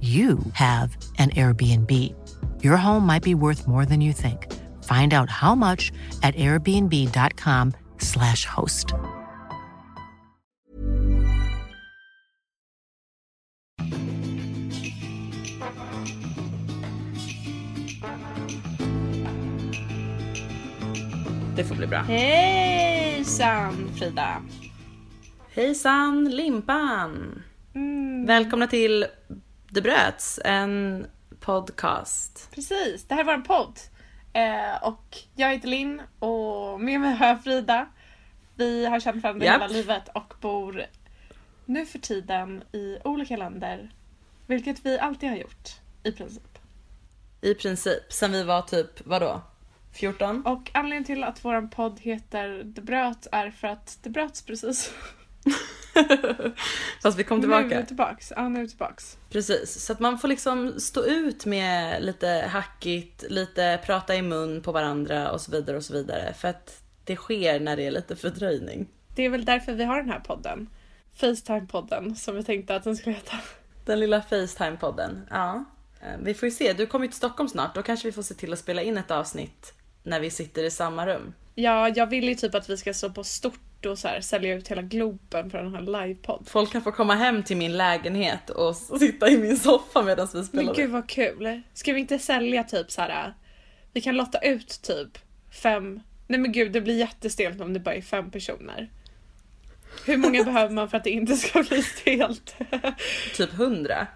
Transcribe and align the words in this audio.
you 0.00 0.38
have 0.52 0.96
an 1.18 1.30
Airbnb. 1.30 1.90
Your 2.62 2.76
home 2.76 3.04
might 3.04 3.24
be 3.24 3.34
worth 3.34 3.66
more 3.66 3.84
than 3.84 4.00
you 4.00 4.12
think. 4.12 4.46
Find 4.84 5.12
out 5.12 5.28
how 5.28 5.56
much 5.56 5.90
at 6.22 6.36
airbnb.com/slash 6.36 8.44
host. 8.44 8.94
Det 21.56 21.64
får 21.64 21.74
bli 21.74 21.86
bra. 21.86 22.02
Hejsan 22.02 23.88
Frida! 23.96 24.42
Hejsan 25.54 26.30
Limpan! 26.30 27.42
Välkomna 28.26 28.66
till 28.66 29.06
Det 29.70 29.82
bröts, 29.82 30.40
en 30.44 31.06
podcast. 31.40 32.48
Precis, 32.54 33.04
det 33.04 33.14
här 33.14 33.24
var 33.24 33.34
en 33.34 33.42
podd. 33.42 33.78
Eh, 34.32 34.82
och 34.82 35.18
jag 35.34 35.50
heter 35.52 35.68
Linn 35.68 36.02
och 36.18 36.80
med 36.80 37.00
mig 37.00 37.14
har 37.14 37.26
jag 37.26 37.44
Frida. 37.44 37.86
Vi 38.54 38.86
har 38.86 39.00
känt 39.00 39.22
varandra 39.22 39.46
Japp. 39.46 39.54
hela 39.54 39.66
livet 39.66 40.08
och 40.14 40.34
bor 40.40 40.86
nu 41.64 41.86
för 41.86 41.98
tiden 41.98 42.62
i 42.72 42.98
olika 43.04 43.36
länder. 43.36 43.90
Vilket 44.46 44.86
vi 44.86 44.98
alltid 44.98 45.28
har 45.28 45.36
gjort, 45.36 45.68
i 46.02 46.12
princip. 46.12 46.58
I 47.40 47.54
princip, 47.54 48.12
sen 48.12 48.32
vi 48.32 48.44
var 48.44 48.62
typ, 48.62 49.06
vadå? 49.06 49.40
14? 49.92 50.46
Och 50.46 50.70
anledningen 50.74 51.04
till 51.04 51.24
att 51.24 51.44
vår 51.44 51.68
podd 51.68 52.00
heter 52.00 52.62
Det 52.64 52.80
bröt 52.80 53.26
är 53.32 53.50
för 53.50 53.68
att 53.68 53.98
det 54.02 54.10
bröts 54.10 54.42
precis. 54.42 54.92
Fast 57.02 57.18
vi 57.18 57.24
kom 57.24 57.38
Nu 57.40 57.46
är 57.54 57.58
tillbaka. 57.60 57.80
vi 57.80 57.86
tillbaks. 57.86 58.32
Ja, 58.36 58.48
nu 58.48 58.58
är 58.58 58.62
vi 58.62 58.68
tillbaks. 58.68 59.18
Precis, 59.30 59.84
så 59.84 59.92
att 59.92 60.00
man 60.00 60.18
får 60.18 60.28
liksom 60.28 60.80
stå 60.80 61.04
ut 61.04 61.46
med 61.46 62.02
lite 62.04 62.28
hackigt, 62.52 63.24
lite 63.28 63.80
prata 63.86 64.14
i 64.16 64.22
mun 64.22 64.62
på 64.62 64.72
varandra 64.72 65.30
och 65.32 65.40
så 65.40 65.50
vidare 65.50 65.76
och 65.76 65.84
så 65.84 65.92
vidare. 65.92 66.34
För 66.38 66.48
att 66.48 66.82
det 67.04 67.16
sker 67.16 67.60
när 67.60 67.76
det 67.76 67.86
är 67.86 67.90
lite 67.90 68.16
fördröjning. 68.16 68.88
Det 69.16 69.22
är 69.24 69.28
väl 69.30 69.44
därför 69.44 69.72
vi 69.72 69.84
har 69.84 69.96
den 69.96 70.10
här 70.10 70.20
podden. 70.20 70.68
Facetime-podden 71.20 72.14
som 72.14 72.36
vi 72.36 72.44
tänkte 72.44 72.74
att 72.76 72.84
den 72.84 72.96
skulle 72.96 73.16
heta. 73.16 73.36
Den 73.84 74.00
lilla 74.00 74.20
Facetime-podden. 74.20 75.20
Ja. 75.30 75.64
Eh, 76.02 76.16
Vi 76.22 76.34
får 76.34 76.46
ju 76.46 76.50
se, 76.54 76.72
du 76.72 76.86
kommer 76.86 77.04
ju 77.04 77.08
till 77.10 77.16
Stockholm 77.18 77.48
snart. 77.48 77.74
Då 77.74 77.82
kanske 77.82 78.08
vi 78.08 78.12
får 78.12 78.22
se 78.22 78.34
till 78.34 78.52
att 78.52 78.58
spela 78.58 78.82
in 78.82 78.98
ett 78.98 79.10
avsnitt 79.10 79.74
när 80.02 80.20
vi 80.20 80.30
sitter 80.30 80.64
i 80.64 80.70
samma 80.70 81.06
rum. 81.06 81.34
Ja, 81.54 81.88
jag 81.88 82.06
vill 82.06 82.28
ju 82.28 82.34
typ 82.34 82.54
att 82.54 82.70
vi 82.70 82.76
ska 82.76 82.94
stå 82.94 83.10
på 83.10 83.24
stort 83.24 83.60
och 83.86 83.98
så 83.98 84.08
här, 84.08 84.20
sälja 84.20 84.54
ut 84.54 84.68
hela 84.68 84.82
Globen 84.82 85.50
för 85.50 85.58
den 85.58 85.74
här 85.74 85.82
livepodd. 85.82 86.48
Folk 86.48 86.72
kan 86.72 86.82
få 86.82 86.92
komma 86.92 87.14
hem 87.14 87.42
till 87.42 87.56
min 87.56 87.76
lägenhet 87.76 88.50
och 88.50 88.76
sitta 88.76 89.30
i 89.30 89.38
min 89.38 89.56
soffa 89.56 90.02
medan 90.02 90.28
vi 90.32 90.38
Men 90.38 90.46
spelar 90.46 90.74
gud 90.74 90.84
in. 90.84 90.92
vad 90.92 91.08
kul. 91.08 91.62
Ska 91.74 91.92
vi 91.92 92.00
inte 92.00 92.18
sälja 92.18 92.64
typ 92.64 92.90
så 92.90 93.00
här. 93.00 93.34
Vi 93.92 94.00
kan 94.00 94.16
lotta 94.16 94.38
ut 94.38 94.82
typ 94.82 95.18
fem. 95.62 96.00
Nej 96.26 96.40
men 96.40 96.52
gud, 96.52 96.72
det 96.72 96.80
blir 96.80 96.98
jättestelt 96.98 97.60
om 97.60 97.72
det 97.72 97.80
bara 97.80 97.94
är 97.94 98.02
fem 98.02 98.30
personer. 98.30 98.90
Hur 100.06 100.16
många 100.16 100.44
behöver 100.44 100.74
man 100.74 100.90
för 100.90 100.96
att 100.96 101.04
det 101.04 101.10
inte 101.10 101.36
ska 101.36 101.62
bli 101.62 101.82
stelt? 101.82 102.56
Typ 103.36 103.50
hundra. 103.52 104.06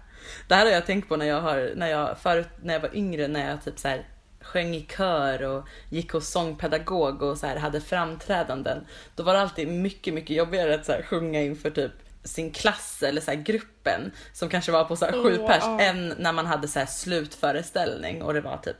Det 0.47 0.55
här 0.55 0.65
har 0.65 0.71
jag 0.71 0.85
tänkt 0.85 1.09
på 1.09 1.15
när 1.17 1.25
jag 1.25 1.41
har, 1.41 1.71
när 1.75 1.87
jag 1.87 2.17
förut, 2.19 2.47
när 2.63 2.73
jag 2.73 2.81
var 2.81 2.95
yngre, 2.95 3.27
när 3.27 3.49
jag 3.49 3.63
typ 3.65 3.79
så 3.79 3.87
här 3.87 4.05
sjöng 4.43 4.75
i 4.75 4.87
kör 4.97 5.43
och 5.43 5.67
gick 5.89 6.11
hos 6.11 6.29
sångpedagog 6.29 7.21
och 7.21 7.37
så 7.37 7.47
här 7.47 7.55
hade 7.55 7.81
framträdanden. 7.81 8.85
Då 9.15 9.23
var 9.23 9.33
det 9.33 9.41
alltid 9.41 9.67
mycket, 9.67 10.13
mycket 10.13 10.35
jobbigare 10.35 10.75
att 10.75 10.85
så 10.85 10.91
här 10.91 11.01
sjunga 11.01 11.41
inför 11.41 11.69
typ 11.69 11.91
sin 12.23 12.51
klass 12.51 13.03
eller 13.03 13.21
så 13.21 13.31
här 13.31 13.37
gruppen 13.37 14.11
som 14.33 14.49
kanske 14.49 14.71
var 14.71 14.83
på 14.83 14.95
så 14.95 15.05
här 15.05 15.11
sju 15.11 15.37
Åh, 15.39 15.47
pers 15.47 15.63
ja. 15.63 15.79
än 15.79 16.13
när 16.17 16.33
man 16.33 16.45
hade 16.45 16.67
så 16.67 16.79
här 16.79 16.85
slutföreställning 16.85 18.21
och 18.21 18.33
det 18.33 18.41
var 18.41 18.57
typ 18.57 18.77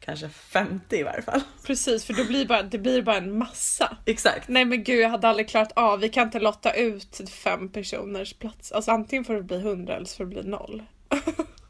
kanske 0.00 0.28
50 0.28 0.96
i 0.96 1.02
varje 1.02 1.22
fall. 1.22 1.40
Precis, 1.66 2.04
för 2.04 2.12
då 2.12 2.24
blir 2.24 2.46
bara, 2.46 2.62
det 2.62 2.78
blir 2.78 3.02
bara 3.02 3.16
en 3.16 3.38
massa. 3.38 3.96
Exakt. 4.04 4.48
Nej 4.48 4.64
men 4.64 4.84
gud, 4.84 5.00
jag 5.00 5.08
hade 5.08 5.28
aldrig 5.28 5.48
klarat 5.48 5.72
av. 5.76 6.00
Vi 6.00 6.08
kan 6.08 6.26
inte 6.26 6.40
lotta 6.40 6.72
ut 6.72 7.30
fem 7.30 7.68
personers 7.68 8.34
plats. 8.34 8.72
Alltså 8.72 8.90
antingen 8.90 9.24
får 9.24 9.34
det 9.34 9.42
bli 9.42 9.60
hundra 9.60 9.96
eller 9.96 10.06
så 10.06 10.16
får 10.16 10.24
det 10.24 10.30
bli 10.30 10.50
noll. 10.50 10.82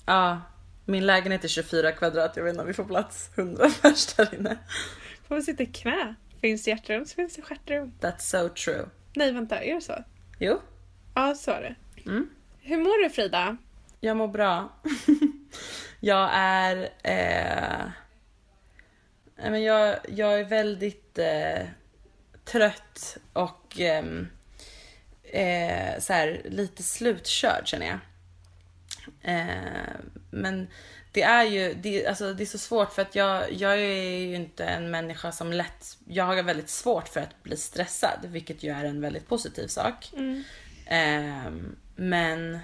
Ja, 0.07 0.41
min 0.87 1.07
lägenhet 1.07 1.45
är 1.45 1.49
24 1.49 1.93
kvadrat. 1.93 2.37
Jag 2.37 2.45
vet 2.45 2.51
inte 2.51 2.61
om 2.61 2.67
vi 2.67 2.75
får 2.75 2.85
plats 2.85 3.31
100 3.35 3.71
pers 3.83 4.07
där 4.07 4.35
inne. 4.35 4.57
Får 5.29 5.35
vi 5.35 5.43
sitta 5.43 5.63
i 5.63 5.67
knä? 5.67 6.15
Finns 6.41 6.65
det 6.65 6.71
hjärtrum 6.71 7.07
så 7.07 7.15
finns 7.15 7.35
det 7.37 7.43
stjärtrum. 7.43 7.93
That's 8.01 8.19
so 8.19 8.49
true. 8.49 8.85
Nej 9.15 9.33
vänta, 9.33 9.63
är 9.63 9.75
det 9.75 9.81
så? 9.81 10.05
Jo, 10.39 10.61
Ja, 11.15 11.35
så 11.35 11.51
är 11.51 11.61
det. 11.61 11.75
Mm. 12.11 12.31
Hur 12.61 12.77
mår 12.79 13.03
du 13.05 13.11
Frida? 13.11 13.57
jag 14.01 14.17
mår 14.17 14.29
bra. 14.29 14.73
jag 16.01 16.31
är... 16.33 16.89
Eh, 17.03 17.91
men 19.37 19.63
jag, 19.63 19.97
jag 20.09 20.41
är 20.41 20.45
väldigt 20.45 21.19
eh, 21.19 21.67
trött 22.45 23.17
och 23.33 23.81
ehm, 23.81 24.29
eh, 25.23 25.99
så 26.01 26.13
här, 26.13 26.43
lite 26.45 26.83
slutkörd 26.83 27.67
känner 27.67 27.87
jag. 27.87 27.99
Eh, 29.23 29.97
men 30.37 30.69
det 31.13 31.23
är 31.23 31.45
ju 31.45 31.75
det, 31.75 32.07
alltså, 32.07 32.35
det 32.35 32.43
är 32.43 32.47
så 32.47 32.59
svårt 32.59 32.93
för 32.93 33.03
att 33.03 33.15
jag, 33.15 33.53
jag 33.53 33.73
är 33.73 34.19
ju 34.19 34.35
inte 34.35 34.65
en 34.65 34.91
människa 34.91 35.33
som 35.33 35.53
lätt... 35.53 35.99
Jag 36.09 36.25
har 36.25 36.43
väldigt 36.43 36.69
svårt 36.69 37.09
för 37.09 37.21
att 37.21 37.43
bli 37.43 37.57
stressad, 37.57 38.19
vilket 38.23 38.63
ju 38.63 38.71
är 38.71 38.85
en 38.85 39.01
väldigt 39.01 39.29
positiv 39.29 39.67
sak. 39.67 40.13
Ehm, 40.87 41.77
men 41.97 42.59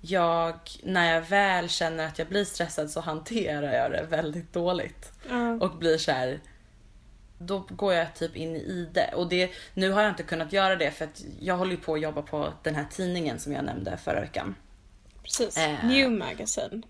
jag, 0.00 0.54
när 0.82 1.14
jag 1.14 1.22
väl 1.22 1.68
känner 1.68 2.06
att 2.06 2.18
jag 2.18 2.28
blir 2.28 2.44
stressad 2.44 2.90
så 2.90 3.00
hanterar 3.00 3.72
jag 3.72 3.90
det 3.90 4.06
väldigt 4.10 4.52
dåligt. 4.52 5.12
Ja. 5.28 5.52
Och 5.52 5.76
blir 5.76 5.98
så 5.98 6.12
här. 6.12 6.40
Då 7.38 7.58
går 7.68 7.94
jag 7.94 8.14
typ 8.14 8.36
in 8.36 8.56
i 8.56 8.88
det. 8.92 9.10
Och 9.14 9.28
det, 9.28 9.50
nu 9.74 9.90
har 9.90 10.02
jag 10.02 10.10
inte 10.10 10.22
kunnat 10.22 10.52
göra 10.52 10.76
det 10.76 10.90
för 10.90 11.04
att 11.04 11.24
jag 11.40 11.56
håller 11.56 11.76
på 11.76 11.94
att 11.94 12.00
jobba 12.00 12.22
på 12.22 12.52
den 12.62 12.74
här 12.74 12.86
tidningen 12.90 13.38
som 13.38 13.52
jag 13.52 13.64
nämnde 13.64 13.96
förra 13.96 14.20
veckan. 14.20 14.54
Precis. 15.22 15.56
Eh. 15.56 15.84
New 15.84 16.10
Magazine. 16.10 16.82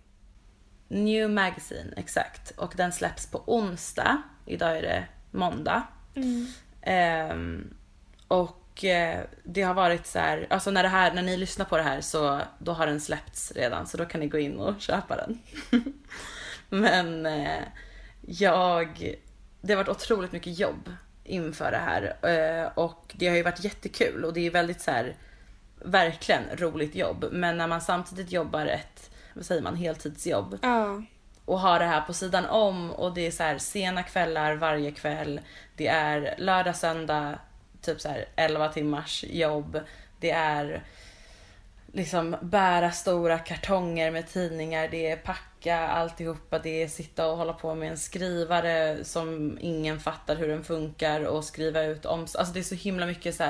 New 0.89 1.31
Magazine, 1.31 1.95
exakt. 1.97 2.51
Och 2.51 2.73
den 2.77 2.93
släpps 2.93 3.31
på 3.31 3.43
onsdag. 3.47 4.23
Idag 4.47 4.79
är 4.79 4.83
det 4.83 5.05
måndag. 5.31 5.83
Ehm, 6.83 7.75
och 8.29 8.85
eh, 8.85 9.25
det 9.45 9.63
har 9.63 9.75
varit 9.75 10.07
så 10.07 10.19
här, 10.19 10.47
alltså 10.51 10.71
när 10.71 10.83
det 10.83 10.89
här, 10.89 11.13
när 11.13 11.23
ni 11.23 11.37
lyssnar 11.37 11.65
på 11.65 11.77
det 11.77 11.83
här 11.83 12.01
så 12.01 12.41
då 12.59 12.73
har 12.73 12.87
den 12.87 13.01
släppts 13.01 13.53
redan 13.53 13.87
så 13.87 13.97
då 13.97 14.05
kan 14.05 14.21
ni 14.21 14.27
gå 14.27 14.39
in 14.39 14.57
och 14.57 14.81
köpa 14.81 15.17
den. 15.17 15.39
Men 16.69 17.27
eh, 17.27 17.63
jag, 18.21 19.17
det 19.61 19.73
har 19.73 19.85
varit 19.85 19.97
otroligt 19.97 20.33
mycket 20.33 20.59
jobb 20.59 20.93
inför 21.25 21.71
det 21.71 21.79
här 21.79 22.17
eh, 22.23 22.73
och 22.75 23.15
det 23.17 23.29
har 23.29 23.37
ju 23.37 23.43
varit 23.43 23.65
jättekul 23.65 24.25
och 24.25 24.33
det 24.33 24.47
är 24.47 24.51
väldigt 24.51 24.81
så 24.81 24.91
här 24.91 25.17
verkligen 25.85 26.43
roligt 26.57 26.95
jobb. 26.95 27.25
Men 27.33 27.57
när 27.59 27.67
man 27.67 27.81
samtidigt 27.81 28.33
jobbar 28.33 28.67
ett, 28.67 29.11
vad 29.35 29.47
säger 29.47 29.63
man, 29.63 29.77
heltidsjobb 29.77 30.59
Ja. 30.63 31.03
och 31.45 31.61
har 31.61 31.79
det 31.79 31.85
här 31.85 32.01
på 32.01 32.13
sidan 32.13 32.47
om 32.47 32.91
och 32.91 33.15
det 33.15 33.27
är 33.27 33.31
så 33.31 33.43
här 33.43 33.59
sena 33.59 34.03
kvällar 34.03 34.55
varje 34.55 34.91
kväll. 34.91 35.41
Det 35.77 35.89
är 35.89 36.35
lördag, 36.39 36.77
söndag, 36.77 37.39
typ 37.83 38.01
så 38.01 38.09
här 38.09 38.25
11 38.37 38.69
timmars 38.69 39.25
jobb. 39.29 39.81
Det 40.21 40.31
är 40.31 40.83
liksom 41.93 42.37
bära 42.43 42.91
stora 42.93 43.39
kartonger 43.39 44.11
med 44.11 44.29
tidningar, 44.29 44.89
det 44.89 45.11
är 45.11 45.17
packa 45.17 45.79
alltihopa, 45.79 46.59
det 46.59 46.83
är 46.83 46.89
sitta 46.89 47.31
och 47.31 47.37
hålla 47.37 47.53
på 47.53 47.75
med 47.75 47.91
en 47.91 47.99
skrivare 47.99 49.05
som 49.05 49.59
ingen 49.61 50.01
fattar 50.01 50.37
hur 50.37 50.49
den 50.49 50.65
funkar 50.65 51.21
och 51.25 51.45
skriva 51.45 51.83
ut 51.83 52.07
om. 52.07 52.21
Alltså 52.21 52.45
det 52.55 52.61
är 52.61 52.65
så 52.65 52.75
himla 52.75 53.07
mycket 53.07 53.35
så 53.35 53.45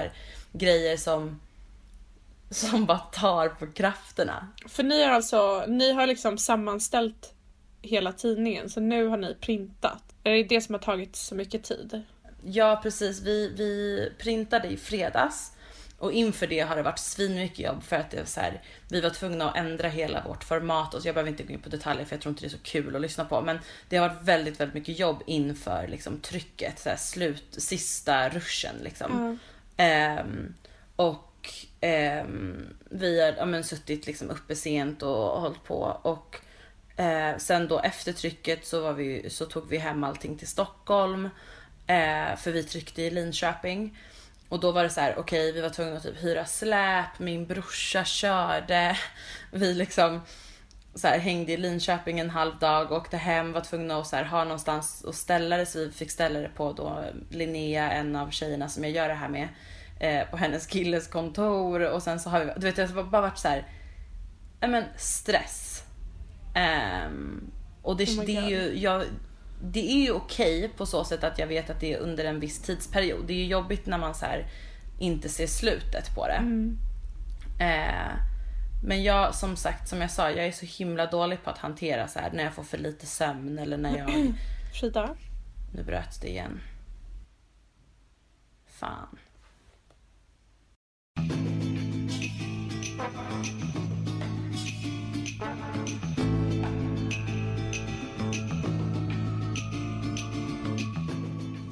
grejer 0.53 0.97
som 0.97 1.41
som 2.50 2.87
bara 2.87 2.99
tar 2.99 3.49
på 3.49 3.67
krafterna. 3.67 4.49
För 4.69 4.82
ni 4.82 5.05
har 5.05 5.11
alltså, 5.11 5.64
ni 5.69 5.93
har 5.93 6.06
liksom 6.06 6.38
sammanställt 6.38 7.35
hela 7.82 8.12
tidningen 8.12 8.70
så 8.70 8.81
nu 8.81 9.06
har 9.06 9.17
ni 9.17 9.35
printat. 9.35 10.02
Är 10.25 10.31
det 10.31 10.43
det 10.43 10.61
som 10.61 10.75
har 10.75 10.81
tagit 10.81 11.17
så 11.17 11.35
mycket 11.35 11.64
tid? 11.64 12.02
Ja 12.44 12.81
precis, 12.82 13.23
vi, 13.23 13.49
vi 13.49 14.12
printade 14.19 14.69
i 14.69 14.76
fredags 14.76 15.52
och 15.99 16.12
inför 16.12 16.47
det 16.47 16.61
har 16.61 16.76
det 16.76 16.82
varit 16.82 16.99
svinmycket 16.99 17.58
jobb 17.58 17.82
för 17.82 17.97
att 17.97 18.11
det 18.11 18.17
var 18.17 18.25
så 18.25 18.41
här, 18.41 18.62
vi 18.88 19.00
var 19.00 19.11
tvungna 19.11 19.50
att 19.50 19.56
ändra 19.56 19.88
hela 19.88 20.23
vårt 20.23 20.44
format 20.44 20.94
och 20.94 21.02
så 21.02 21.08
jag 21.08 21.14
behöver 21.14 21.31
inte 21.31 21.43
gå 21.43 21.52
in 21.52 21.61
på 21.61 21.69
detaljer 21.69 22.05
för 22.05 22.14
jag 22.14 22.23
tror 22.23 22.31
inte 22.31 22.43
det 22.43 22.47
är 22.47 22.50
så 22.50 22.62
kul 22.62 22.97
att 22.97 23.02
lyssna 23.02 23.25
på. 23.25 23.41
Men 23.41 23.58
det 23.88 23.97
har 23.97 24.08
varit 24.08 24.23
väldigt, 24.23 24.61
väldigt 24.61 24.75
mycket 24.75 24.99
jobb 24.99 25.23
inför 25.26 25.88
liksom, 25.88 26.20
trycket, 26.20 26.79
så 26.79 26.88
här, 26.88 26.97
slut, 26.97 27.44
sista 27.58 28.29
ruschen 28.29 28.75
liksom. 28.82 29.12
Mm. 29.12 29.38
Ehm, 29.76 30.55
och 30.97 31.30
Eh, 31.81 32.25
vi 32.91 33.21
har 33.21 33.35
ja, 33.38 33.44
men, 33.44 33.65
suttit 33.65 34.06
liksom 34.06 34.31
uppe 34.31 34.56
sent 34.56 35.03
och, 35.03 35.32
och 35.35 35.41
hållit 35.41 35.65
på 35.65 36.00
och 36.03 36.37
eh, 37.00 37.37
sen 37.38 37.69
då 37.69 37.79
efter 37.79 38.12
trycket 38.12 38.67
så, 38.67 38.81
var 38.81 38.93
vi, 38.93 39.31
så 39.31 39.47
tog 39.47 39.69
vi 39.69 39.77
hem 39.77 40.05
allting 40.05 40.38
till 40.38 40.49
Stockholm 40.49 41.25
eh, 41.87 42.37
för 42.37 42.53
vi 42.53 42.62
tryckte 42.62 43.03
i 43.03 43.11
Linköping. 43.11 43.99
Och 44.49 44.61
då 44.61 44.73
var 44.73 44.82
det 44.82 44.91
så 44.91 45.00
här, 45.00 45.15
okej 45.19 45.41
okay, 45.41 45.53
vi 45.53 45.61
var 45.61 45.69
tvungna 45.69 45.97
att 45.97 46.03
typ 46.03 46.23
hyra 46.23 46.44
släp, 46.44 47.19
min 47.19 47.47
brorsa 47.47 48.05
körde. 48.05 48.97
Vi 49.53 49.75
liksom 49.75 50.21
så 50.94 51.09
här, 51.09 51.19
hängde 51.19 51.53
i 51.53 51.56
Linköping 51.56 52.21
en 52.21 52.31
halv 52.31 52.59
dag, 52.59 52.93
åkte 52.93 53.17
hem, 53.17 53.53
var 53.53 53.61
tvungna 53.61 53.99
att 53.99 54.06
så 54.06 54.17
här, 54.17 54.25
ha 54.25 54.44
någonstans 54.44 55.05
att 55.05 55.15
ställa 55.15 55.56
det. 55.56 55.67
Så 55.67 55.79
vi 55.79 55.91
fick 55.91 56.11
ställa 56.11 56.41
det 56.41 56.49
på 56.49 56.73
då 56.73 57.05
Linnea, 57.31 57.91
en 57.91 58.17
av 58.17 58.31
tjejerna 58.31 58.69
som 58.69 58.85
jag 58.85 58.93
gör 58.93 59.09
det 59.09 59.15
här 59.15 59.29
med, 59.29 59.49
eh, 60.00 60.31
på 60.31 60.37
hennes 60.37 60.67
killes 60.67 61.06
kontor. 61.08 61.81
Och 61.81 62.02
sen 62.02 62.20
så 62.20 62.31
har 62.31 62.44
vi, 62.44 62.52
du 62.56 62.61
vet 62.61 62.76
det 62.76 62.87
har 62.87 63.02
bara 63.02 63.23
varit 63.23 63.38
så 63.38 63.49
här, 63.49 63.67
men 64.61 64.85
stress. 64.97 65.85
Um, 67.06 67.50
och 67.82 67.97
det, 67.97 68.19
Oh 68.19 68.25
det 68.25 68.37
är 68.37 68.49
ju, 68.49 68.79
jag, 68.79 69.05
det 69.62 69.93
är 69.93 70.02
ju 70.02 70.12
okej 70.12 70.70
på 70.76 70.87
så 70.87 71.05
sätt 71.05 71.25
att 71.25 71.38
jag 71.38 71.47
vet 71.47 71.70
att 71.70 71.81
det 71.81 71.94
är 71.94 71.99
under 71.99 72.25
en 72.25 72.41
viss 72.41 72.62
tidsperiod. 72.62 73.26
Det 73.26 73.32
är 73.32 73.37
ju 73.37 73.47
jobbigt 73.47 73.87
när 73.87 73.99
man 73.99 74.14
så 74.14 74.26
här 74.26 74.47
inte 74.99 75.29
ser 75.29 75.47
slutet 75.47 76.14
på 76.14 76.26
det. 76.26 76.32
Mm. 76.32 76.79
Eh, 77.61 78.17
men 78.85 79.02
jag, 79.02 79.35
som 79.35 79.56
sagt, 79.56 79.88
som 79.88 80.00
jag 80.00 80.11
sa, 80.11 80.31
jag 80.31 80.47
är 80.47 80.52
så 80.52 80.67
himla 80.67 81.06
dålig 81.06 81.44
på 81.44 81.50
att 81.50 81.58
hantera 81.58 82.08
så 82.08 82.19
här 82.19 82.31
när 82.32 82.44
jag 82.44 82.55
får 82.55 82.62
för 82.62 82.79
lite 82.79 83.06
sömn 83.06 83.58
eller 83.58 83.76
när 83.76 83.99
jag... 83.99 84.32
Frida? 84.81 85.14
Nu 85.75 85.82
bröts 85.82 86.20
det 86.20 86.29
igen. 86.29 86.61
Fan. 88.67 89.19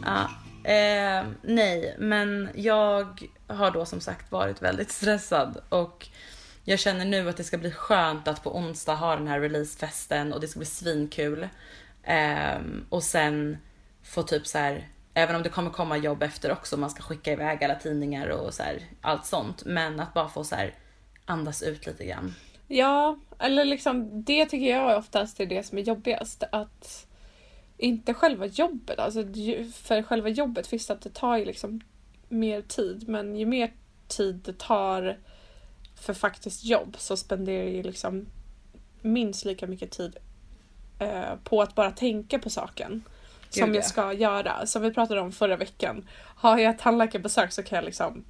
Ja, 0.08 0.31
eh, 0.70 1.26
nej, 1.43 1.96
men 1.99 2.50
jag 2.55 3.29
har 3.46 3.70
då 3.70 3.85
som 3.87 4.00
sagt 4.00 4.32
varit 4.32 4.62
väldigt 4.62 4.90
stressad 4.90 5.61
och 5.69 6.08
jag 6.64 6.79
känner 6.79 7.05
nu 7.05 7.29
att 7.29 7.37
det 7.37 7.44
ska 7.44 7.58
bli 7.58 7.70
skönt 7.70 8.29
att 8.29 8.44
på 8.44 8.56
onsdag 8.56 8.94
ha 8.94 9.17
den 9.17 9.29
här 9.29 9.40
releasefesten 9.40 10.32
och 10.32 10.40
det 10.40 10.49
ska 10.49 10.58
bli 10.58 10.67
svinkul. 10.67 11.49
Eh, 12.02 12.58
och 12.88 13.02
sen 13.02 13.58
få 14.02 14.23
typ 14.23 14.46
så 14.46 14.58
här, 14.58 14.88
även 15.19 15.37
om 15.37 15.43
det 15.43 15.49
kommer 15.49 15.70
komma 15.70 15.97
jobb 15.97 16.23
efter 16.23 16.53
också, 16.53 16.76
man 16.76 16.91
ska 16.91 17.03
skicka 17.03 17.32
iväg 17.32 17.65
alla 17.65 17.75
tidningar 17.75 18.29
och 18.29 18.55
så 18.55 18.62
här, 18.62 18.82
allt 19.00 19.26
sånt. 19.26 19.65
Men 19.65 20.00
att 20.00 20.15
bara 20.15 20.29
få 20.29 20.44
så 20.44 20.55
här 20.55 20.75
andas 21.25 21.62
ut 21.62 21.87
lite 21.87 22.05
grann. 22.05 22.35
Ja, 22.69 23.19
eller 23.38 23.65
liksom 23.65 24.25
det 24.25 24.47
tycker 24.47 24.67
jag 24.67 24.99
oftast 24.99 25.41
är 25.41 25.47
det 25.47 25.62
som 25.62 25.79
är 25.79 25.82
jobbigast. 25.82 26.43
Att 26.53 27.06
inte 27.76 28.15
själva 28.15 28.47
jobbet, 28.47 28.99
alltså 28.99 29.23
för 29.75 30.03
själva 30.03 30.29
jobbet, 30.29 30.73
visst 30.73 30.91
att 30.91 31.00
det 31.00 31.15
tar 31.15 31.37
ju 31.37 31.44
liksom 31.44 31.81
mer 32.29 32.62
tid, 32.62 33.09
men 33.09 33.37
ju 33.37 33.47
mer 33.47 33.73
tid 34.09 34.35
det 34.44 34.59
tar 34.59 35.19
för 35.94 36.14
faktiskt 36.14 36.64
jobb 36.64 36.97
så 36.99 37.17
spenderar 37.17 37.64
jag 37.64 37.73
ju 37.73 37.82
liksom 37.82 38.26
minst 39.00 39.44
lika 39.44 39.67
mycket 39.67 39.91
tid 39.91 40.17
eh, 40.99 41.35
på 41.44 41.62
att 41.62 41.75
bara 41.75 41.91
tänka 41.91 42.38
på 42.38 42.50
saken 42.50 43.03
Gud, 43.55 43.69
ja. 43.69 43.75
jag 43.75 43.85
ska 43.85 44.12
göra. 44.12 44.67
Som 44.67 44.83
vi 44.83 44.95
pratade 44.95 45.21
om 45.21 45.33
förra 45.33 45.56
veckan. 45.56 46.09
Har 46.37 46.59
jag 46.59 46.79
tandläkarbesök 46.79 47.53
så 47.53 47.62
kan 47.62 47.77
jag 47.77 47.85
liksom 47.85 48.25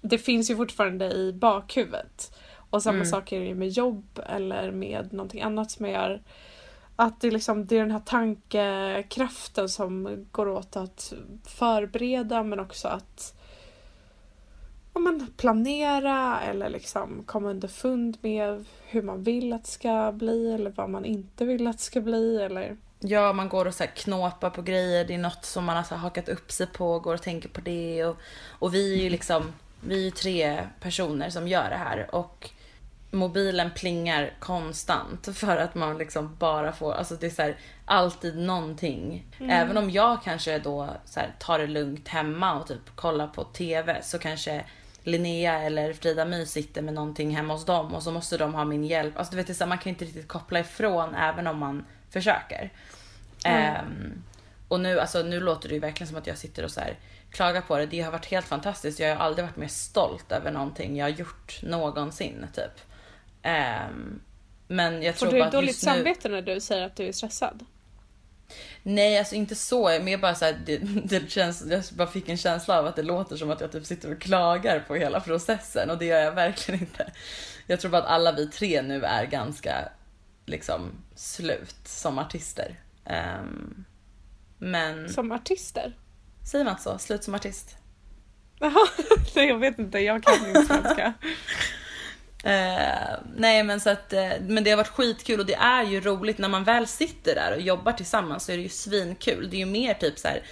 det 0.00 0.18
finns 0.18 0.50
ju 0.50 0.56
fortfarande 0.56 1.12
i 1.12 1.32
bakhuvudet. 1.32 2.36
Och 2.70 2.82
samma 2.82 2.94
Mm. 2.94 3.06
sak 3.06 3.32
är 3.32 3.40
det 3.40 3.54
med 3.54 3.68
jobb 3.68 4.20
eller 4.26 4.70
med 4.70 5.12
någonting 5.12 5.42
annat 5.42 5.70
som 5.70 5.86
jag 5.86 5.94
gör. 5.94 6.22
Att 6.96 7.20
det, 7.20 7.30
liksom, 7.30 7.66
det 7.66 7.76
är 7.76 7.80
den 7.80 7.90
här 7.90 8.00
tankekraften 8.00 9.68
som 9.68 10.26
går 10.32 10.48
åt 10.48 10.76
att 10.76 11.12
förbereda 11.46 12.42
men 12.42 12.60
också 12.60 12.88
att 12.88 13.34
ja, 14.94 15.00
men 15.00 15.26
planera 15.36 16.40
eller 16.40 16.68
liksom 16.68 17.22
komma 17.26 17.50
underfund 17.50 18.18
med 18.20 18.64
hur 18.86 19.02
man 19.02 19.22
vill 19.22 19.52
att 19.52 19.64
det 19.64 19.70
ska 19.70 20.12
bli 20.12 20.52
eller 20.54 20.70
vad 20.70 20.90
man 20.90 21.04
inte 21.04 21.44
vill 21.44 21.66
att 21.66 21.78
det 21.78 21.84
ska 21.84 22.00
bli. 22.00 22.42
Eller... 22.42 22.76
Ja, 23.02 23.32
man 23.32 23.48
går 23.48 23.66
och 23.66 23.74
så 23.74 23.84
här 23.84 23.90
knåpar 23.90 24.50
på 24.50 24.62
grejer. 24.62 25.04
Det 25.04 25.14
är 25.14 25.18
något 25.18 25.44
som 25.44 25.64
man 25.64 25.76
har 25.76 25.82
så 25.82 25.94
hakat 25.94 26.28
upp 26.28 26.52
sig 26.52 26.66
på, 26.66 26.98
går 26.98 27.14
och 27.14 27.22
tänker 27.22 27.48
på 27.48 27.60
det. 27.60 28.04
Och, 28.04 28.16
och 28.48 28.74
vi 28.74 28.98
är 28.98 29.02
ju 29.02 29.10
liksom, 29.10 29.52
vi 29.80 30.06
är 30.06 30.10
tre 30.10 30.66
personer 30.80 31.30
som 31.30 31.48
gör 31.48 31.70
det 31.70 31.76
här. 31.76 32.14
Och 32.14 32.50
mobilen 33.10 33.70
plingar 33.70 34.34
konstant 34.38 35.28
för 35.36 35.56
att 35.56 35.74
man 35.74 35.98
liksom 35.98 36.36
bara 36.38 36.72
får, 36.72 36.92
alltså 36.92 37.14
det 37.14 37.26
är 37.26 37.30
så 37.30 37.42
här, 37.42 37.56
alltid 37.84 38.38
någonting. 38.38 39.26
Även 39.38 39.76
om 39.76 39.90
jag 39.90 40.22
kanske 40.22 40.58
då 40.58 40.88
så 41.04 41.20
här, 41.20 41.34
tar 41.38 41.58
det 41.58 41.66
lugnt 41.66 42.08
hemma 42.08 42.60
och 42.60 42.66
typ 42.66 42.96
kollar 42.96 43.26
på 43.26 43.44
TV 43.44 44.02
så 44.02 44.18
kanske 44.18 44.64
Linnea 45.02 45.62
eller 45.62 45.92
Frida 45.92 46.24
My 46.24 46.46
sitter 46.46 46.82
med 46.82 46.94
någonting 46.94 47.36
hemma 47.36 47.52
hos 47.52 47.64
dem 47.64 47.94
och 47.94 48.02
så 48.02 48.12
måste 48.12 48.38
de 48.38 48.54
ha 48.54 48.64
min 48.64 48.84
hjälp. 48.84 49.18
Alltså 49.18 49.30
du 49.30 49.36
vet, 49.36 49.46
det 49.46 49.52
är 49.52 49.54
så 49.54 49.64
här, 49.64 49.68
man 49.68 49.78
kan 49.78 49.90
inte 49.90 50.04
riktigt 50.04 50.28
koppla 50.28 50.60
ifrån 50.60 51.14
även 51.14 51.46
om 51.46 51.58
man 51.58 51.84
försöker. 52.10 52.70
Ehm, 53.44 54.22
och 54.68 54.80
nu, 54.80 55.00
alltså, 55.00 55.22
nu 55.22 55.40
låter 55.40 55.68
det 55.68 55.74
ju 55.74 55.80
verkligen 55.80 56.08
som 56.08 56.18
att 56.18 56.26
jag 56.26 56.38
sitter 56.38 56.64
och 56.64 56.70
så 56.70 56.80
här, 56.80 56.98
klagar 57.30 57.60
på 57.60 57.76
det. 57.78 57.86
Det 57.86 58.00
har 58.00 58.12
varit 58.12 58.26
helt 58.26 58.46
fantastiskt. 58.46 59.00
Jag 59.00 59.16
har 59.16 59.24
aldrig 59.24 59.46
varit 59.46 59.56
mer 59.56 59.68
stolt 59.68 60.32
över 60.32 60.50
någonting 60.50 60.96
jag 60.96 61.04
har 61.04 61.10
gjort 61.10 61.62
någonsin. 61.62 62.46
Typ. 62.54 62.80
Ehm, 63.42 64.20
men 64.68 65.02
jag 65.02 65.14
Får 65.14 65.26
tror 65.26 65.32
du 65.32 65.38
bara 65.38 65.46
att 65.46 65.52
dåligt 65.52 65.68
just 65.68 65.86
nu... 65.86 65.92
samvete 65.92 66.28
när 66.28 66.42
du 66.42 66.60
säger 66.60 66.86
att 66.86 66.96
du 66.96 67.08
är 67.08 67.12
stressad? 67.12 67.64
Nej, 68.82 69.18
alltså 69.18 69.34
inte 69.34 69.54
så. 69.54 70.00
Mer 70.02 70.18
bara 70.18 70.34
så 70.34 70.44
här, 70.44 70.60
det, 70.66 70.76
det 71.04 71.30
känns, 71.30 71.64
jag 71.70 71.82
bara 71.92 72.08
fick 72.08 72.28
en 72.28 72.36
känsla 72.36 72.78
av 72.78 72.86
att 72.86 72.96
det 72.96 73.02
låter 73.02 73.36
som 73.36 73.50
att 73.50 73.60
jag 73.60 73.72
typ 73.72 73.86
sitter 73.86 74.12
och 74.12 74.20
klagar 74.20 74.80
på 74.80 74.94
hela 74.94 75.20
processen 75.20 75.90
och 75.90 75.98
det 75.98 76.04
gör 76.04 76.20
jag 76.20 76.32
verkligen 76.32 76.80
inte. 76.80 77.12
Jag 77.66 77.80
tror 77.80 77.90
bara 77.90 78.02
att 78.02 78.08
alla 78.08 78.32
vi 78.32 78.46
tre 78.46 78.82
nu 78.82 79.04
är 79.04 79.24
ganska 79.24 79.88
liksom 80.50 80.90
slut 81.14 81.76
som 81.84 82.18
artister. 82.18 82.80
Ehm, 83.04 83.84
men 84.58 85.08
Som 85.08 85.32
artister? 85.32 85.96
säger 86.50 86.64
man 86.64 86.78
så? 86.78 86.98
Slut 86.98 87.24
som 87.24 87.34
artist? 87.34 87.76
Jaha, 88.58 88.86
jag 89.34 89.58
vet 89.58 89.78
inte, 89.78 89.98
jag 89.98 90.22
kan 90.22 90.48
inte 90.48 90.62
svenska. 90.62 91.12
Eh, 92.44 93.18
nej 93.36 93.62
men 93.64 93.80
så 93.80 93.90
att, 93.90 94.12
eh, 94.12 94.30
men 94.40 94.64
det 94.64 94.70
har 94.70 94.76
varit 94.76 94.88
skitkul 94.88 95.40
och 95.40 95.46
det 95.46 95.54
är 95.54 95.82
ju 95.84 96.00
roligt 96.00 96.38
när 96.38 96.48
man 96.48 96.64
väl 96.64 96.86
sitter 96.86 97.34
där 97.34 97.54
och 97.54 97.60
jobbar 97.60 97.92
tillsammans 97.92 98.44
så 98.44 98.52
är 98.52 98.56
det 98.56 98.62
ju 98.62 98.68
svinkul. 98.68 99.50
Det 99.50 99.56
är 99.56 99.58
ju 99.58 99.66
mer 99.66 99.94
typ 99.94 100.18
så 100.18 100.28
här. 100.28 100.42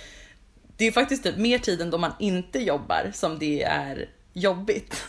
Det 0.76 0.84
är 0.84 0.92
faktiskt 0.92 1.24
typ 1.24 1.36
mer 1.36 1.58
tiden 1.58 1.90
då 1.90 1.98
man 1.98 2.12
inte 2.18 2.58
jobbar 2.58 3.10
som 3.14 3.38
det 3.38 3.62
är 3.62 4.08
jobbigt. 4.32 5.06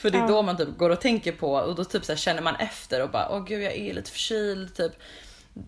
För 0.00 0.10
det 0.10 0.18
är 0.18 0.22
Ja. 0.22 0.28
då 0.28 0.42
man 0.42 0.56
typ 0.56 0.76
går 0.78 0.90
och 0.90 1.00
tänker 1.00 1.32
på 1.32 1.52
och 1.52 1.74
då 1.74 1.84
typ 1.84 2.04
så 2.04 2.16
känner 2.16 2.42
man 2.42 2.56
efter 2.56 3.02
och 3.02 3.10
bara 3.10 3.28
åh 3.30 3.44
gud 3.44 3.62
jag 3.62 3.76
är 3.76 3.94
lite 3.94 4.10
förkyld 4.10 4.74
typ. 4.74 4.92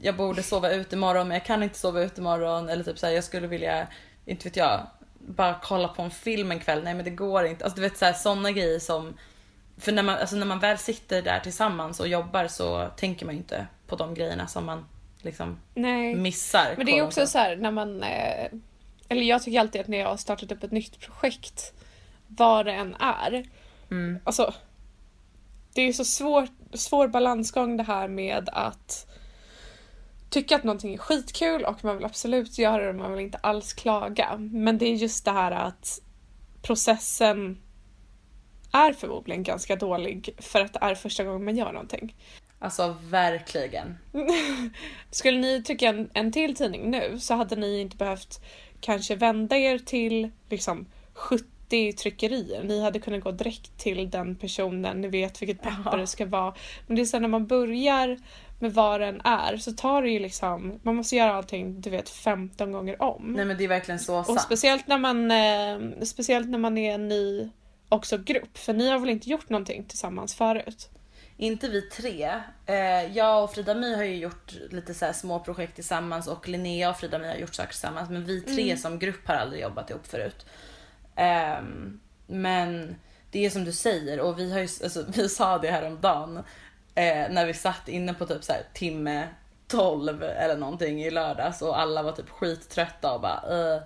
Jag 0.00 0.16
borde 0.16 0.42
sova 0.42 0.70
ut 0.70 0.92
imorgon 0.92 1.28
men 1.28 1.34
jag 1.34 1.44
kan 1.44 1.62
inte 1.62 1.78
sova 1.78 2.02
ut 2.02 2.18
imorgon 2.18 2.68
eller 2.68 2.84
typ 2.84 2.98
så 2.98 3.06
här, 3.06 3.12
jag 3.12 3.24
skulle 3.24 3.46
vilja, 3.46 3.86
inte 4.26 4.44
vet 4.44 4.56
jag, 4.56 4.86
bara 5.18 5.60
kolla 5.62 5.88
på 5.88 6.02
en 6.02 6.10
film 6.10 6.50
en 6.52 6.60
kväll. 6.60 6.84
Nej 6.84 6.94
men 6.94 7.04
det 7.04 7.10
går 7.10 7.46
inte. 7.46 7.64
Alltså 7.64 7.76
du 7.76 7.82
vet 7.82 7.98
så 7.98 8.12
sådana 8.16 8.50
grejer 8.50 8.78
som 8.78 9.14
för 9.78 9.92
när 9.92 10.02
man, 10.02 10.18
alltså 10.18 10.36
när 10.36 10.46
man 10.46 10.58
väl 10.58 10.78
sitter 10.78 11.22
där 11.22 11.40
tillsammans 11.40 12.00
och 12.00 12.08
jobbar 12.08 12.46
så 12.46 12.90
tänker 12.96 13.26
man 13.26 13.34
ju 13.34 13.38
inte 13.40 13.66
på 13.86 13.96
de 13.96 14.14
grejerna 14.14 14.46
som 14.46 14.66
man 14.66 14.86
liksom 15.18 15.58
Nej. 15.74 16.14
missar. 16.14 16.74
Men 16.76 16.86
det 16.86 16.98
är 16.98 17.02
också 17.02 17.26
så 17.26 17.38
här 17.38 17.56
när 17.56 17.70
man... 17.70 18.02
Eh, 18.02 18.50
eller 19.08 19.22
jag 19.22 19.42
tycker 19.42 19.60
alltid 19.60 19.80
att 19.80 19.88
när 19.88 19.98
jag 19.98 20.08
har 20.08 20.16
startat 20.16 20.52
upp 20.52 20.62
ett 20.62 20.70
nytt 20.70 21.00
projekt, 21.00 21.72
vad 22.26 22.66
det 22.66 22.72
än 22.72 22.94
är. 22.94 23.44
Mm. 23.92 24.18
Alltså, 24.24 24.54
det 25.74 25.82
är 25.82 25.92
så 25.92 26.04
svår, 26.04 26.48
svår 26.72 27.08
balansgång 27.08 27.76
det 27.76 27.82
här 27.82 28.08
med 28.08 28.48
att 28.52 29.06
tycka 30.30 30.56
att 30.56 30.64
någonting 30.64 30.94
är 30.94 30.98
skitkul 30.98 31.64
och 31.64 31.84
man 31.84 31.96
vill 31.96 32.04
absolut 32.04 32.58
göra 32.58 32.82
det 32.82 32.88
och 32.88 32.94
man 32.94 33.12
vill 33.12 33.24
inte 33.24 33.38
alls 33.38 33.72
klaga. 33.72 34.36
Men 34.38 34.78
det 34.78 34.86
är 34.86 34.94
just 34.94 35.24
det 35.24 35.30
här 35.30 35.50
att 35.50 36.00
processen 36.62 37.62
är 38.72 38.92
förmodligen 38.92 39.42
ganska 39.42 39.76
dålig 39.76 40.34
för 40.38 40.60
att 40.60 40.72
det 40.72 40.78
är 40.82 40.94
första 40.94 41.24
gången 41.24 41.44
man 41.44 41.56
gör 41.56 41.72
någonting. 41.72 42.14
Alltså 42.58 42.96
verkligen. 43.02 43.98
Skulle 45.10 45.38
ni 45.38 45.62
trycka 45.62 45.88
en, 45.88 46.10
en 46.14 46.32
till 46.32 46.56
tidning 46.56 46.90
nu 46.90 47.18
så 47.20 47.34
hade 47.34 47.56
ni 47.56 47.80
inte 47.80 47.96
behövt 47.96 48.40
kanske 48.80 49.16
vända 49.16 49.56
er 49.56 49.78
till 49.78 50.30
liksom 50.48 50.86
70 51.12 51.44
tryckerier. 51.92 52.62
Ni 52.64 52.82
hade 52.82 52.98
kunnat 52.98 53.20
gå 53.24 53.30
direkt 53.30 53.78
till 53.78 54.10
den 54.10 54.36
personen, 54.36 55.00
ni 55.00 55.08
vet 55.08 55.42
vilket 55.42 55.62
papper 55.62 55.90
Ja. 55.92 55.96
det 55.96 56.06
ska 56.06 56.26
vara. 56.26 56.54
Men 56.86 56.96
det 56.96 57.02
är 57.02 57.06
så 57.06 57.18
när 57.18 57.28
man 57.28 57.46
börjar 57.46 58.18
med 58.60 58.74
vad 58.74 59.00
den 59.00 59.20
är 59.24 59.56
så 59.56 59.72
tar 59.72 60.02
det 60.02 60.10
ju 60.10 60.18
liksom, 60.18 60.80
man 60.82 60.94
måste 60.96 61.16
göra 61.16 61.34
allting 61.34 61.80
du 61.80 61.90
vet 61.90 62.08
15 62.08 62.72
gånger 62.72 63.02
om. 63.02 63.32
Nej 63.36 63.44
men 63.44 63.56
det 63.58 63.64
är 63.64 63.68
verkligen 63.68 63.98
så 63.98 64.18
Och 64.18 64.26
sant. 64.26 64.40
speciellt 64.42 64.86
när 64.86 64.98
man, 64.98 65.30
eh, 65.30 66.04
speciellt 66.04 66.48
när 66.48 66.58
man 66.58 66.78
är 66.78 66.94
en 66.94 67.08
ny 67.08 67.48
också 67.88 68.18
grupp, 68.18 68.58
för 68.58 68.72
ni 68.72 68.88
har 68.88 68.98
väl 68.98 69.10
inte 69.10 69.30
gjort 69.30 69.48
någonting 69.48 69.84
tillsammans 69.84 70.34
förut? 70.34 70.88
Inte 71.36 71.68
vi 71.68 71.82
tre. 71.82 72.30
Eh, 72.66 73.16
jag 73.16 73.44
och 73.44 73.54
Frida 73.54 73.74
My 73.74 73.94
har 73.94 74.02
ju 74.04 74.16
gjort 74.16 74.52
lite 74.70 74.94
så 74.94 75.12
små 75.12 75.38
projekt 75.40 75.74
tillsammans 75.74 76.28
och 76.28 76.48
Linnea 76.48 76.90
och 76.90 76.96
Frida 76.96 77.18
My 77.18 77.26
har 77.26 77.34
gjort 77.34 77.54
saker 77.54 77.68
tillsammans. 77.70 78.10
Men 78.10 78.24
vi 78.24 78.40
tre 78.40 78.76
som 78.76 78.98
grupp 78.98 79.28
har 79.28 79.34
aldrig 79.34 79.62
jobbat 79.62 79.90
ihop 79.90 80.06
förut. 80.06 80.46
Ehm, 81.16 82.00
men 82.26 82.96
det 83.30 83.46
är 83.46 83.50
som 83.50 83.64
du 83.64 83.72
säger 83.72 84.20
och 84.20 84.38
vi 84.38 84.52
har 84.52 84.58
ju, 84.58 84.68
alltså, 84.84 85.04
vi 85.14 85.28
sa 85.28 85.58
det 85.58 85.70
här 85.70 85.86
om 85.86 86.00
dagen 86.00 86.36
eh, 86.94 87.30
när 87.30 87.46
vi 87.46 87.54
satt 87.54 87.88
inne 87.88 88.14
på 88.14 88.26
typ 88.26 88.44
så 88.44 88.52
här 88.52 88.62
timme 88.74 89.28
12 89.68 90.22
eller 90.22 90.56
någonting 90.56 91.02
i 91.02 91.10
lördags 91.10 91.62
och 91.62 91.80
alla 91.80 92.02
var 92.02 92.12
typ 92.12 92.30
skittrötta 92.30 93.12
och 93.12 93.20
bara 93.20 93.74
uh, 93.74 93.82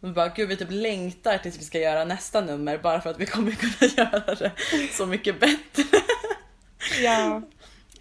vi 0.00 0.12
bara, 0.12 0.28
gud 0.28 0.48
vi 0.48 0.56
typ 0.56 0.70
längtar 0.70 1.38
tills 1.38 1.58
vi 1.58 1.64
ska 1.64 1.78
göra 1.78 2.04
nästa 2.04 2.40
nummer 2.40 2.78
bara 2.78 3.00
för 3.00 3.10
att 3.10 3.20
vi 3.20 3.26
kommer 3.26 3.50
kunna 3.78 3.92
göra 3.96 4.34
det 4.34 4.52
så 4.92 5.06
mycket 5.06 5.40
bättre. 5.40 5.98
Ja. 7.02 7.42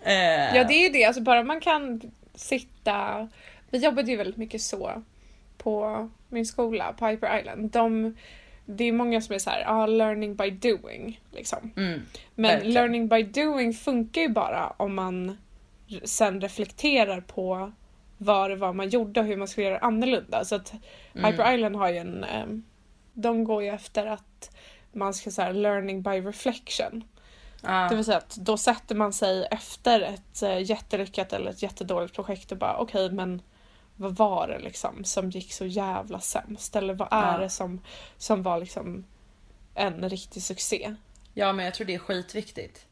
Eh, 0.03 0.55
Ja 0.55 0.63
det 0.63 0.73
är 0.73 0.83
ju 0.83 0.89
det, 0.89 1.05
alltså 1.05 1.21
bara 1.21 1.43
man 1.43 1.61
kan 1.61 2.01
sitta... 2.35 3.27
Vi 3.69 3.77
jobbade 3.77 4.11
ju 4.11 4.17
väldigt 4.17 4.37
mycket 4.37 4.61
så 4.61 5.03
på 5.57 6.09
min 6.29 6.45
skola, 6.45 6.93
på 6.93 7.07
Hyper 7.07 7.39
Island. 7.39 7.71
De, 7.71 8.17
det 8.77 8.83
är 8.83 8.91
många 8.91 9.21
som 9.21 9.35
är 9.35 9.39
så 9.39 9.49
här, 9.49 9.63
ah, 9.67 9.85
learning 9.85 10.35
by 10.35 10.49
doing. 10.51 11.21
Liksom. 11.31 11.71
Mm, 11.77 12.01
Men 12.35 12.51
verkligen. 12.51 12.73
learning 12.73 13.07
by 13.07 13.23
doing 13.23 13.73
funkar 13.73 14.21
ju 14.21 14.29
bara 14.29 14.67
om 14.77 14.95
man 14.95 15.37
sen 16.03 16.41
reflekterar 16.41 17.21
på 17.21 17.71
vad 18.17 18.49
det 18.49 18.55
var 18.55 18.73
man 18.73 18.89
gjorde 18.89 19.19
och 19.19 19.25
hur 19.25 19.37
man 19.37 19.47
skulle 19.47 19.67
göra 19.67 19.77
annorlunda. 19.77 20.45
Så 20.45 20.55
att 20.55 20.73
Mm. 21.13 21.31
Hyper 21.31 21.53
Island 21.53 21.75
har 21.75 21.89
ju 21.89 21.97
en... 21.97 22.23
ehm, 22.23 22.63
de 23.13 23.43
går 23.43 23.63
ju 23.63 23.69
efter 23.69 24.05
att 24.05 24.55
man 24.93 25.13
ska 25.13 25.31
säga 25.31 25.51
learning 25.51 26.01
by 26.01 26.09
reflection. 26.11 27.03
ja. 27.63 27.87
Det 27.89 27.95
vill 27.95 28.05
säga 28.05 28.17
att 28.17 28.35
då 28.35 28.57
sätter 28.57 28.95
man 28.95 29.13
sig 29.13 29.47
efter 29.51 30.01
ett 30.01 30.41
eh, 30.43 30.61
jättelyckat 30.61 31.33
eller 31.33 31.51
ett 31.51 31.63
jättedåligt 31.63 32.15
projekt 32.15 32.51
och 32.51 32.57
bara 32.57 32.77
okej 32.77 33.11
men 33.11 33.41
vad 34.01 34.15
var 34.15 34.48
det 34.48 34.60
liksom 34.60 35.03
som 35.03 35.29
gick 35.29 35.53
så 35.53 35.65
jävla 35.65 36.20
sämst? 36.20 36.75
Eller 36.75 36.93
vad 36.93 37.08
är 37.12 37.31
Ja. 37.34 37.38
det 37.38 37.50
som, 37.50 37.81
som 38.17 38.43
var 38.43 38.60
liksom 38.60 39.03
en 39.75 40.10
riktig 40.10 40.43
succé? 40.43 40.96
ja 41.34 41.53
men 41.53 41.65
jag 41.65 41.74
tror 41.74 41.88
det 41.88 41.93
är 41.96 42.00
skitviktigt. 42.00 42.86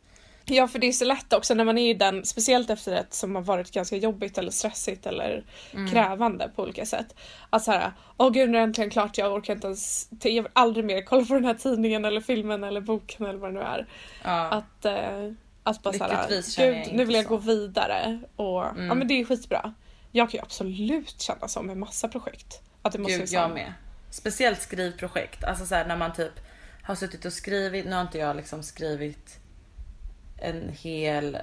Ja 0.46 0.68
för 0.68 0.80
det 0.80 0.88
är 0.88 0.92
så 0.92 1.06
lätt 1.06 1.34
också 1.34 1.54
när 1.54 1.64
man 1.66 1.78
är 1.78 1.90
i 1.90 1.94
den, 1.94 2.26
speciellt 2.26 2.70
efter 2.70 2.92
ett 2.96 3.14
som 3.14 3.36
har 3.36 3.42
varit 3.42 3.72
ganska 3.72 3.96
jobbigt 3.96 4.38
eller 4.38 4.52
stressigt 4.52 5.06
eller 5.06 5.44
krävande 5.92 6.52
på 6.56 6.64
olika 6.64 6.86
sätt. 6.86 7.16
Att 7.50 7.64
såhär, 7.64 7.92
åh 8.18 8.30
gud 8.32 8.50
nu 8.50 8.58
är 8.58 8.62
det 8.62 8.64
äntligen 8.68 8.90
klart, 8.90 9.18
jag 9.18 9.34
orkar 9.34 9.54
inte 9.56 9.68
ens, 9.68 10.10
jag 10.22 10.44
vill 10.44 10.52
aldrig 10.54 10.86
mer 10.86 11.02
kolla 11.02 11.26
på 11.26 11.34
den 11.34 11.46
här 11.46 11.54
tidningen 11.54 12.06
eller 12.06 12.22
filmen 12.22 12.64
eller 12.64 12.82
boken 12.82 13.26
eller 13.26 13.40
vad 13.40 13.50
det 13.50 13.54
nu 13.60 13.66
är. 13.66 13.88
Ja. 14.24 14.50
Att, 14.50 14.86
eh, 14.86 15.32
att 15.64 15.84
bara 15.84 15.94
såhär, 15.94 16.28
gud 16.58 16.94
nu 16.94 17.06
vill 17.06 17.16
jag 17.16 17.24
så. 17.26 17.30
gå 17.30 17.38
vidare 17.38 18.20
och 18.36 18.66
Mm. 18.66 18.88
ja 18.88 18.94
men 18.94 19.08
det 19.08 19.14
är 19.22 19.26
skitbra. 19.26 19.74
Jag 20.12 20.30
kan 20.30 20.38
ju 20.38 20.42
absolut 20.42 21.22
känna 21.22 21.48
så 21.48 21.62
med 21.62 21.78
massa 21.78 22.08
projekt. 22.08 22.62
Att 22.82 22.94
det 22.94 23.00
måste 23.00 23.18
Gud, 23.18 23.30
jag 23.30 23.52
med. 23.52 23.74
Speciellt 24.10 24.62
skrivprojekt. 24.62 25.44
Alltså 25.44 25.66
så 25.66 25.76
här, 25.76 25.86
när 25.86 25.98
man 25.98 26.14
typ 26.14 26.34
har 26.84 26.96
suttit 26.96 27.26
och 27.26 27.34
skrivit. 27.34 27.86
Nu 27.86 27.92
har 27.92 28.02
inte 28.02 28.18
jag 28.18 28.36
liksom 28.36 28.64
skrivit 28.64 29.40
en 30.38 30.70
hel... 30.70 31.38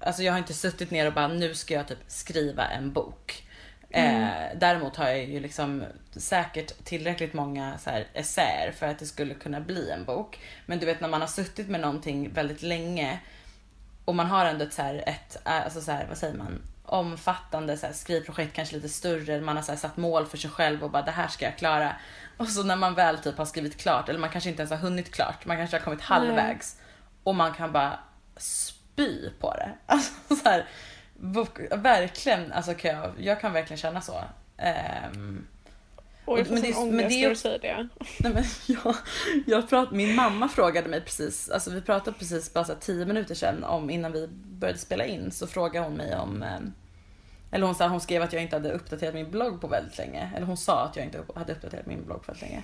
Alltså 0.00 0.22
jag 0.22 0.32
har 0.32 0.38
inte 0.38 0.54
suttit 0.54 0.90
ner 0.90 1.06
och 1.06 1.14
bara 1.14 1.28
nu 1.28 1.54
ska 1.54 1.74
jag 1.74 1.88
typ 1.88 1.98
skriva 2.06 2.68
en 2.68 2.92
bok. 2.92 3.46
Eh, 3.90 4.28
däremot 4.56 4.96
har 4.96 5.06
jag 5.06 5.24
ju 5.24 5.40
liksom 5.40 5.84
säkert 6.16 6.84
tillräckligt 6.84 7.34
många 7.34 7.78
så 7.78 7.90
här 7.90 8.06
essäer 8.14 8.72
för 8.72 8.86
att 8.86 8.98
det 8.98 9.06
skulle 9.06 9.34
kunna 9.34 9.60
bli 9.60 9.90
en 9.90 10.04
bok. 10.04 10.40
Men 10.66 10.78
du 10.78 10.86
vet 10.86 11.00
när 11.00 11.08
man 11.08 11.20
har 11.20 11.28
suttit 11.28 11.68
med 11.68 11.80
någonting 11.80 12.32
väldigt 12.32 12.62
länge 12.62 13.20
och 14.04 14.14
man 14.14 14.26
har 14.26 14.46
ändå 14.46 14.64
ett, 14.64 14.72
så 14.72 14.82
här, 14.82 15.04
ett 15.06 15.36
alltså 15.44 15.80
så 15.80 15.92
här, 15.92 16.06
vad 16.08 16.18
säger 16.18 16.34
man, 16.34 16.62
omfattande 16.84 17.76
så 17.76 17.86
här, 17.86 17.92
skrivprojekt, 17.92 18.56
kanske 18.56 18.74
lite 18.74 18.88
större. 18.88 19.40
Man 19.40 19.56
har 19.56 19.62
så 19.62 19.72
här, 19.72 19.78
satt 19.78 19.96
mål 19.96 20.26
för 20.26 20.36
sig 20.36 20.50
själv 20.50 20.84
och 20.84 20.90
bara 20.90 21.02
det 21.02 21.10
här 21.10 21.28
ska 21.28 21.44
jag 21.44 21.58
klara. 21.58 21.96
Och 22.36 22.48
så 22.48 22.62
när 22.62 22.76
man 22.76 22.94
väl 22.94 23.18
typ 23.18 23.38
har 23.38 23.44
skrivit 23.44 23.76
klart, 23.76 24.08
eller 24.08 24.20
man 24.20 24.30
kanske 24.30 24.50
inte 24.50 24.62
ens 24.62 24.70
har 24.70 24.78
hunnit 24.78 25.14
klart, 25.14 25.46
man 25.46 25.56
kanske 25.56 25.76
har 25.76 25.84
kommit 25.84 26.00
halvvägs 26.00 26.76
och 27.24 27.34
man 27.34 27.54
kan 27.54 27.72
bara 27.72 27.98
spy 28.36 29.30
på 29.40 29.54
det. 29.54 29.70
Alltså 29.86 30.36
så 30.36 30.48
här, 30.48 30.68
verkligen, 31.76 32.52
alltså 32.52 32.74
kan 32.74 32.90
jag, 32.90 33.12
jag 33.18 33.40
kan 33.40 33.52
verkligen 33.52 33.78
känna 33.78 34.00
så. 34.00 34.24
Ehm, 36.26 36.32
Och 36.32 36.38
Men 36.52 36.62
det 36.62 36.68
är- 36.68 36.86
men 36.90 37.08
det 37.08 37.24
är 37.24 37.34
säger 37.34 37.58
det. 37.58 37.88
Nej 38.20 38.32
men 38.32 38.44
jag, 38.84 38.94
jag 39.46 39.68
prat, 39.68 39.90
min 39.92 40.14
mamma 40.14 40.48
frågade 40.48 40.88
mig 40.88 41.00
precis, 41.00 41.50
alltså 41.50 41.70
vi 41.70 41.80
pratade 41.80 42.18
precis 42.18 42.52
bara 42.52 42.64
så 42.64 42.74
tio 42.74 43.06
minuter 43.06 43.34
sedan 43.34 43.64
om 43.64 43.90
innan 43.90 44.12
vi 44.12 44.28
började 44.30 44.78
spela 44.78 45.04
in 45.04 45.30
så 45.30 45.46
frågade 45.46 45.86
hon 45.86 45.94
mig 45.96 46.16
om 46.16 46.42
eh, 46.42 46.58
eller 47.50 47.66
hon, 47.66 47.74
sa, 47.74 47.88
hon 47.88 48.00
skrev 48.00 48.22
att 48.22 48.32
jag 48.32 48.42
inte 48.42 48.56
hade 48.56 48.72
uppdaterat 48.72 49.14
min 49.14 49.30
blogg 49.30 49.60
på 49.60 49.66
väldigt 49.66 49.98
länge. 49.98 50.30
Eller 50.36 50.46
hon 50.46 50.56
sa 50.56 50.84
att 50.84 50.96
jag 50.96 51.04
inte 51.04 51.22
hade 51.34 51.52
uppdaterat 51.52 51.86
min 51.86 52.04
blogg 52.04 52.22
på 52.26 52.32
väldigt 52.32 52.42
länge. 52.50 52.62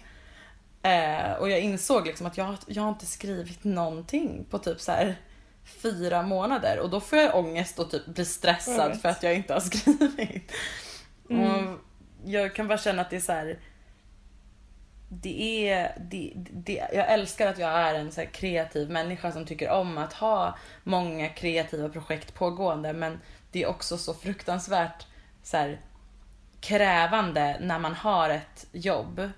Eh, 0.82 1.32
och 1.32 1.50
jag 1.50 1.60
insåg 1.60 2.06
liksom 2.06 2.26
att 2.26 2.36
jag, 2.36 2.56
jag 2.66 2.82
har 2.82 2.88
inte 2.88 3.06
skrivit 3.06 3.64
någonting 3.64 4.46
på 4.50 4.58
typ 4.58 4.80
så 4.80 4.92
här 4.92 5.16
fyra 5.64 6.22
månader. 6.22 6.78
Och 6.78 6.90
då 6.90 7.00
får 7.00 7.18
jag 7.18 7.34
ångest 7.36 7.78
och 7.78 7.90
typ 7.90 8.06
blir 8.06 8.24
stressad 8.24 9.00
för 9.00 9.08
att 9.08 9.22
jag 9.22 9.34
inte 9.34 9.52
har 9.52 9.60
skrivit. 9.70 10.52
Mm. 11.30 11.68
Och 11.74 11.78
jag 12.24 12.54
kan 12.54 12.68
bara 12.68 12.78
känna 12.78 13.02
att 13.02 13.10
det 13.10 13.16
är 13.16 13.20
så 13.20 13.32
här. 13.32 13.58
Det 15.08 15.68
är, 15.68 15.96
det, 16.10 16.32
det, 16.36 16.88
jag 16.92 17.12
älskar 17.12 17.46
att 17.46 17.58
jag 17.58 17.70
är 17.70 17.94
en 17.94 18.12
så 18.12 18.20
här 18.20 18.28
kreativ 18.28 18.90
människa 18.90 19.32
som 19.32 19.46
tycker 19.46 19.70
om 19.70 19.98
att 19.98 20.12
ha 20.12 20.58
många 20.84 21.28
kreativa 21.28 21.88
projekt 21.88 22.34
pågående 22.34 22.92
men 22.92 23.20
det 23.52 23.62
är 23.62 23.66
också 23.66 23.98
så 23.98 24.14
fruktansvärt 24.14 25.06
så 25.42 25.56
här, 25.56 25.80
krävande 26.60 27.56
när 27.60 27.78
man 27.78 27.94
har 27.94 28.30
ett 28.30 28.66
jobb 28.72 29.30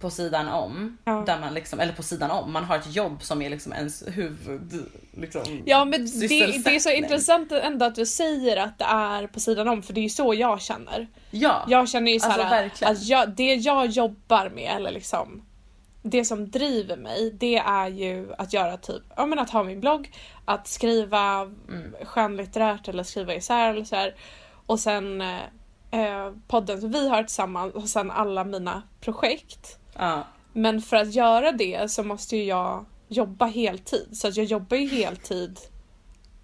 på 0.00 0.10
sidan 0.10 0.48
om. 0.48 0.98
Ja. 1.04 1.22
Där 1.26 1.40
man 1.40 1.54
liksom, 1.54 1.80
eller 1.80 1.92
på 1.92 2.02
sidan 2.02 2.30
om, 2.30 2.52
man 2.52 2.64
har 2.64 2.76
ett 2.76 2.94
jobb 2.96 3.22
som 3.22 3.42
är 3.42 3.50
liksom 3.50 3.72
ens 3.72 4.04
huvud... 4.06 4.86
Liksom, 5.12 5.62
Ja 5.66 5.84
men 5.84 6.06
det, 6.06 6.28
det 6.28 6.74
är 6.76 6.78
så 6.78 6.90
intressant 6.90 7.52
ändå 7.52 7.84
att 7.86 7.94
du 7.94 8.06
säger 8.06 8.56
att 8.56 8.78
det 8.78 8.84
är 8.84 9.26
på 9.26 9.40
sidan 9.40 9.68
om 9.68 9.82
för 9.82 9.92
det 9.92 10.00
är 10.00 10.02
ju 10.02 10.08
så 10.08 10.34
jag 10.34 10.62
känner. 10.62 11.06
Ja, 11.30 11.64
Jag 11.68 11.88
känner 11.88 12.12
ju 12.12 12.20
såhär 12.20 12.38
Alltså, 12.38 12.48
verkligen. 12.54 12.92
att 12.92 13.02
jag, 13.08 13.28
det 13.30 13.54
jag 13.54 13.86
jobbar 13.86 14.48
med 14.50 14.76
eller 14.76 14.90
liksom 14.90 15.42
det 16.02 16.24
som 16.24 16.50
driver 16.50 16.96
mig 16.96 17.30
det 17.40 17.56
är 17.56 17.88
ju 17.88 18.32
att 18.38 18.52
göra 18.52 18.76
typ, 18.76 19.02
ja 19.16 19.26
men 19.26 19.38
att 19.38 19.50
ha 19.50 19.62
min 19.62 19.80
blogg, 19.80 20.10
att 20.44 20.68
skriva 20.68 21.40
Mm. 21.68 21.94
skönlitterärt 22.04 22.88
eller 22.88 23.02
skriva 23.02 23.34
isär 23.34 23.70
eller 23.70 23.84
så 23.84 23.96
här. 23.96 24.14
Och 24.66 24.80
sen 24.80 25.20
eh, 25.20 25.36
eh, 25.90 26.32
podden 26.48 26.80
som 26.80 26.92
vi 26.92 27.08
har 27.08 27.22
tillsammans 27.22 27.74
och 27.74 27.88
sen 27.88 28.10
alla 28.10 28.44
mina 28.44 28.82
projekt. 29.00 29.78
Ja, 29.98 30.26
Men 30.52 30.82
för 30.82 30.96
att 30.96 31.14
göra 31.14 31.52
det 31.52 31.90
så 31.90 32.02
måste 32.02 32.36
ju 32.36 32.44
jag 32.44 32.84
jobba 33.08 33.46
heltid. 33.46 34.08
Så 34.12 34.28
att 34.28 34.36
jag 34.36 34.46
jobbar 34.46 34.76
ju 34.76 34.88
heltid. 34.88 35.58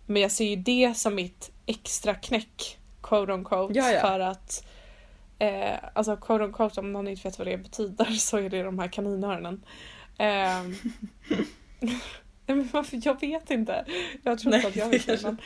Men 0.06 0.22
jag 0.22 0.30
ser 0.30 0.44
ju 0.44 0.56
det 0.56 0.94
som 0.96 1.14
mitt 1.14 1.50
extra 1.66 2.14
knäck, 2.14 2.78
quote 3.02 3.32
on 3.32 3.44
quote. 3.44 3.78
Ja, 3.78 3.92
ja. 3.92 4.00
För 4.00 4.20
att, 4.20 4.66
eh, 5.38 5.76
alltså 5.94 6.16
quote 6.16 6.44
on 6.44 6.52
quote 6.52 6.80
om 6.80 6.92
någon 6.92 7.08
inte 7.08 7.28
vet 7.28 7.38
vad 7.38 7.46
det 7.46 7.56
betyder 7.56 8.04
så 8.18 8.36
är 8.36 8.50
det 8.50 8.62
de 8.62 8.78
här 8.78 8.88
kaninöronen. 8.88 9.64
Eh, 10.18 10.62
men 12.46 12.68
varför, 12.72 13.00
jag 13.02 13.20
vet 13.20 13.50
inte. 13.50 13.84
Jag 14.22 14.38
tror 14.38 14.54
inte 14.54 14.68
att 14.68 14.76
jag 14.76 14.88
vet 14.88 15.06
det. 15.06 15.22
Men, 15.22 15.38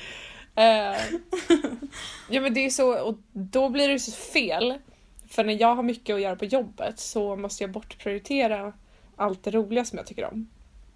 eh, 0.54 1.00
ja 2.28 2.40
men 2.40 2.54
det 2.54 2.66
är 2.66 2.70
så, 2.70 2.98
och 2.98 3.18
då 3.32 3.68
blir 3.68 3.88
det 3.88 3.98
så 3.98 4.12
fel. 4.12 4.78
För 5.28 5.44
när 5.44 5.61
jag 5.61 5.75
har 5.75 5.82
mycket 5.82 6.14
att 6.14 6.20
göra 6.20 6.37
på 6.37 6.44
jobbet 6.44 6.99
så 6.99 7.37
måste 7.37 7.62
jag 7.64 7.70
bortprioritera 7.70 8.73
allt 9.16 9.44
det 9.44 9.50
roliga 9.50 9.85
som 9.85 9.99
jag 9.99 10.06
tycker 10.06 10.25
om. 10.25 10.49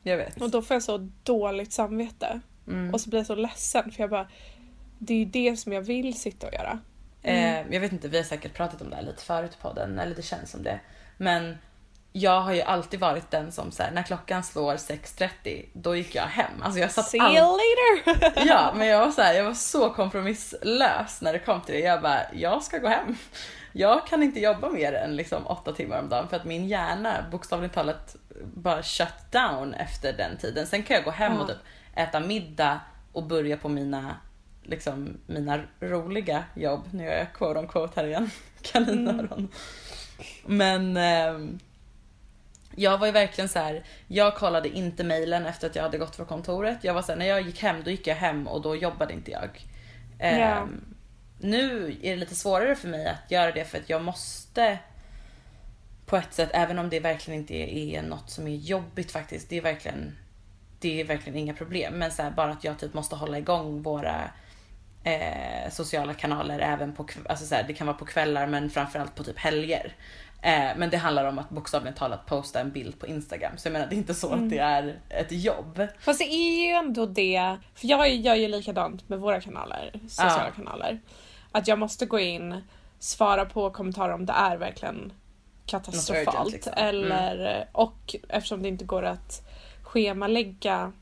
jag 0.02 0.16
vet. 0.16 0.40
Och 0.42 0.50
då 0.50 0.62
får 0.62 0.74
jag 0.74 0.82
så 0.82 1.08
dåligt 1.22 1.72
samvete. 1.72 2.40
Mm. 2.68 2.94
Och 2.94 3.00
så 3.00 3.10
blir 3.10 3.20
jag 3.20 3.26
så 3.26 3.34
ledsen 3.34 3.90
för 3.92 4.02
jag 4.02 4.10
bara, 4.10 4.28
det 4.98 5.14
är 5.14 5.18
ju 5.18 5.24
det 5.24 5.56
som 5.56 5.72
jag 5.72 5.82
vill 5.82 6.20
sitta 6.20 6.46
och 6.46 6.52
göra. 6.54 6.78
Eh, 7.22 7.72
jag 7.72 7.80
vet 7.80 7.92
inte, 7.92 8.08
vi 8.08 8.16
har 8.16 8.24
säkert 8.24 8.54
pratat 8.54 8.82
om 8.82 8.90
det 8.90 8.96
här 8.96 9.02
lite 9.02 9.24
förut 9.24 9.50
i 9.58 9.62
podden, 9.62 9.98
eller 9.98 10.14
det 10.16 10.22
känns 10.22 10.50
som 10.50 10.62
det. 10.62 10.80
Men 11.16 11.58
jag 12.12 12.40
har 12.40 12.52
ju 12.52 12.62
alltid 12.62 13.00
varit 13.00 13.30
den 13.30 13.52
som 13.52 13.70
så 13.72 13.82
här, 13.82 13.90
när 13.90 14.02
klockan 14.02 14.42
slår 14.44 14.74
6.30, 14.74 15.64
då 15.72 15.96
gick 15.96 16.14
jag 16.14 16.22
hem. 16.22 16.62
Alltså 16.62 16.80
jag 16.80 16.90
satt 16.92 17.08
See 17.08 17.18
all- 17.20 17.36
you 17.36 17.58
later! 18.04 18.46
Ja, 18.46 18.72
men 18.76 18.86
jag 18.86 18.98
var 18.98 19.10
så 19.10 19.22
här, 19.22 19.34
jag 19.34 19.44
var 19.44 19.54
så 19.54 19.90
kompromisslös 19.90 21.20
när 21.20 21.32
det 21.32 21.38
kom 21.38 21.60
till 21.60 21.74
det. 21.74 21.80
Jag 21.80 22.02
bara, 22.02 22.20
jag 22.34 22.62
ska 22.62 22.78
gå 22.78 22.88
hem. 22.88 23.16
Jag 23.72 24.06
kan 24.06 24.22
inte 24.22 24.40
jobba 24.40 24.70
mer 24.70 24.92
än 24.92 25.16
liksom 25.16 25.46
åtta 25.46 25.72
timmar 25.72 25.98
om 25.98 26.08
dagen 26.08 26.28
för 26.28 26.36
att 26.36 26.44
min 26.44 26.68
hjärna 26.68 27.24
bokstavligt 27.30 27.74
talat 27.74 28.16
bara 28.54 28.82
shut 28.82 29.30
down 29.30 29.74
efter 29.74 30.12
den 30.12 30.36
tiden. 30.36 30.66
Sen 30.66 30.82
kan 30.82 30.96
jag 30.96 31.04
gå 31.04 31.10
hem 31.10 31.36
och 31.38 31.48
typ 31.48 31.56
äta 31.94 32.20
middag 32.20 32.80
och 33.12 33.22
börja 33.22 33.56
på 33.56 33.68
mina, 33.68 34.16
liksom, 34.62 35.16
mina 35.26 35.60
roliga 35.80 36.44
jobb. 36.54 36.88
Nu 36.90 37.04
gör 37.04 37.12
jag 37.12 37.32
quote 37.32 37.58
on 37.58 37.68
quote 37.68 38.00
här 38.00 38.06
igen. 38.06 38.30
Kaninöron. 38.62 39.48
Men 40.46 40.96
ehm, 40.96 41.58
jag 42.76 42.98
var 42.98 43.06
ju 43.06 43.12
verkligen 43.12 43.48
så 43.48 43.58
här. 43.58 43.84
jag 44.08 44.36
kollade 44.36 44.68
inte 44.68 45.04
mejlen 45.04 45.46
efter 45.46 45.66
att 45.66 45.76
jag 45.76 45.82
hade 45.82 45.98
gått 45.98 46.16
från 46.16 46.26
kontoret. 46.26 46.84
Jag 46.84 46.94
var 46.94 47.02
så 47.02 47.12
här, 47.12 47.18
när 47.18 47.26
jag 47.26 47.42
gick 47.42 47.62
hem, 47.62 47.76
då 47.84 47.90
gick 47.90 48.06
jag 48.06 48.16
hem 48.16 48.48
och 48.48 48.62
då 48.62 48.76
jobbade 48.76 49.12
inte 49.12 49.30
jag. 49.30 49.66
Ehm, 50.18 50.40
Ja. 50.40 50.68
Nu 51.42 51.96
är 52.02 52.10
det 52.10 52.16
lite 52.16 52.34
svårare 52.34 52.76
för 52.76 52.88
mig 52.88 53.06
att 53.06 53.30
göra 53.30 53.52
det 53.52 53.64
för 53.64 53.78
att 53.78 53.90
jag 53.90 54.02
måste 54.02 54.78
på 56.06 56.16
ett 56.16 56.34
sätt, 56.34 56.50
även 56.52 56.78
om 56.78 56.90
det 56.90 57.00
verkligen 57.00 57.40
inte 57.40 57.54
är 57.54 58.02
något 58.02 58.30
som 58.30 58.46
är 58.46 58.56
jobbigt 58.56 59.12
faktiskt. 59.12 59.48
Det 59.48 59.56
är 59.56 59.62
verkligen, 59.62 60.16
det 60.78 61.00
är 61.00 61.04
verkligen 61.04 61.38
inga 61.38 61.54
problem. 61.54 61.94
Men 61.94 62.10
så 62.10 62.22
här, 62.22 62.30
bara 62.30 62.50
att 62.50 62.64
jag 62.64 62.78
typ 62.78 62.94
måste 62.94 63.16
hålla 63.16 63.38
igång 63.38 63.82
våra 63.82 64.30
eh, 65.04 65.70
sociala 65.70 66.14
kanaler 66.14 66.58
även 66.58 66.92
på, 66.92 67.06
alltså 67.28 67.46
så 67.46 67.54
här, 67.54 67.64
det 67.66 67.74
kan 67.74 67.86
vara 67.86 67.96
på 67.96 68.04
kvällar 68.04 68.46
men 68.46 68.70
framförallt 68.70 69.14
på 69.14 69.24
typ 69.24 69.38
helger. 69.38 69.94
Eh, 70.44 70.70
men 70.76 70.90
det 70.90 70.96
handlar 70.96 71.24
om 71.24 71.38
att 71.38 71.50
bokstavligt 71.50 71.98
talat 71.98 72.26
posta 72.26 72.60
en 72.60 72.70
bild 72.70 72.98
på 72.98 73.06
Instagram. 73.06 73.52
Så 73.56 73.66
jag 73.68 73.72
menar 73.72 73.86
det 73.86 73.94
är 73.94 73.98
inte 73.98 74.14
så 74.14 74.32
att 74.32 74.50
det 74.50 74.58
är 74.58 75.00
ett 75.08 75.32
jobb. 75.32 75.86
Fast 76.00 76.18
det 76.18 76.34
är 76.34 76.66
ju 76.66 76.72
ändå 76.72 77.06
det, 77.06 77.56
för 77.74 77.86
jag 77.86 78.10
gör 78.14 78.34
ju 78.34 78.48
likadant 78.48 79.08
med 79.08 79.18
våra 79.18 79.40
kanaler, 79.40 79.92
sociala 80.08 80.44
Ja. 80.46 80.50
kanaler. 80.64 81.00
Att 81.52 81.68
jag 81.68 81.78
måste 81.78 82.06
gå 82.06 82.18
in, 82.18 82.60
svara 82.98 83.44
på 83.44 83.70
kommentarer 83.70 84.12
om 84.12 84.26
det 84.26 84.32
är 84.32 84.56
verkligen 84.56 85.12
katastrofalt. 85.66 86.28
urgent, 86.28 86.52
liksom. 86.52 86.72
Mm. 86.76 86.88
Eller, 86.88 87.68
och 87.72 88.16
eftersom 88.28 88.62
det 88.62 88.68
inte 88.68 88.84
går 88.84 89.02
att 89.02 89.48
schemalägga 89.82 90.92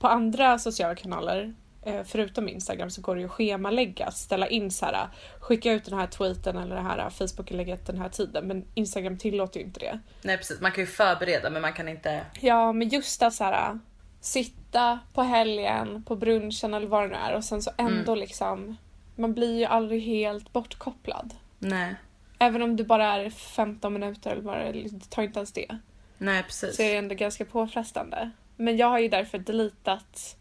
på 0.00 0.08
andra 0.08 0.58
sociala 0.58 0.94
kanaler 0.94 1.54
förutom 2.04 2.48
Instagram 2.48 2.90
så 2.90 3.00
går 3.00 3.14
det 3.14 3.20
ju 3.20 3.26
att 3.26 3.32
schemalägga, 3.32 4.10
ställa 4.10 4.48
in 4.48 4.70
så 4.70 4.86
här, 4.86 5.08
skicka 5.40 5.72
ut 5.72 5.84
den 5.84 5.98
här 5.98 6.06
tweeten 6.06 6.56
eller 6.56 6.74
det 6.74 6.80
här 6.80 7.10
Facebook-inlägget 7.10 7.86
den 7.86 7.98
här 7.98 8.08
tiden. 8.08 8.46
Men 8.46 8.64
Instagram 8.74 9.18
tillåter 9.18 9.60
ju 9.60 9.66
inte 9.66 9.80
det. 9.80 10.00
Nej 10.22 10.36
precis, 10.36 10.60
man 10.60 10.72
kan 10.72 10.84
ju 10.84 10.90
förbereda 10.90 11.50
men 11.50 11.62
man 11.62 11.72
kan 11.72 11.88
inte... 11.88 12.26
Ja, 12.40 12.72
men 12.72 12.88
just 12.88 13.22
att 13.22 13.34
så 13.34 13.44
här, 13.44 13.78
sitta 14.20 14.98
på 15.14 15.22
helgen, 15.22 16.02
på 16.02 16.16
brunchen 16.16 16.74
eller 16.74 16.86
vad 16.86 17.02
det 17.02 17.08
nu 17.08 17.14
är 17.14 17.34
och 17.34 17.44
sen 17.44 17.62
så 17.62 17.70
ändå 17.76 18.14
liksom, 18.14 18.76
man 19.16 19.34
blir 19.34 19.58
ju 19.58 19.64
aldrig 19.64 20.02
helt 20.02 20.52
bortkopplad. 20.52 21.34
Nej. 21.58 21.94
Även 22.38 22.62
om 22.62 22.76
det 22.76 22.84
bara 22.84 23.06
är 23.06 23.30
15 23.30 23.92
minuter 23.92 24.36
eller 24.36 24.72
det 24.72 24.78
är, 24.78 24.88
det 24.90 25.10
tar 25.10 25.22
inte 25.22 25.38
ens 25.38 25.52
det. 25.52 25.78
Nej 26.18 26.42
precis. 26.42 26.76
Så 26.76 26.82
är 26.82 26.90
det 26.90 26.96
ändå 26.96 27.14
ganska 27.14 27.44
påfrestande. 27.44 28.30
Men 28.56 28.76
jag 28.76 28.86
har 28.86 28.98
ju 28.98 29.08
därför 29.08 29.38
deletat 29.38 30.36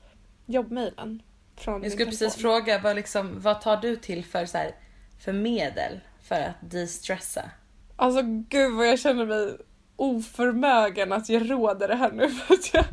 jobbmailen 0.46 1.22
från 1.60 1.84
Jag 1.84 1.92
skulle 1.92 2.10
precis 2.10 2.36
fråga, 2.36 2.80
vad, 2.80 2.96
liksom, 2.96 3.42
vad 3.42 3.62
tar 3.62 3.78
du 3.78 3.96
till 3.96 4.26
för, 4.26 4.46
så 4.46 4.58
här, 4.58 4.72
för 5.20 5.34
medel 5.34 6.00
för 6.24 6.42
att 6.42 6.56
de-stressa? 6.62 7.52
Alltså 7.96 8.22
gud 8.24 8.74
vad 8.74 8.88
jag 8.88 9.00
känner 9.00 9.26
mig 9.26 9.58
oförmögen 9.96 11.12
att 11.12 11.30
ge 11.30 11.40
råd 11.40 11.84
i 11.84 11.88
det 11.88 11.96
här 11.96 12.12
nu. 12.12 12.30
För 12.30 12.54
att 12.54 12.74
jag, 12.74 12.86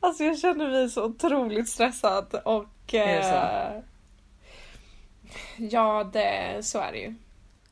alltså 0.00 0.24
jag 0.24 0.38
känner 0.38 0.70
mig 0.70 0.90
så 0.90 1.04
otroligt 1.04 1.68
stressad 1.68 2.34
och... 2.44 2.94
Eh, 2.94 3.80
Ja, 5.56 6.10
det, 6.12 6.58
så 6.62 6.78
är 6.78 6.92
det 6.92 6.98
ju. 6.98 7.14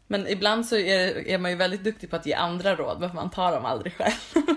Men 0.07 0.29
ibland 0.29 0.67
så 0.67 0.77
är, 0.77 1.29
är 1.29 1.39
man 1.39 1.51
ju 1.51 1.57
väldigt 1.57 1.85
duktig 1.85 2.11
på 2.11 2.17
att 2.17 2.27
ge 2.27 2.35
andra 2.35 2.77
råd 2.77 3.01
men 3.01 3.15
man 3.15 3.31
tar 3.31 3.53
dem 3.53 3.65
aldrig 3.65 3.93
själv. 3.97 4.13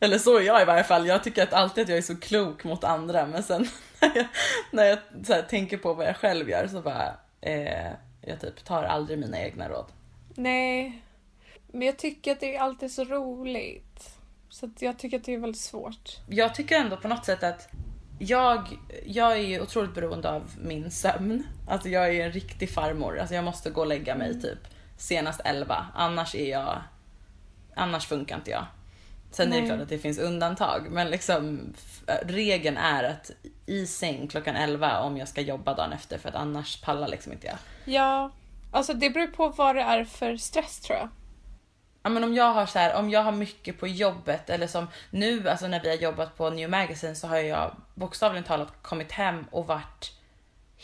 Eller 0.00 0.18
så 0.18 0.38
är 0.38 0.42
jag 0.42 0.62
i 0.62 0.64
varje 0.64 0.84
fall. 0.84 1.06
Jag 1.06 1.24
tycker 1.24 1.42
att 1.42 1.52
alltid 1.52 1.82
att 1.82 1.88
jag 1.88 1.98
är 1.98 2.02
så 2.02 2.16
klok 2.16 2.64
mot 2.64 2.84
andra 2.84 3.26
men 3.26 3.42
sen 3.42 3.68
när 4.70 4.84
jag, 4.84 4.98
när 5.10 5.28
jag 5.28 5.34
här, 5.34 5.42
tänker 5.42 5.78
på 5.78 5.94
vad 5.94 6.06
jag 6.06 6.16
själv 6.16 6.50
gör 6.50 6.66
så 6.66 6.80
bara 6.80 7.16
eh, 7.40 7.92
jag 8.20 8.40
typ 8.40 8.64
tar 8.64 8.84
aldrig 8.84 9.18
mina 9.18 9.40
egna 9.40 9.68
råd. 9.68 9.86
Nej, 10.34 11.02
men 11.72 11.86
jag 11.86 11.96
tycker 11.96 12.32
att 12.32 12.40
det 12.40 12.56
är 12.56 12.60
alltid 12.60 12.92
så 12.92 13.04
roligt. 13.04 14.18
Så 14.48 14.70
jag 14.78 14.98
tycker 14.98 15.16
att 15.16 15.24
det 15.24 15.34
är 15.34 15.38
väldigt 15.38 15.60
svårt. 15.60 16.16
Jag 16.28 16.54
tycker 16.54 16.78
ändå 16.78 16.96
på 16.96 17.08
något 17.08 17.24
sätt 17.24 17.42
att 17.42 17.68
jag, 18.18 18.78
jag 19.06 19.32
är 19.32 19.42
ju 19.42 19.60
otroligt 19.60 19.94
beroende 19.94 20.30
av 20.30 20.50
min 20.60 20.90
sömn. 20.90 21.46
Alltså 21.68 21.88
jag 21.88 22.14
är 22.14 22.26
en 22.26 22.32
riktig 22.32 22.70
farmor. 22.70 23.18
Alltså 23.18 23.34
jag 23.34 23.44
måste 23.44 23.70
gå 23.70 23.80
och 23.80 23.86
lägga 23.86 24.14
mig 24.14 24.40
typ 24.40 24.58
senast 24.96 25.40
11. 25.44 25.86
Annars 25.94 26.34
är 26.34 26.50
jag... 26.50 26.82
Annars 27.74 28.06
funkar 28.06 28.36
inte 28.36 28.50
jag. 28.50 28.66
Sen 29.30 29.48
är 29.48 29.54
det 29.54 29.60
Nej. 29.60 29.68
klart 29.68 29.80
att 29.80 29.88
det 29.88 29.98
finns 29.98 30.18
undantag. 30.18 30.86
Men 30.90 31.10
liksom 31.10 31.60
regeln 32.22 32.76
är 32.76 33.04
att 33.04 33.30
i 33.68 33.86
säng 33.86 34.28
klockan 34.28 34.56
11 34.56 35.00
om 35.00 35.16
jag 35.16 35.28
ska 35.28 35.40
jobba 35.40 35.74
dagen 35.74 35.92
efter 35.92 36.18
för 36.18 36.28
att 36.28 36.34
annars 36.34 36.80
pallar 36.80 37.08
liksom 37.08 37.32
inte 37.32 37.46
jag. 37.46 37.56
Ja, 37.84 38.30
alltså 38.72 38.94
det 38.94 39.10
beror 39.10 39.26
på 39.26 39.48
vad 39.48 39.76
det 39.76 39.82
är 39.82 40.04
för 40.04 40.36
stress 40.36 40.80
tror 40.80 40.98
jag. 40.98 41.08
Ja 42.02 42.10
men 42.10 42.24
om 42.24 42.34
jag 42.34 42.52
har 42.52 42.66
så 42.66 42.78
här, 42.78 42.94
om 42.94 43.10
jag 43.10 43.22
har 43.22 43.32
mycket 43.32 43.80
på 43.80 43.86
jobbet 43.86 44.50
eller 44.50 44.66
som 44.66 44.86
nu, 45.10 45.48
alltså 45.48 45.66
när 45.68 45.82
vi 45.82 45.88
har 45.88 45.96
jobbat 45.96 46.36
på 46.36 46.50
New 46.50 46.70
Magazine 46.70 47.14
så 47.14 47.26
har 47.26 47.36
jag 47.36 47.76
bokstavligen 47.94 48.44
talat 48.44 48.82
kommit 48.82 49.12
hem 49.12 49.44
och 49.50 49.66
varit 49.66 50.12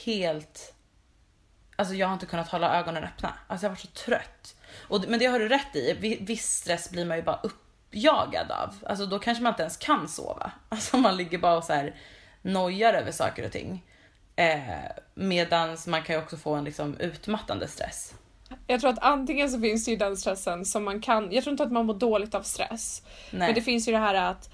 helt, 0.04 0.74
alltså 1.76 1.94
jag 1.94 2.06
har 2.06 2.14
inte 2.14 2.26
kunnat 2.26 2.48
hålla 2.48 2.78
ögonen 2.78 3.04
öppna. 3.04 3.34
Alltså 3.46 3.64
jag 3.66 3.70
har 3.70 3.74
varit 3.74 3.80
så 3.80 4.04
trött. 4.04 4.56
Och, 4.88 5.04
men 5.08 5.18
det 5.18 5.26
har 5.26 5.38
du 5.38 5.48
rätt 5.48 5.76
i, 5.76 5.96
Vi- 6.00 6.18
viss 6.20 6.56
stress 6.56 6.90
blir 6.90 7.04
man 7.04 7.16
ju 7.16 7.22
bara 7.22 7.40
uppjagad 7.42 8.50
av. 8.50 8.74
Alltså 8.86 9.06
då 9.06 9.18
kanske 9.18 9.42
man 9.42 9.52
inte 9.52 9.62
ens 9.62 9.76
kan 9.76 10.08
sova. 10.08 10.52
Alltså 10.68 10.96
man 10.96 11.16
ligger 11.16 11.38
bara 11.38 11.56
och 11.56 11.64
så 11.64 11.72
här 11.72 11.94
nojar 12.44 12.94
över 12.94 13.12
saker 13.12 13.46
och 13.46 13.52
ting. 13.52 13.84
Eh, 14.36 14.58
medans 15.14 15.86
man 15.86 16.02
kan 16.02 16.16
ju 16.16 16.22
också 16.22 16.36
få 16.36 16.54
en 16.54 16.64
liksom 16.64 16.96
utmattande 16.96 17.68
stress. 17.68 18.14
Jag 18.66 18.80
tror 18.80 18.90
att 18.90 18.98
antingen 18.98 19.50
så 19.50 19.60
finns 19.60 19.84
det 19.84 19.90
ju 19.90 19.96
den 19.96 20.16
stressen 20.16 20.64
som 20.64 20.84
man 20.84 21.00
kan, 21.00 21.32
jag 21.32 21.44
tror 21.44 21.52
inte 21.52 21.62
att 21.62 21.72
man 21.72 21.86
mår 21.86 21.94
dåligt 21.94 22.34
av 22.34 22.42
stress. 22.42 23.02
Nej. 23.30 23.46
Men 23.48 23.54
det 23.54 23.60
finns 23.60 23.88
ju 23.88 23.92
det 23.92 23.98
här 23.98 24.14
att 24.14 24.50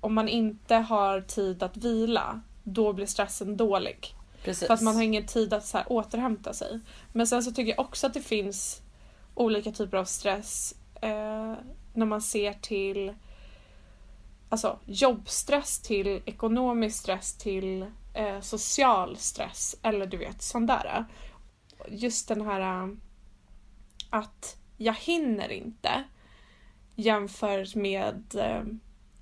om 0.00 0.14
man 0.14 0.28
inte 0.28 0.74
har 0.74 1.20
tid 1.20 1.62
att 1.62 1.76
vila, 1.76 2.40
då 2.62 2.92
blir 2.92 3.06
stressen 3.06 3.56
dålig. 3.56 4.14
Precis. 4.44 4.66
För 4.66 4.74
att 4.74 4.80
man 4.80 4.94
har 4.94 5.02
ingen 5.02 5.26
tid 5.26 5.52
att 5.52 5.66
så 5.66 5.78
här 5.78 5.92
återhämta 5.92 6.52
sig. 6.52 6.80
Men 7.12 7.26
sen 7.26 7.42
så 7.42 7.52
tycker 7.52 7.70
jag 7.70 7.80
också 7.80 8.06
att 8.06 8.14
det 8.14 8.20
finns 8.20 8.82
olika 9.34 9.72
typer 9.72 9.98
av 9.98 10.04
stress 10.04 10.74
eh, 11.02 11.54
när 11.94 12.06
man 12.06 12.22
ser 12.22 12.52
till 12.52 13.14
alltså, 14.50 14.78
jobbstress 14.84 15.82
till 15.82 16.22
ekonomisk 16.24 16.98
stress 16.98 17.38
till 17.38 17.86
eh, 18.14 18.40
social 18.40 19.16
stress 19.16 19.76
eller 19.82 20.06
du 20.06 20.16
vet 20.16 20.42
sånt 20.42 20.68
där. 20.68 21.04
Just 21.88 22.28
den 22.28 22.40
här 22.40 22.60
eh, 22.60 22.88
att 24.10 24.56
jag 24.76 24.94
hinner 24.94 25.52
inte 25.52 26.04
jämfört 26.94 27.74
med 27.74 28.34
eh, 28.34 28.62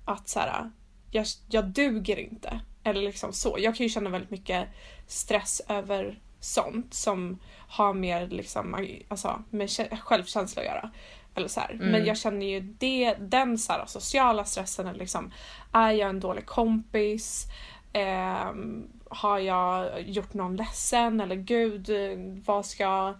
att 0.05 0.29
så 0.29 0.39
här, 0.39 0.71
jag, 1.11 1.25
jag 1.49 1.65
duger 1.65 2.17
inte. 2.19 2.59
Eller 2.83 3.01
liksom 3.01 3.33
så. 3.33 3.55
Jag 3.59 3.75
kan 3.75 3.85
ju 3.85 3.89
känna 3.89 4.09
väldigt 4.09 4.29
mycket 4.29 4.67
stress 5.07 5.61
över 5.67 6.19
sånt 6.39 6.93
som 6.93 7.39
har 7.67 7.93
mer 7.93 8.27
liksom, 8.27 8.87
alltså, 9.07 9.43
med 9.49 9.69
självkänsla 9.99 10.61
att 10.61 10.67
göra. 10.67 10.91
Eller 11.35 11.47
så 11.47 11.59
här. 11.59 11.73
Men 11.79 12.05
jag 12.05 12.17
känner 12.17 12.45
ju 12.45 12.59
det, 12.59 13.13
den 13.19 13.57
så 13.57 13.73
här, 13.73 13.85
sociala 13.85 14.45
stressen, 14.45 14.87
är 14.87 14.93
liksom, 14.93 15.31
är 15.73 15.91
jag 15.91 16.09
en 16.09 16.19
dålig 16.19 16.45
kompis? 16.45 17.45
Ehm, 17.93 18.87
har 19.09 19.39
jag 19.39 20.01
gjort 20.01 20.33
någon 20.33 20.55
ledsen? 20.55 21.21
Eller 21.21 21.35
gud, 21.35 21.89
eh, 21.89 22.17
vad 22.45 22.65
ska 22.65 23.15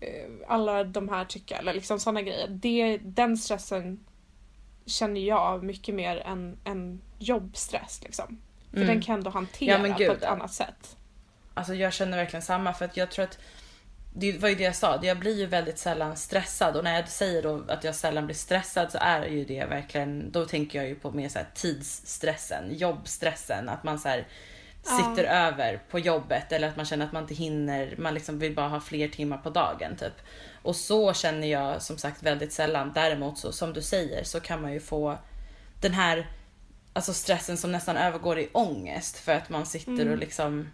eh, 0.00 0.30
alla 0.48 0.84
de 0.84 1.08
här 1.08 1.24
tycka? 1.24 1.56
Eller 1.56 1.74
liksom 1.74 1.98
sådana 2.00 2.22
grejer. 2.22 2.48
Det, 2.48 2.98
den 2.98 3.36
stressen 3.36 4.04
känner 4.86 5.20
jag 5.20 5.38
av 5.38 5.64
mycket 5.64 5.94
mer 5.94 6.16
än, 6.16 6.58
än 6.64 7.00
jobbstress. 7.18 8.00
Liksom. 8.04 8.38
För 8.70 8.76
Mm. 8.76 8.88
den 8.88 9.02
kan 9.02 9.12
jag 9.12 9.18
ändå 9.18 9.30
hantera 9.30 9.88
Ja, 9.88 9.94
på 10.06 10.12
ett 10.12 10.18
ja. 10.22 10.28
annat 10.28 10.52
sätt. 10.52 10.96
Alltså 11.54 11.74
jag 11.74 11.92
känner 11.92 12.16
verkligen 12.16 12.42
samma 12.42 12.72
för 12.72 12.84
att 12.84 12.96
jag 12.96 13.10
tror 13.10 13.24
att 13.24 13.38
det 14.18 14.38
var 14.38 14.48
ju 14.48 14.54
det 14.54 14.64
jag 14.64 14.76
sa, 14.76 15.00
jag 15.02 15.18
blir 15.18 15.38
ju 15.38 15.46
väldigt 15.46 15.78
sällan 15.78 16.16
stressad 16.16 16.76
och 16.76 16.84
när 16.84 16.96
jag 16.96 17.08
säger 17.08 17.42
då 17.42 17.64
att 17.68 17.84
jag 17.84 17.94
sällan 17.94 18.26
blir 18.26 18.36
stressad 18.36 18.92
så 18.92 18.98
är 19.00 19.26
ju 19.26 19.44
det 19.44 19.64
verkligen, 19.64 20.32
då 20.32 20.44
tänker 20.44 20.78
jag 20.78 20.88
ju 20.88 20.94
på 20.94 21.10
mer 21.10 21.28
så 21.28 21.38
här 21.38 21.46
tidsstressen, 21.54 22.64
jobbstressen, 22.76 23.68
att 23.68 23.84
man 23.84 23.98
så 23.98 24.08
här 24.08 24.26
sitter 24.82 25.24
Ja. 25.24 25.30
över 25.30 25.82
på 25.90 25.98
jobbet 25.98 26.52
eller 26.52 26.68
att 26.68 26.76
man 26.76 26.86
känner 26.86 27.06
att 27.06 27.12
man 27.12 27.22
inte 27.22 27.34
hinner, 27.34 27.94
man 27.98 28.14
liksom 28.14 28.38
vill 28.38 28.54
bara 28.54 28.68
ha 28.68 28.80
fler 28.80 29.08
timmar 29.08 29.38
på 29.38 29.50
dagen 29.50 29.96
typ. 29.96 30.14
Och 30.62 30.76
så 30.76 31.12
känner 31.12 31.48
jag 31.48 31.82
som 31.82 31.98
sagt 31.98 32.22
väldigt 32.22 32.52
sällan. 32.52 32.92
Däremot 32.94 33.38
så 33.38 33.52
som 33.52 33.72
du 33.72 33.82
säger 33.82 34.24
så 34.24 34.40
kan 34.40 34.62
man 34.62 34.72
ju 34.72 34.80
få 34.80 35.18
den 35.80 35.92
här 35.92 36.26
alltså 36.92 37.12
stressen 37.14 37.56
som 37.56 37.72
nästan 37.72 37.96
övergår 37.96 38.38
i 38.38 38.48
ångest 38.52 39.18
för 39.18 39.32
att 39.32 39.48
man 39.50 39.66
sitter 39.66 39.92
Mm. 39.92 40.10
och 40.12 40.18
liksom 40.18 40.70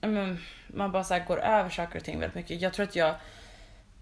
men, 0.00 0.38
man 0.66 0.92
bara 0.92 1.04
så 1.04 1.18
går 1.26 1.40
över 1.40 1.70
saker 1.70 1.98
och 1.98 2.04
ting 2.04 2.20
väldigt 2.20 2.34
mycket. 2.34 2.60
Jag 2.60 2.72
tror 2.72 2.84
att 2.84 2.96
jag 2.96 3.14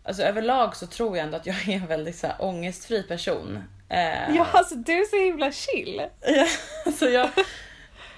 Alltså 0.09 0.23
överlag 0.23 0.77
så 0.77 0.87
tror 0.87 1.17
jag 1.17 1.25
ändå 1.25 1.37
att 1.37 1.47
jag 1.47 1.69
är 1.69 1.73
en 1.73 1.87
väldigt 1.87 2.17
så 2.17 2.27
här, 2.27 2.37
ångestfri 2.39 3.03
person. 3.03 3.65
Eh, 3.89 4.37
Ja, 4.37 4.47
alltså 4.53 4.75
du 4.75 4.93
är 4.93 5.05
så 5.05 5.17
himla 5.17 5.53
chill. 5.53 6.07
Ja, 6.21 6.47
alltså 6.87 7.09
jag, 7.09 7.31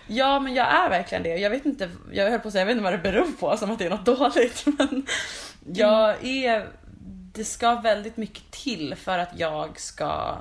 ja 0.07 0.41
men 0.41 0.55
jag 0.55 0.67
är 0.67 0.89
verkligen 0.89 1.23
det. 1.23 1.37
Jag 1.37 1.51
vet 1.51 1.67
inte, 1.67 1.91
jag 2.13 2.31
höll 2.31 2.41
på 2.41 2.49
att 2.49 2.53
säga, 2.53 2.61
jag 2.61 2.67
vet 2.67 2.73
inte 2.73 2.85
vad 2.85 2.93
det 2.93 2.99
beror 2.99 3.33
på, 3.33 3.57
som 3.57 3.71
att 3.71 3.79
det 3.79 3.87
är 3.87 3.91
något 3.91 4.05
dåligt. 4.05 4.67
Men 4.79 5.07
jag 5.75 6.25
är, 6.25 6.69
det 7.33 7.45
ska 7.45 7.75
väldigt 7.75 8.17
mycket 8.17 8.51
till 8.51 8.95
för 8.95 9.19
att 9.19 9.39
jag 9.39 9.81
ska, 9.81 10.37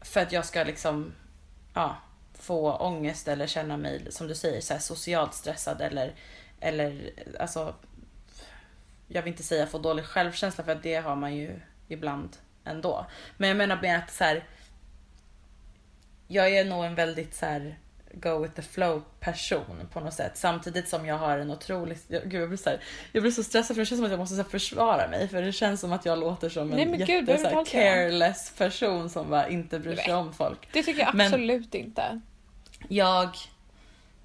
för 0.00 0.20
att 0.20 0.32
jag 0.32 0.44
ska 0.44 0.64
liksom, 0.64 1.12
ja, 1.74 1.96
få 2.46 2.76
ångest 2.76 3.28
eller 3.28 3.46
känna 3.46 3.76
mig, 3.76 4.12
som 4.12 4.28
du 4.28 4.34
säger, 4.34 4.60
så 4.60 4.78
socialt 4.78 5.34
stressad 5.34 5.80
eller, 5.80 6.14
eller 6.60 7.10
alltså, 7.40 7.74
jag 9.08 9.22
vill 9.22 9.32
inte 9.32 9.42
säga 9.42 9.66
få 9.66 9.78
dålig 9.78 10.04
självkänsla 10.04 10.64
för 10.64 10.74
det 10.82 10.96
har 10.96 11.16
man 11.16 11.36
ju 11.36 11.60
ibland 11.88 12.36
ändå. 12.64 13.06
Men 13.36 13.48
jag 13.48 13.56
menar 13.56 13.82
mer 13.82 13.98
att 13.98 14.12
så 14.12 14.24
här, 14.24 14.44
jag 16.28 16.50
är 16.50 16.64
nog 16.64 16.84
en 16.84 16.94
väldigt 16.94 17.34
så 17.34 17.46
här 17.46 17.78
go 18.12 18.38
with 18.42 18.54
the 18.54 18.62
flow 18.62 19.02
person 19.20 19.88
på 19.92 20.00
något 20.00 20.14
sätt. 20.14 20.32
Samtidigt 20.34 20.88
som 20.88 21.06
jag 21.06 21.18
har 21.18 21.38
en 21.38 21.50
otrolig, 21.50 21.98
gud 22.08 22.34
jag 22.34 22.48
blir 22.48 22.58
så, 22.58 22.70
här, 22.70 22.80
jag 23.12 23.22
blir 23.22 23.32
så 23.32 23.42
stressad 23.42 23.76
för 23.76 23.82
det 23.82 23.86
känns 23.86 23.98
som 23.98 24.04
att 24.04 24.10
jag 24.10 24.18
måste 24.18 24.36
så 24.36 24.44
försvara 24.44 25.08
mig 25.08 25.28
för 25.28 25.42
det 25.42 25.52
känns 25.52 25.80
som 25.80 25.92
att 25.92 26.06
jag 26.06 26.18
låter 26.18 26.48
som 26.48 26.62
en 26.62 26.76
Nej, 26.76 26.86
men 26.86 26.98
gud, 26.98 27.08
jätte 27.08 27.22
behöver 27.22 27.64
så 27.64 27.70
careless 27.70 28.52
person 28.58 29.10
som 29.10 29.30
bara 29.30 29.48
inte 29.48 29.78
bryr 29.78 29.96
sig 29.96 30.14
om 30.14 30.32
folk. 30.34 30.68
Det 30.72 30.82
tycker 30.82 31.00
jag 31.00 31.14
Men- 31.14 31.26
absolut 31.26 31.74
inte. 31.74 32.20
Jag, 32.88 33.36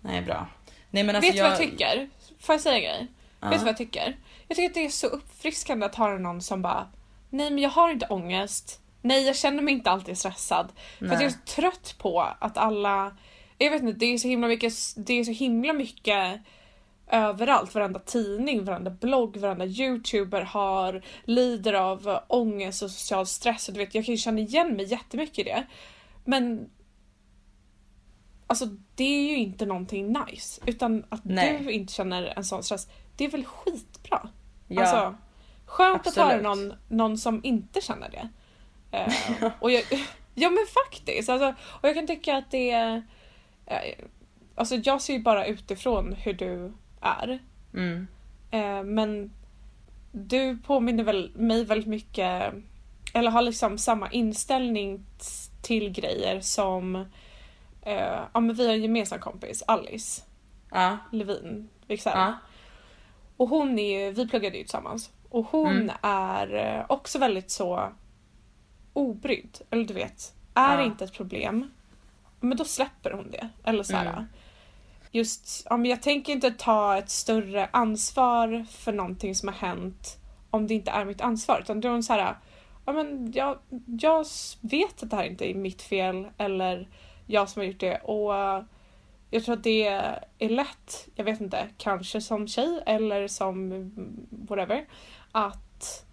nej 0.01 0.21
bra. 0.21 0.47
Nej 0.89 1.03
men 1.03 1.15
alltså 1.15 1.31
Vet 1.31 1.37
du 1.37 1.41
vad 1.41 1.51
jag 1.51 1.59
tycker? 1.59 2.09
Får 2.39 2.53
jag 2.53 2.61
säga 2.61 2.75
en 2.75 2.81
grej? 2.81 3.07
Ja. 3.39 3.49
Vet 3.49 3.59
du 3.59 3.65
vad 3.65 3.69
jag 3.69 3.77
tycker? 3.77 4.17
Jag 4.47 4.55
tycker 4.55 4.69
att 4.69 4.73
det 4.73 4.85
är 4.85 4.89
så 4.89 5.07
uppfriskande 5.07 5.85
att 5.85 5.95
höra 5.95 6.17
någon 6.17 6.41
som 6.41 6.61
bara 6.61 6.87
Nej 7.29 7.51
men 7.51 7.63
jag 7.63 7.69
har 7.69 7.89
inte 7.89 8.05
ångest. 8.05 8.81
Nej 9.01 9.25
jag 9.25 9.35
känner 9.35 9.61
mig 9.61 9.73
inte 9.73 9.91
alltid 9.91 10.17
stressad. 10.17 10.71
För 10.99 11.05
att 11.05 11.11
Nej. 11.11 11.21
jag 11.21 11.25
är 11.25 11.29
så 11.29 11.61
trött 11.61 11.95
på 11.97 12.21
att 12.39 12.57
alla 12.57 13.17
Jag 13.57 13.71
vet 13.71 13.81
inte, 13.81 13.99
det 13.99 14.05
är 14.05 14.17
så 14.17 14.27
himla 14.27 14.47
mycket, 14.47 14.73
det 14.95 15.13
är 15.13 15.23
så 15.23 15.31
himla 15.31 15.73
mycket 15.73 16.41
överallt. 17.11 17.75
Varenda 17.75 17.99
tidning, 17.99 18.65
varenda 18.65 18.91
blogg, 18.91 19.37
varenda 19.37 19.65
youtuber 19.65 20.41
har 20.41 21.01
lider 21.23 21.73
av 21.73 22.19
ångest 22.27 22.83
och 22.83 22.91
social 22.91 23.25
stress. 23.25 23.67
Och 23.67 23.73
du 23.73 23.79
vet, 23.79 23.95
jag 23.95 24.05
kan 24.05 24.13
ju 24.13 24.17
känna 24.17 24.39
igen 24.39 24.75
mig 24.75 24.85
jättemycket 24.85 25.39
i 25.39 25.43
det. 25.43 25.63
Men 26.25 26.69
Alltså 28.51 28.65
det 28.95 29.03
är 29.03 29.29
ju 29.29 29.37
inte 29.37 29.65
någonting 29.65 30.13
nice. 30.27 30.61
Utan 30.65 31.05
att 31.09 31.25
Nej. 31.25 31.59
du 31.63 31.71
inte 31.71 31.93
känner 31.93 32.33
en 32.37 32.43
sån 32.43 32.63
stress, 32.63 32.87
det 33.15 33.25
är 33.25 33.29
väl 33.29 33.45
skitbra? 33.45 34.29
Ja, 34.67 34.81
Alltså, 34.81 35.15
skönt 35.65 36.07
att 36.07 36.15
höra 36.15 36.25
absolut. 36.25 36.43
någon, 36.43 36.73
någon 36.87 37.17
som 37.17 37.39
inte 37.43 37.81
känner 37.81 38.09
det. 38.09 38.29
Eh, 38.97 39.51
och 39.59 39.71
jag, 39.71 39.83
ja 40.35 40.49
men 40.49 40.65
faktiskt. 40.85 41.29
Alltså, 41.29 41.53
och 41.63 41.89
jag 41.89 41.95
kan 41.95 42.07
tycka 42.07 42.37
att 42.37 42.51
det 42.51 42.71
är... 42.71 43.01
eh, 43.65 44.05
alltså 44.55 44.75
jag 44.75 45.01
ser 45.01 45.13
ju 45.13 45.19
bara 45.19 45.45
utifrån 45.45 46.13
hur 46.13 46.33
du 46.33 46.73
är. 47.01 47.39
mm, 47.73 48.07
Eh, 48.51 48.83
men 48.83 49.31
du 50.11 50.57
påminner 50.57 51.03
väl 51.03 51.31
mig 51.35 51.65
väldigt 51.65 51.87
mycket, 51.87 52.53
eller 53.13 53.31
har 53.31 53.41
liksom 53.41 53.77
samma 53.77 54.11
inställning 54.11 55.05
till 55.61 55.89
grejer 55.89 56.39
som, 56.41 57.05
eh, 57.81 58.19
ja 58.33 58.39
men 58.39 58.55
vi 58.55 58.65
har 58.67 58.73
en 58.73 58.81
gemensam 58.81 59.19
kompis, 59.19 59.63
Alice 59.67 60.21
ja, 60.71 60.97
Levin 61.11 61.69
Wicksell. 61.87 62.13
ja, 62.15 62.33
Och 63.37 63.49
hon 63.49 63.79
är 63.79 64.11
vi 64.11 64.27
pluggade 64.27 64.57
ju 64.57 64.63
tillsammans. 64.63 65.11
Och 65.29 65.45
hon 65.45 65.67
Mm. 65.71 65.95
är 66.01 66.53
eh, 66.55 66.85
också 66.89 67.19
väldigt 67.19 67.51
så 67.51 67.89
obrydd. 68.93 69.57
Eller 69.69 69.85
du 69.85 69.93
vet, 69.93 70.33
är 70.53 70.77
Ja. 70.77 70.83
inte 70.85 71.03
ett 71.03 71.13
problem, 71.13 71.71
men 72.39 72.57
då 72.57 72.65
släpper 72.65 73.11
hon 73.11 73.31
det. 73.31 73.49
Eller 73.63 73.83
så 73.83 73.95
här, 73.95 74.05
Mm. 74.13 74.23
Just, 75.13 75.67
ja, 75.69 75.77
men 75.77 75.89
jag 75.91 76.01
tänker 76.01 76.33
inte 76.33 76.51
ta 76.51 76.97
ett 76.97 77.09
större 77.09 77.69
ansvar 77.73 78.65
för 78.69 78.93
någonting 78.93 79.35
som 79.35 79.47
har 79.47 79.55
hänt 79.55 80.17
om 80.49 80.67
det 80.67 80.73
inte 80.73 80.91
är 80.91 81.05
mitt 81.05 81.21
ansvar. 81.21 81.59
Utan 81.61 81.81
då 81.81 81.87
är 81.87 81.91
hon 81.91 82.03
så 82.03 82.13
här, 82.13 82.35
ja 82.85 82.93
men 82.93 83.31
jag, 83.35 83.57
jag 84.01 84.25
vet 84.61 85.03
att 85.03 85.09
det 85.09 85.15
här 85.15 85.23
inte 85.23 85.51
är 85.51 85.55
mitt 85.55 85.81
fel 85.81 86.27
eller 86.37 86.87
jag 87.27 87.49
som 87.49 87.59
har 87.59 87.67
gjort 87.67 87.79
det. 87.79 87.97
Och 87.97 88.35
eh, 88.35 88.63
jag 89.29 89.43
tror 89.43 89.55
att 89.55 89.63
det 89.63 89.87
är 90.39 90.49
lätt, 90.49 91.07
jag 91.15 91.23
vet 91.25 91.41
inte, 91.41 91.67
kanske 91.77 92.21
som 92.21 92.47
tjej 92.47 92.83
eller 92.85 93.27
som 93.27 93.69
whatever, 94.29 94.85
att 95.31 96.05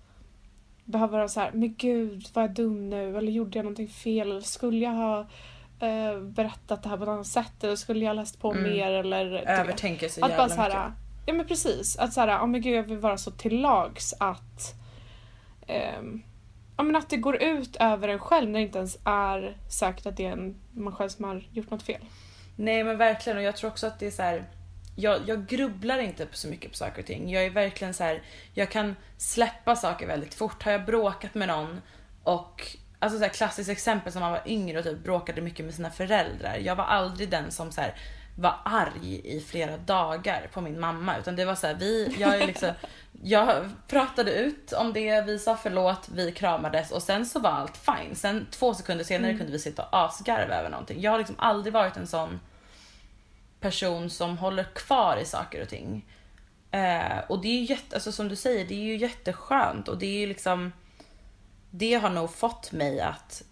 behöva 0.85 1.13
vara 1.13 1.29
så 1.29 1.41
här, 1.41 1.51
men 1.53 1.75
gud 1.75 2.27
var 2.35 2.43
jag 2.43 2.55
dum 2.55 2.91
nu 2.91 3.19
eller 3.19 3.33
gjorde 3.33 3.59
jag 3.59 3.65
någonting 3.65 3.89
fel 3.89 4.31
eller 4.31 4.41
skulle 4.41 4.79
jag 4.85 4.93
ha 4.93 5.21
eh, 5.81 6.21
berättat 6.21 6.83
det 6.83 6.89
här 6.89 6.97
på 6.97 7.03
ett 7.03 7.09
annat 7.09 7.27
sätt 7.27 7.65
eller 7.65 7.77
skulle 7.77 8.01
jag 8.05 8.09
ha 8.09 8.15
läst 8.15 8.41
på 8.41 8.51
Mm. 8.53 8.63
mer 8.63 8.91
eller 8.91 9.27
övertänker 9.37 10.09
så 10.09 10.25
Att 10.25 10.31
jävla 10.31 10.47
bara 10.47 10.55
så 10.57 10.61
här, 10.63 10.89
mycket. 10.89 11.03
ja 11.27 11.33
men 11.35 11.47
precis, 11.47 11.97
att 11.99 12.13
så 12.13 12.21
här, 12.21 12.29
ja 12.29 12.47
men 12.47 12.61
gud 12.61 12.75
jag 12.77 12.83
vill 12.83 12.99
vara 12.99 13.19
så 13.19 13.31
till 13.31 13.61
lags 13.61 14.15
att 14.21 14.75
ehm, 15.67 16.23
ja 16.79 16.85
men 16.85 16.97
att 16.97 17.11
det 17.11 17.17
går 17.17 17.43
ut 17.43 17.77
över 17.81 18.09
en 18.09 18.19
själv 18.19 18.51
när 18.51 18.59
det 18.59 18.65
inte 18.67 18.79
ens 18.79 18.99
är 19.05 19.57
säkert 19.69 20.07
att 20.07 20.17
det 20.17 20.27
är 20.27 20.33
en, 20.33 20.57
man 20.73 20.95
själv 20.95 21.09
som 21.09 21.25
har 21.25 21.49
gjort 21.53 21.71
något 21.71 21.83
fel. 21.83 22.01
Nej 22.57 22.85
men 22.85 22.99
verkligen 22.99 23.39
och 23.39 23.45
jag 23.45 23.57
tror 23.57 23.71
också 23.71 23.87
att 23.87 23.99
det 23.99 24.07
är 24.07 24.11
så 24.11 24.23
här. 24.23 24.45
Jag, 24.97 25.21
jag 25.27 25.47
grubblar 25.47 25.99
inte 25.99 26.27
så 26.33 26.49
mycket 26.49 26.71
på 26.71 26.77
saker 26.77 27.01
och 27.01 27.07
ting. 27.07 27.31
Jag 27.31 27.45
är 27.45 27.51
verkligen 27.51 27.95
så 27.95 28.05
här. 28.05 28.23
Jag 28.55 28.71
kan 28.71 28.97
släppa 29.17 29.77
saker 29.77 30.07
väldigt 30.07 30.35
fort. 30.35 30.63
Har 30.63 30.73
jag 30.73 30.85
bråkat 30.85 31.35
med 31.35 31.49
någon 31.49 31.81
och 32.23 32.77
Alltså 32.99 33.19
så 33.19 33.25
här 33.25 33.31
klassiskt 33.31 33.71
exempel 33.71 34.13
som 34.13 34.21
man 34.21 34.33
var 34.33 34.43
yngre 34.47 34.79
och 34.79 34.85
typ 34.85 35.05
bråkade 35.05 35.41
mycket 35.41 35.65
med 35.65 35.75
sina 35.75 35.91
föräldrar. 35.91 36.57
Jag 36.57 36.77
var 36.77 36.85
aldrig 36.85 37.31
den 37.31 37.51
som 37.51 37.73
så 37.73 37.81
här 37.81 37.95
var 38.41 38.61
arg 38.65 39.21
i 39.25 39.41
flera 39.41 39.77
dagar 39.77 40.49
på 40.53 40.61
min 40.61 40.81
mamma 40.81 41.19
utan 41.19 41.37
det 41.37 41.45
var 41.45 41.55
så 41.55 41.67
här, 41.67 41.75
vi, 41.75 42.17
jag 42.19 42.47
liksom 42.47 42.73
jag 43.23 43.71
pratade 43.89 44.33
ut 44.33 44.73
om 44.73 44.93
det, 44.93 45.21
vi 45.21 45.39
sa 45.39 45.57
förlåt, 45.57 46.09
vi 46.15 46.33
kramades 46.33 46.91
och 46.91 47.03
sen 47.03 47.27
så 47.27 47.41
var 47.41 47.51
allt 47.51 47.77
fine. 47.77 48.15
Sen 48.15 48.47
två 48.51 48.75
sekunder 48.75 49.05
senare 49.05 49.35
kunde 49.39 49.53
vi 49.53 49.59
sitta 49.59 49.83
och 49.83 49.89
asgarva 50.05 50.55
över 50.55 50.71
någonting. 50.71 51.01
Jag 51.01 51.11
har 51.11 51.19
liksom 51.19 51.37
aldrig 51.39 51.73
varit 51.73 51.97
en 51.97 52.07
sån 52.07 52.41
person 53.61 54.11
som 54.11 54.39
håller 54.39 54.65
kvar 54.65 55.17
i 55.23 55.25
saker 55.25 55.63
och 55.63 55.69
ting. 55.69 56.07
Eh, 56.71 57.19
och 57.29 57.41
det 57.41 57.49
är 57.49 57.59
ju 57.59 57.65
jätte, 57.65 57.97
alltså 57.97 58.13
som 58.13 58.29
du 58.29 58.37
säger, 58.37 58.65
det 58.65 58.75
är 58.75 58.85
ju 58.85 58.97
jätteskönt 58.97 59.89
och 59.89 59.99
det 59.99 60.07
är 60.07 60.21
ju 60.21 60.27
liksom 60.27 60.73
det 61.71 61.95
har 61.95 62.11
nog 62.11 62.35
fått 62.35 62.73
mig 62.73 63.01
att 63.01 63.43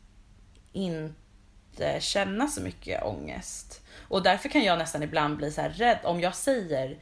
inte 0.73 2.01
känna 2.01 2.49
så 2.49 2.61
mycket 2.61 3.05
ångest. 3.05 3.83
Och 4.09 4.23
därför 4.23 4.49
kan 4.49 4.63
jag 4.65 4.79
nästan 4.79 5.03
ibland 5.03 5.37
bli 5.37 5.51
så 5.51 5.61
här 5.61 5.71
rädd 5.71 5.99
om 6.05 6.21
jag 6.21 6.35
säger 6.35 6.99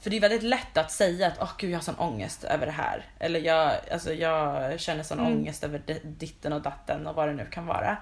för 0.00 0.10
det 0.10 0.16
är 0.16 0.20
väldigt 0.20 0.42
lätt 0.42 0.76
att 0.76 0.90
säga 0.90 1.26
att 1.26 1.38
åh 1.40 1.50
gud 1.58 1.70
jag 1.70 1.76
har 1.76 1.82
sån 1.82 1.98
ångest 1.98 2.44
över 2.44 2.66
det 2.66 2.72
här. 2.72 3.06
Eller 3.18 3.40
jag, 3.40 3.72
alltså, 3.92 4.12
jag 4.14 4.80
känner 4.80 5.02
sån 5.02 5.18
Mm. 5.18 5.32
ångest 5.32 5.64
över 5.64 5.78
di- 5.86 6.00
ditten 6.04 6.52
och 6.52 6.62
datten 6.62 7.06
och 7.06 7.14
vad 7.14 7.28
det 7.28 7.34
nu 7.34 7.46
kan 7.46 7.66
vara. 7.66 7.96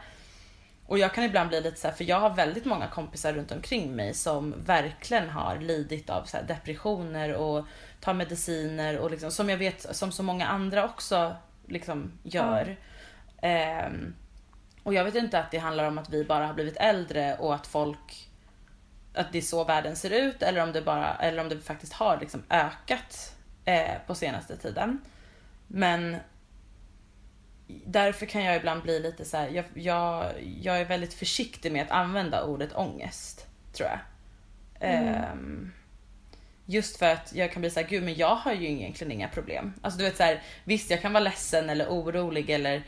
Och 0.86 0.98
jag 0.98 1.14
kan 1.14 1.24
ibland 1.24 1.48
bli 1.48 1.60
lite 1.60 1.80
så 1.80 1.88
här, 1.88 1.94
för 1.94 2.04
jag 2.04 2.20
har 2.20 2.30
väldigt 2.30 2.64
många 2.64 2.88
kompisar 2.88 3.32
runt 3.32 3.52
omkring 3.52 3.96
mig 3.96 4.14
som 4.14 4.54
verkligen 4.64 5.30
har 5.30 5.58
lidit 5.58 6.10
av 6.10 6.24
så 6.24 6.36
depressioner 6.48 7.34
och 7.34 7.66
tar 8.00 8.14
mediciner 8.14 8.98
och 8.98 9.10
liksom, 9.10 9.30
som 9.30 9.50
jag 9.50 9.56
vet 9.56 9.96
som 9.96 10.12
så 10.12 10.22
många 10.22 10.46
andra 10.46 10.84
också 10.84 11.36
liksom 11.66 12.12
gör. 12.22 12.76
Ehm, 13.42 14.14
och 14.82 14.94
jag 14.94 15.04
vet 15.04 15.14
inte 15.14 15.38
att 15.38 15.50
det 15.50 15.58
handlar 15.58 15.88
om 15.88 15.98
att 15.98 16.10
vi 16.10 16.24
bara 16.24 16.46
har 16.46 16.54
blivit 16.54 16.76
äldre 16.76 17.36
och 17.36 17.54
att 17.54 17.66
folk 17.66 18.28
att 19.14 19.32
det 19.32 19.38
är 19.38 19.42
så 19.42 19.64
världen 19.64 19.96
ser 19.96 20.10
ut 20.10 20.42
eller 20.42 20.62
om 20.62 20.72
det 20.72 20.82
bara 20.82 21.14
eller 21.14 21.42
om 21.42 21.48
det 21.48 21.60
faktiskt 21.60 21.92
har 21.92 22.20
liksom 22.20 22.42
ökat 22.50 23.36
eh, 23.64 23.94
på 24.06 24.14
senaste 24.14 24.56
tiden. 24.56 25.00
Men 25.66 26.16
därför 27.84 28.26
kan 28.26 28.44
jag 28.44 28.56
ibland 28.56 28.82
bli 28.82 29.00
lite 29.00 29.24
så 29.24 29.36
här, 29.36 29.48
jag, 29.48 29.64
jag, 29.74 30.32
jag 30.62 30.80
är 30.80 30.84
väldigt 30.84 31.14
försiktig 31.14 31.72
med 31.72 31.82
att 31.82 31.90
använda 31.90 32.44
ordet 32.44 32.76
ångest, 32.76 33.46
tror 33.72 33.88
jag. 33.88 33.98
Mm. 34.80 35.14
Ehm, 35.14 35.72
Just 36.66 36.96
för 36.96 37.06
att 37.06 37.32
jag 37.34 37.52
kan 37.52 37.60
bli 37.60 37.70
såhär, 37.70 37.86
gud 37.86 38.02
men 38.02 38.14
jag 38.14 38.34
har 38.34 38.52
ju 38.52 38.70
egentligen 38.70 39.12
inga 39.12 39.28
problem. 39.28 39.74
Alltså 39.82 39.98
du 39.98 40.04
vet 40.04 40.16
såhär, 40.16 40.42
visst 40.64 40.90
jag 40.90 41.02
kan 41.02 41.12
vara 41.12 41.24
ledsen 41.24 41.70
eller 41.70 41.86
orolig 41.86 42.50
eller 42.50 42.82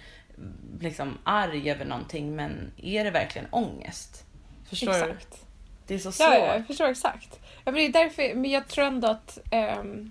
liksom 0.80 1.18
arg 1.24 1.70
över 1.70 1.84
någonting 1.84 2.36
men 2.36 2.72
är 2.76 3.04
det 3.04 3.10
verkligen 3.10 3.48
ångest? 3.50 4.24
Förstår 4.68 4.92
du? 4.92 4.98
Exakt. 4.98 5.46
Det 5.86 5.94
är 5.94 5.98
så 5.98 6.12
svårt. 6.12 6.26
Ja, 6.26 6.38
ja, 6.38 6.54
jag 6.54 6.66
förstår 6.66 6.86
exakt. 6.86 7.40
Ja, 7.64 7.72
men, 7.72 7.74
det 7.74 7.84
är 7.84 7.92
därför, 7.92 8.34
men 8.34 8.50
jag 8.50 8.68
tror 8.68 8.84
ändå 8.84 9.08
att 9.08 9.38
ehm, 9.50 10.10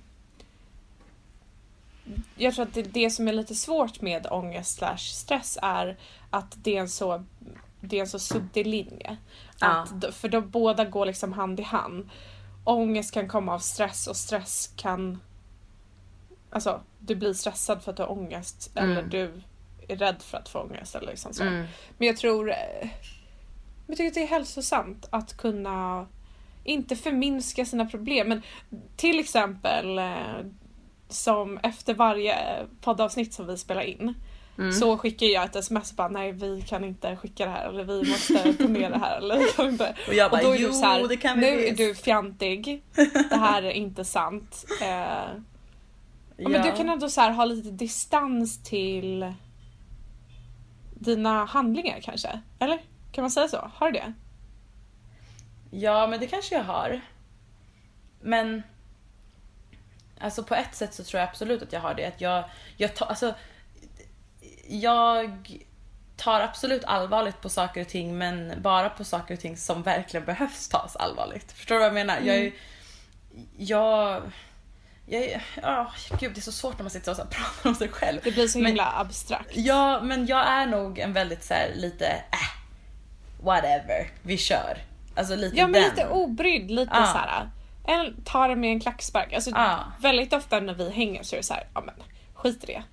jag 2.36 2.54
tror 2.54 2.66
att 2.66 2.74
det, 2.74 2.82
det 2.82 3.10
som 3.10 3.28
är 3.28 3.34
lite 3.34 3.56
svårt 3.56 4.02
med 4.02 4.28
ångest 4.32 4.78
slash 4.78 4.98
stress 4.98 5.58
är 5.62 5.98
att 6.30 6.58
det 6.64 6.78
är 6.78 6.82
en 6.82 6.90
så, 6.90 7.24
det 7.82 7.98
är 7.98 8.02
en 8.02 8.08
så 8.08 8.20
suddig 8.20 8.68
linje. 8.68 9.18
Att, 9.60 10.16
för 10.16 10.30
de 10.30 10.50
båda 10.50 10.86
går 10.86 11.06
liksom 11.06 11.34
hand 11.34 11.60
i 11.60 11.64
hand. 11.64 12.10
Ångest 12.64 13.14
kan 13.14 13.28
komma 13.28 13.54
av 13.54 13.60
stress 13.60 14.08
och 14.08 14.18
stress 14.18 14.74
kan... 14.76 15.20
Alltså, 16.50 16.82
du 17.00 17.16
blir 17.16 17.34
stressad 17.34 17.84
för 17.84 17.92
att 17.92 17.98
du 17.98 18.04
har 18.04 18.12
ångest 18.12 18.72
eller 18.76 19.00
Mm. 19.00 19.10
du 19.10 19.42
är 19.88 19.96
rädd 19.96 20.22
för 20.22 20.38
att 20.38 20.50
få 20.50 20.60
ångest. 20.60 20.96
Eller 20.96 21.08
liksom 21.08 21.34
så. 21.34 21.44
Mm. 21.44 21.66
Men 21.98 22.08
jag 22.08 22.18
tror... 22.18 22.50
eh, 22.50 22.90
Jag 23.88 23.98
tycker 23.98 24.08
att 24.08 24.14
det 24.14 24.24
är 24.24 24.28
hälsosamt 24.28 25.08
att 25.10 25.38
kunna 25.38 26.08
inte 26.64 26.96
förminska 26.96 27.66
sina 27.66 27.86
problem. 27.86 28.28
Men 28.30 28.42
till 28.96 29.20
exempel 29.20 29.98
eh, 30.00 30.14
som 31.10 31.58
efter 31.58 31.94
varje 31.94 32.36
poddavsnitt 32.82 33.34
som 33.34 33.48
vi 33.48 33.58
spelar 33.58 33.82
in 33.82 34.14
Mm. 34.58 34.72
så 34.72 34.98
skickar 34.98 35.28
jag 35.28 35.46
ett 35.46 35.56
sms 35.56 35.90
och 35.92 35.96
bara 35.96 36.08
nej 36.08 36.32
vi 36.32 36.62
kan 36.62 36.84
inte 36.84 37.16
skicka 37.16 37.46
det 37.46 37.52
här 37.52 37.70
eller 37.70 37.84
vi 37.84 37.98
måste 38.12 38.54
ta 38.54 38.68
med 38.68 38.92
det 38.92 38.98
här 38.98 39.18
eller 39.18 39.38
vi 39.38 39.46
kan 39.46 39.70
inte. 39.70 39.96
Och 40.08 40.14
jag 40.14 40.32
bara, 40.32 40.42
och 40.42 40.48
då 40.48 40.54
är 40.56 40.60
du 40.60 40.74
så 40.74 40.86
här, 40.86 41.36
nu 41.36 41.48
är 41.48 41.58
visst." 41.58 41.78
du 41.78 41.96
fjantig, 41.96 42.84
det 43.30 43.36
här 43.36 43.64
är 43.64 43.72
inte 43.72 44.06
sant. 44.06 44.66
Eh, 44.82 44.88
ja. 46.38 46.50
Men 46.50 46.62
du 46.62 46.72
kan 46.78 46.90
ändå 46.90 47.10
så 47.10 47.22
här, 47.22 47.32
ha 47.32 47.46
lite 47.46 47.70
distans 47.72 48.64
till 48.64 49.34
dina 51.04 51.46
handlingar 51.46 52.00
kanske? 52.02 52.42
Eller? 52.60 52.80
Kan 53.12 53.22
man 53.24 53.32
säga 53.32 53.48
så? 53.48 53.72
Har 53.76 53.92
du 53.92 54.00
det? 54.00 54.14
Ja, 55.72 56.08
men 56.08 56.20
det 56.20 56.28
kanske 56.28 56.56
jag 56.56 56.64
har. 56.64 57.02
Men 58.22 58.64
alltså 60.20 60.44
på 60.44 60.56
ett 60.56 60.76
sätt 60.76 60.94
så 60.94 61.04
tror 61.04 61.20
jag 61.22 61.30
absolut 61.30 61.62
att 61.62 61.74
jag 61.74 61.80
har 61.80 61.94
det. 61.94 62.06
Att 62.06 62.22
jag, 62.22 62.44
jag, 62.78 62.96
tar, 62.96 63.06
alltså, 63.06 63.36
jag 64.70 65.32
tar 66.18 66.42
absolut 66.42 66.84
allvarligt 66.84 67.42
på 67.42 67.50
saker 67.50 67.82
och 67.82 67.88
ting 67.88 68.18
men 68.18 68.54
bara 68.62 68.90
på 68.90 69.04
saker 69.04 69.34
och 69.34 69.40
ting 69.40 69.58
som 69.58 69.84
verkligen 69.84 70.26
behövs 70.26 70.70
tas 70.70 70.96
allvarligt. 70.96 71.52
Förstår 71.52 71.76
du 71.76 71.80
vad 71.80 71.88
jag 71.88 71.94
menar? 71.94 72.20
Jag, 72.20 72.36
är- 72.36 72.54
jag, 73.58 74.22
jag, 75.06 75.42
ja, 75.62 75.92
gud 76.20 76.32
det 76.34 76.40
är 76.40 76.42
så 76.42 76.52
svårt 76.52 76.78
när 76.78 76.84
man 76.84 76.92
sitter 76.92 77.12
och 77.12 77.18
så 77.18 77.26
pratar 77.26 77.70
om 77.70 77.76
sig 77.76 77.90
själv. 77.90 78.20
Det 78.24 78.32
blir 78.32 78.48
så 78.48 78.58
Men- 78.58 78.68
himla 78.68 78.92
abstrakt. 79.00 79.50
Ja, 79.58 80.02
men 80.02 80.26
jag 80.26 80.48
är 80.48 80.66
nog 80.66 81.00
en 81.00 81.14
väldigt 81.14 81.44
så 81.44 81.54
här, 81.54 81.72
lite, 81.76 82.06
äh, 82.08 83.44
whatever, 83.46 84.08
vi 84.22 84.38
kör. 84.38 84.78
Alltså 85.16 85.36
lite 85.36 85.58
Ja 85.58 85.68
men 85.68 85.82
den. 85.82 85.90
lite 85.90 86.08
obrydd, 86.08 86.72
lite 86.72 86.92
Ja. 86.96 87.06
så 87.06 87.18
här. 87.18 87.50
En, 87.88 88.24
ta 88.24 88.48
det 88.48 88.56
med 88.56 88.72
en 88.72 88.80
klackspark. 88.80 89.34
Alltså, 89.34 89.50
Ja. 89.50 89.80
Väldigt 90.00 90.34
ofta 90.34 90.60
när 90.60 90.74
vi 90.74 90.90
hänger 90.92 91.24
så 91.24 91.36
är 91.36 91.38
det 91.38 91.44
så 91.44 91.54
här, 91.54 91.68
ja 91.74 91.82
men 91.82 91.96
skit 92.34 92.64
i 92.64 92.68
det. 92.68 92.84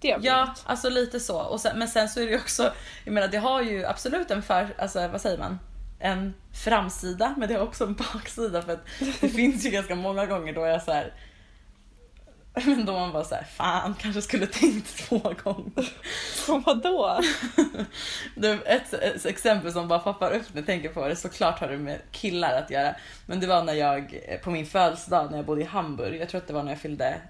Det 0.00 0.08
gör 0.08 0.18
Ja, 0.22 0.44
inget. 0.44 0.62
alltså 0.66 0.88
lite 0.90 1.20
så. 1.20 1.38
Och 1.40 1.60
sen, 1.60 1.78
men 1.78 1.88
sen 1.88 2.08
så 2.08 2.20
är 2.20 2.24
det 2.24 2.30
ju 2.30 2.36
också, 2.38 2.72
jag 3.04 3.12
menar 3.14 3.28
det 3.28 3.38
har 3.38 3.62
ju 3.62 3.84
absolut 3.86 4.30
en 4.30 4.42
för, 4.42 4.74
alltså 4.78 5.08
vad 5.08 5.20
säger 5.20 5.38
man? 5.38 5.58
En 6.00 6.34
framsida, 6.64 7.34
men 7.38 7.48
det 7.48 7.54
har 7.54 7.62
också 7.62 7.84
en 7.84 7.94
baksida 7.94 8.62
för 8.62 8.72
att 8.72 8.84
det 9.20 9.28
finns 9.28 9.66
ju 9.66 9.70
ganska 9.70 9.94
många 9.94 10.26
gånger 10.26 10.52
då 10.52 10.66
jag 10.66 10.82
så 10.82 10.92
här. 10.92 11.12
Men 12.64 12.84
då 12.84 12.92
man 12.92 13.12
bara 13.12 13.24
såhär, 13.24 13.44
fan 13.44 13.94
kanske 13.94 14.22
skulle 14.22 14.46
tänkt 14.46 14.96
två 15.08 15.18
gånger. 15.18 15.92
Så 16.34 16.58
vadå? 16.58 17.20
Ett, 18.66 18.92
ett 18.92 19.26
exempel 19.26 19.72
som 19.72 19.88
bara 19.88 19.98
poppar 19.98 20.30
upp 20.30 20.54
när 20.54 20.60
jag 20.60 20.66
tänker 20.66 20.88
på 20.88 21.08
det, 21.08 21.16
såklart 21.16 21.60
har 21.60 21.68
det 21.68 21.78
med 21.78 22.00
killar 22.10 22.62
att 22.62 22.70
göra. 22.70 22.94
Men 23.26 23.40
det 23.40 23.46
var 23.46 23.62
när 23.62 23.74
jag, 23.74 24.20
på 24.44 24.50
min 24.50 24.66
födelsedag 24.66 25.30
när 25.30 25.38
jag 25.38 25.46
bodde 25.46 25.60
i 25.60 25.64
Hamburg, 25.64 26.20
jag 26.20 26.28
tror 26.28 26.40
att 26.40 26.46
det 26.46 26.54
var 26.54 26.62
när 26.62 26.72
jag 26.72 26.80
fyllde 26.80 27.20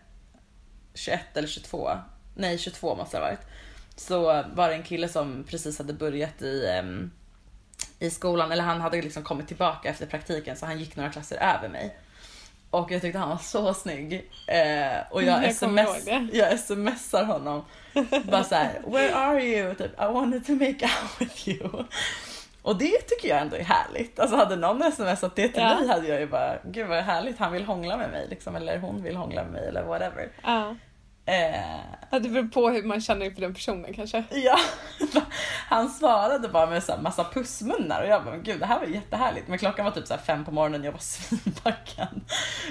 21 0.95 1.37
eller 1.37 1.49
22, 1.49 1.91
nej 2.35 2.59
22 2.59 2.97
måste 2.97 3.17
det 3.17 3.23
ha 3.23 3.31
varit. 3.31 3.47
Så 3.97 4.21
var 4.55 4.69
det 4.69 4.75
en 4.75 4.83
kille 4.83 5.09
som 5.09 5.45
precis 5.45 5.79
hade 5.79 5.93
börjat 5.93 6.43
i, 6.43 6.83
i 7.99 8.11
skolan, 8.11 8.53
eller 8.53 8.65
han 8.65 8.81
hade 8.81 9.03
liksom 9.03 9.23
kommit 9.23 9.49
tillbaka 9.49 9.89
efter 9.89 10.07
praktiken 10.07 10.57
så 10.57 10.67
han 10.67 10.79
gick 10.79 10.97
några 10.97 11.11
klasser 11.11 11.37
över 11.37 11.69
mig. 11.69 11.97
Och 12.73 12.91
jag 12.93 13.03
tyckte 13.03 13.19
han 13.19 13.29
var 13.29 13.37
så 13.39 13.75
snygg. 13.75 14.13
Eh, 14.49 14.97
och 15.11 15.23
jag, 15.23 15.43
Jag 15.43 15.45
sms, 15.51 16.09
jag 16.33 16.59
smsar 16.61 17.25
honom. 17.25 17.65
Bara 18.25 18.45
såhär, 18.45 18.81
where 18.87 19.15
are 19.15 19.43
you? 19.43 19.75
Typ, 19.75 19.93
I 20.01 20.05
wanted 20.13 20.47
to 20.47 20.53
make 20.53 20.85
out 20.85 21.21
with 21.21 21.49
you. 21.49 21.85
Och 22.63 22.77
det 22.79 22.99
tycker 23.09 23.29
jag 23.29 23.39
ändå 23.41 23.57
är 23.57 23.65
härligt. 23.65 24.19
Alltså 24.21 24.37
hade 24.37 24.57
någon 24.57 24.93
smsat 24.93 25.37
det 25.37 25.49
till 25.49 25.63
Ja. 25.63 25.75
mig 25.79 25.89
hade 25.89 26.09
jag 26.09 26.21
ju 26.21 26.27
bara, 26.27 26.57
gud 26.65 26.89
vad 26.89 27.03
härligt, 27.05 27.39
han 27.39 27.53
vill 27.53 27.65
hångla 27.65 27.97
med 27.97 28.11
mig 28.11 28.27
liksom. 28.31 28.57
Eller 28.57 28.79
hon 28.79 29.03
vill 29.03 29.17
hångla 29.17 29.43
med 29.43 29.53
mig 29.53 29.69
eller 29.69 29.83
whatever. 29.83 30.29
Ja. 30.43 30.77
Eh, 31.27 32.21
Det 32.21 32.29
beror 32.29 32.49
på 32.49 32.69
hur 32.71 32.83
man 32.83 33.01
känner 33.01 33.31
för 33.31 33.41
den 33.41 33.55
personen 33.55 33.95
kanske. 33.95 34.25
Ja, 34.31 34.59
han 35.69 35.89
svarade 35.91 36.49
bara 36.49 36.67
med 36.67 36.83
så 36.83 36.97
massa 36.97 37.25
pussmunnar 37.25 38.03
och 38.03 38.09
jag 38.09 38.25
bara, 38.25 38.31
men 38.35 38.43
gud 38.43 38.61
det 38.61 38.67
här 38.67 38.79
var 38.81 38.87
jättehärligt. 38.87 39.49
Men 39.49 39.59
klockan 39.59 39.85
var 39.85 39.93
typ 39.93 40.07
så 40.07 40.17
fem 40.17 40.45
på 40.45 40.51
morgonen 40.51 40.81
och 40.81 40.87
jag 40.87 40.93
var 40.93 40.99
svinpackad. 41.01 42.21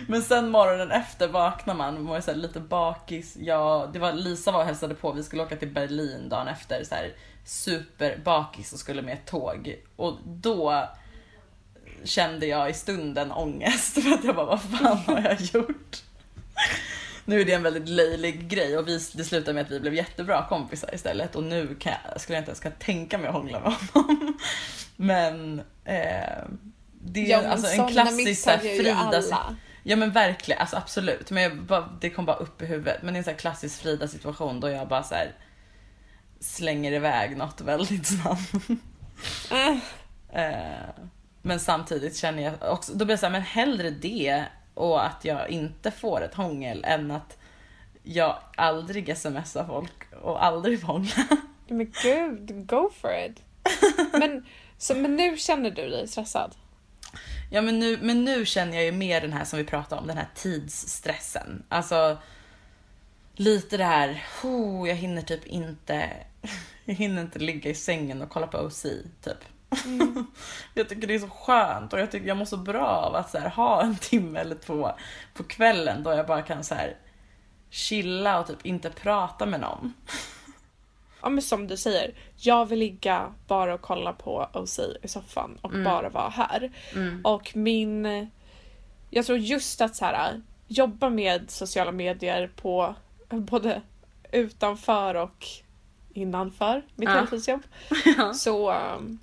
Men 0.07 0.21
sen 0.21 0.49
morgonen 0.49 0.91
efter 0.91 1.27
vaknar 1.27 1.73
man 1.73 1.97
och 1.97 2.03
var 2.03 2.21
så 2.21 2.33
lite 2.33 2.59
bakis. 2.59 3.37
Ja, 3.39 3.89
det 3.93 3.99
var 3.99 4.13
Lisa 4.13 4.51
var 4.51 4.59
och 4.59 4.65
hälsade 4.65 4.95
på, 4.95 5.11
vi 5.11 5.23
skulle 5.23 5.43
åka 5.43 5.55
till 5.55 5.73
Berlin 5.73 6.29
dagen 6.29 6.47
efter. 6.47 6.83
Så 6.83 6.95
här 6.95 7.13
superbakis 7.45 8.73
och 8.73 8.79
skulle 8.79 9.01
med 9.01 9.13
ett 9.13 9.25
tåg. 9.25 9.75
Och 9.95 10.17
då 10.25 10.89
kände 12.03 12.45
jag 12.45 12.69
i 12.69 12.73
stunden 12.73 13.31
ångest 13.31 13.93
för 14.03 14.11
att 14.13 14.23
jag 14.23 14.35
bara, 14.35 14.45
vad 14.45 14.61
fan 14.61 14.97
har 14.97 15.21
jag 15.21 15.41
gjort? 15.41 16.03
Nu 17.25 17.41
är 17.41 17.45
det 17.45 17.53
en 17.53 17.63
väldigt 17.63 17.89
löjlig 17.89 18.47
grej 18.47 18.77
och 18.77 18.87
vi, 18.87 18.99
det 19.13 19.23
slutade 19.23 19.53
med 19.53 19.65
att 19.65 19.71
vi 19.71 19.79
blev 19.79 19.93
jättebra 19.93 20.45
kompisar 20.49 20.95
istället 20.95 21.35
och 21.35 21.43
nu 21.43 21.75
kan 21.79 21.93
jag, 22.05 22.21
skulle 22.21 22.35
jag 22.35 22.41
inte 22.41 22.49
ens 22.49 22.59
kunna 22.59 22.75
tänka 22.75 23.17
mig 23.17 23.27
att 23.27 23.33
hångla 23.33 23.59
med 23.59 23.73
honom. 23.93 24.37
Men 24.95 25.59
eh, 25.85 26.43
det 27.03 27.19
är 27.19 27.29
Ja, 27.29 27.47
alltså 27.47 27.81
en 27.81 27.87
klassisk 27.87 28.25
missar 28.25 28.51
så 28.51 28.57
här 28.57 28.65
gör 28.65 28.73
ju 28.73 28.83
Frida... 28.83 29.55
Ja 29.83 29.95
men 29.95 30.11
verkligen, 30.11 30.61
alltså 30.61 30.77
absolut. 30.77 31.31
Men 31.31 31.65
bara, 31.65 31.89
det 32.01 32.09
kom 32.09 32.25
bara 32.25 32.35
upp 32.35 32.61
i 32.61 32.65
huvudet. 32.65 33.01
Men 33.01 33.13
det 33.13 33.17
är 33.17 33.19
en 33.19 33.23
sån 33.23 33.31
här 33.31 33.39
klassisk 33.39 33.81
Frida 33.81 34.07
situation 34.07 34.59
då 34.59 34.69
jag 34.69 34.87
bara 34.87 35.03
så 35.03 35.15
här 35.15 35.35
slänger 36.39 36.91
iväg 36.91 37.37
något 37.37 37.61
väldigt 37.61 38.07
snabbt. 38.07 38.53
Eh, 39.51 39.75
men 41.41 41.59
samtidigt 41.59 42.17
känner 42.17 42.43
jag 42.43 42.73
också, 42.73 42.93
då 42.93 43.05
blir 43.05 43.13
jag 43.13 43.19
såhär, 43.19 43.31
men 43.31 43.41
hellre 43.41 43.89
det 43.89 44.45
och 44.73 45.05
att 45.05 45.25
jag 45.25 45.49
inte 45.49 45.91
får 45.91 46.21
ett 46.21 46.33
hångel 46.33 46.83
än 46.83 47.11
att 47.11 47.37
jag 48.03 48.39
aldrig 48.55 49.17
smsar 49.17 49.65
folk 49.65 50.13
och 50.21 50.45
aldrig 50.45 50.81
får 50.81 50.87
hångla. 50.87 51.27
men 51.67 51.93
gud, 52.03 52.67
go 52.67 52.89
for 53.01 53.11
it. 53.25 53.43
Men, 54.13 54.45
så, 54.77 54.95
men 54.95 55.15
nu 55.15 55.37
känner 55.37 55.71
du 55.71 55.89
dig 55.89 56.07
stressad? 56.07 56.55
Ja 57.51 57.61
men 57.61 57.79
nu, 57.79 57.97
men 58.01 58.23
nu 58.25 58.45
känner 58.45 58.75
jag 58.75 58.85
ju 58.85 58.91
mer 58.91 59.21
den 59.21 59.33
här 59.33 59.45
som 59.45 59.59
vi 59.59 59.65
pratade 59.65 60.01
om, 60.01 60.07
den 60.07 60.17
här 60.17 60.29
tidsstressen. 60.35 61.63
Alltså 61.69 62.17
lite 63.35 63.77
det 63.77 63.83
här, 63.83 64.23
oh, 64.43 64.89
jag 64.89 64.95
hinner 64.95 65.21
typ 65.21 65.45
inte, 65.45 66.09
jag 66.85 66.95
hinner 66.95 67.21
inte 67.21 67.39
ligga 67.39 67.69
i 67.69 67.75
sängen 67.75 68.21
och 68.21 68.29
kolla 68.29 68.47
på 68.47 68.57
OC 68.57 68.81
typ. 69.21 69.37
jag 70.73 70.89
tycker 70.89 71.07
det 71.07 71.15
är 71.15 71.19
så 71.19 71.29
skönt 71.29 71.93
och 71.93 71.99
jag 71.99 72.11
tycker 72.11 72.27
jag 72.27 72.37
mår 72.37 72.45
så 72.45 72.57
bra 72.57 72.85
av 72.87 73.15
att 73.15 73.33
här, 73.33 73.49
ha 73.49 73.81
en 73.83 73.95
timme 73.95 74.39
eller 74.39 74.55
två 74.55 74.91
på 75.33 75.43
kvällen 75.43 76.03
då 76.03 76.11
jag 76.11 76.27
bara 76.27 76.41
kan 76.41 76.63
så 76.63 76.75
här 76.75 76.97
chilla 77.69 78.39
och 78.39 78.47
typ 78.47 78.65
inte 78.65 78.89
prata 78.89 79.45
med 79.45 79.59
någon. 79.59 79.93
Ja 81.21 81.29
men 81.29 81.41
som 81.41 81.67
du 81.67 81.77
säger, 81.77 82.13
jag 82.35 82.65
vill 82.65 82.79
ligga 82.79 83.33
bara 83.47 83.73
och 83.73 83.81
kolla 83.81 84.13
på 84.13 84.49
OC 84.53 84.79
i 85.01 85.07
soffan 85.07 85.57
och 85.61 85.71
bara 85.83 86.09
vara 86.09 86.29
här. 86.29 86.71
Och 87.23 87.51
min... 87.55 88.27
Jag 89.09 89.25
tror 89.25 89.37
just 89.37 89.81
att 89.81 89.95
så 89.95 90.05
här, 90.05 90.41
jobba 90.67 91.09
med 91.09 91.51
sociala 91.51 91.91
medier 91.91 92.51
på 92.55 92.95
både 93.29 93.81
utanför 94.31 95.15
och 95.15 95.45
innanför 96.13 96.81
mitt 96.95 97.09
Ja. 97.09 97.15
heltidsjobb. 97.15 97.61
Så... 98.33 98.71
um, 98.73 99.19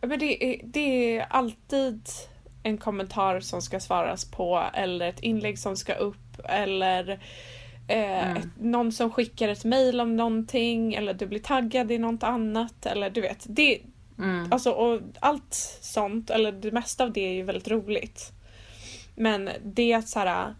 Men 0.00 0.18
det, 0.18 0.44
är, 0.44 0.60
det 0.64 1.18
är 1.18 1.26
alltid 1.30 2.08
en 2.62 2.78
kommentar 2.78 3.40
som 3.40 3.62
ska 3.62 3.80
svaras 3.80 4.24
på 4.24 4.70
eller 4.74 5.08
ett 5.08 5.20
inlägg 5.20 5.58
som 5.58 5.76
ska 5.76 5.94
upp 5.94 6.40
eller 6.44 7.10
eh, 7.88 8.36
ett, 8.36 8.48
någon 8.60 8.92
som 8.92 9.10
skickar 9.10 9.48
ett 9.48 9.64
mail 9.64 10.00
om 10.00 10.16
någonting 10.16 10.94
eller 10.94 11.14
du 11.14 11.26
blir 11.26 11.38
taggad 11.38 11.92
i 11.92 11.98
något 11.98 12.22
annat 12.22 12.86
eller 12.86 13.10
du 13.10 13.20
vet. 13.20 13.46
Det, 13.48 13.80
Alltså, 14.50 14.70
och 14.70 15.00
allt 15.20 15.54
sånt, 15.80 16.30
eller 16.30 16.52
det 16.52 16.72
mesta 16.72 17.04
av 17.04 17.12
det 17.12 17.20
är 17.20 17.32
ju 17.32 17.42
väldigt 17.42 17.68
roligt. 17.68 18.32
Men 19.14 19.50
det 19.64 19.92
att 19.92 20.08
så 20.08 20.18
här, 20.18 20.54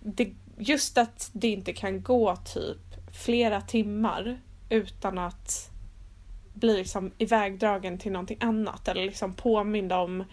det, 0.00 0.32
just 0.58 0.98
att 0.98 1.30
det 1.32 1.48
inte 1.48 1.72
kan 1.72 2.02
gå 2.02 2.36
typ 2.36 3.14
flera 3.24 3.60
timmar 3.60 4.40
utan 4.68 5.18
att 5.18 5.70
bli 6.60 6.76
liksom 6.76 7.12
ivägdragen 7.18 7.98
till 7.98 8.12
någonting 8.12 8.38
annat 8.40 8.88
eller 8.88 9.04
liksom 9.04 9.34
påmind 9.34 9.92
om 9.92 10.24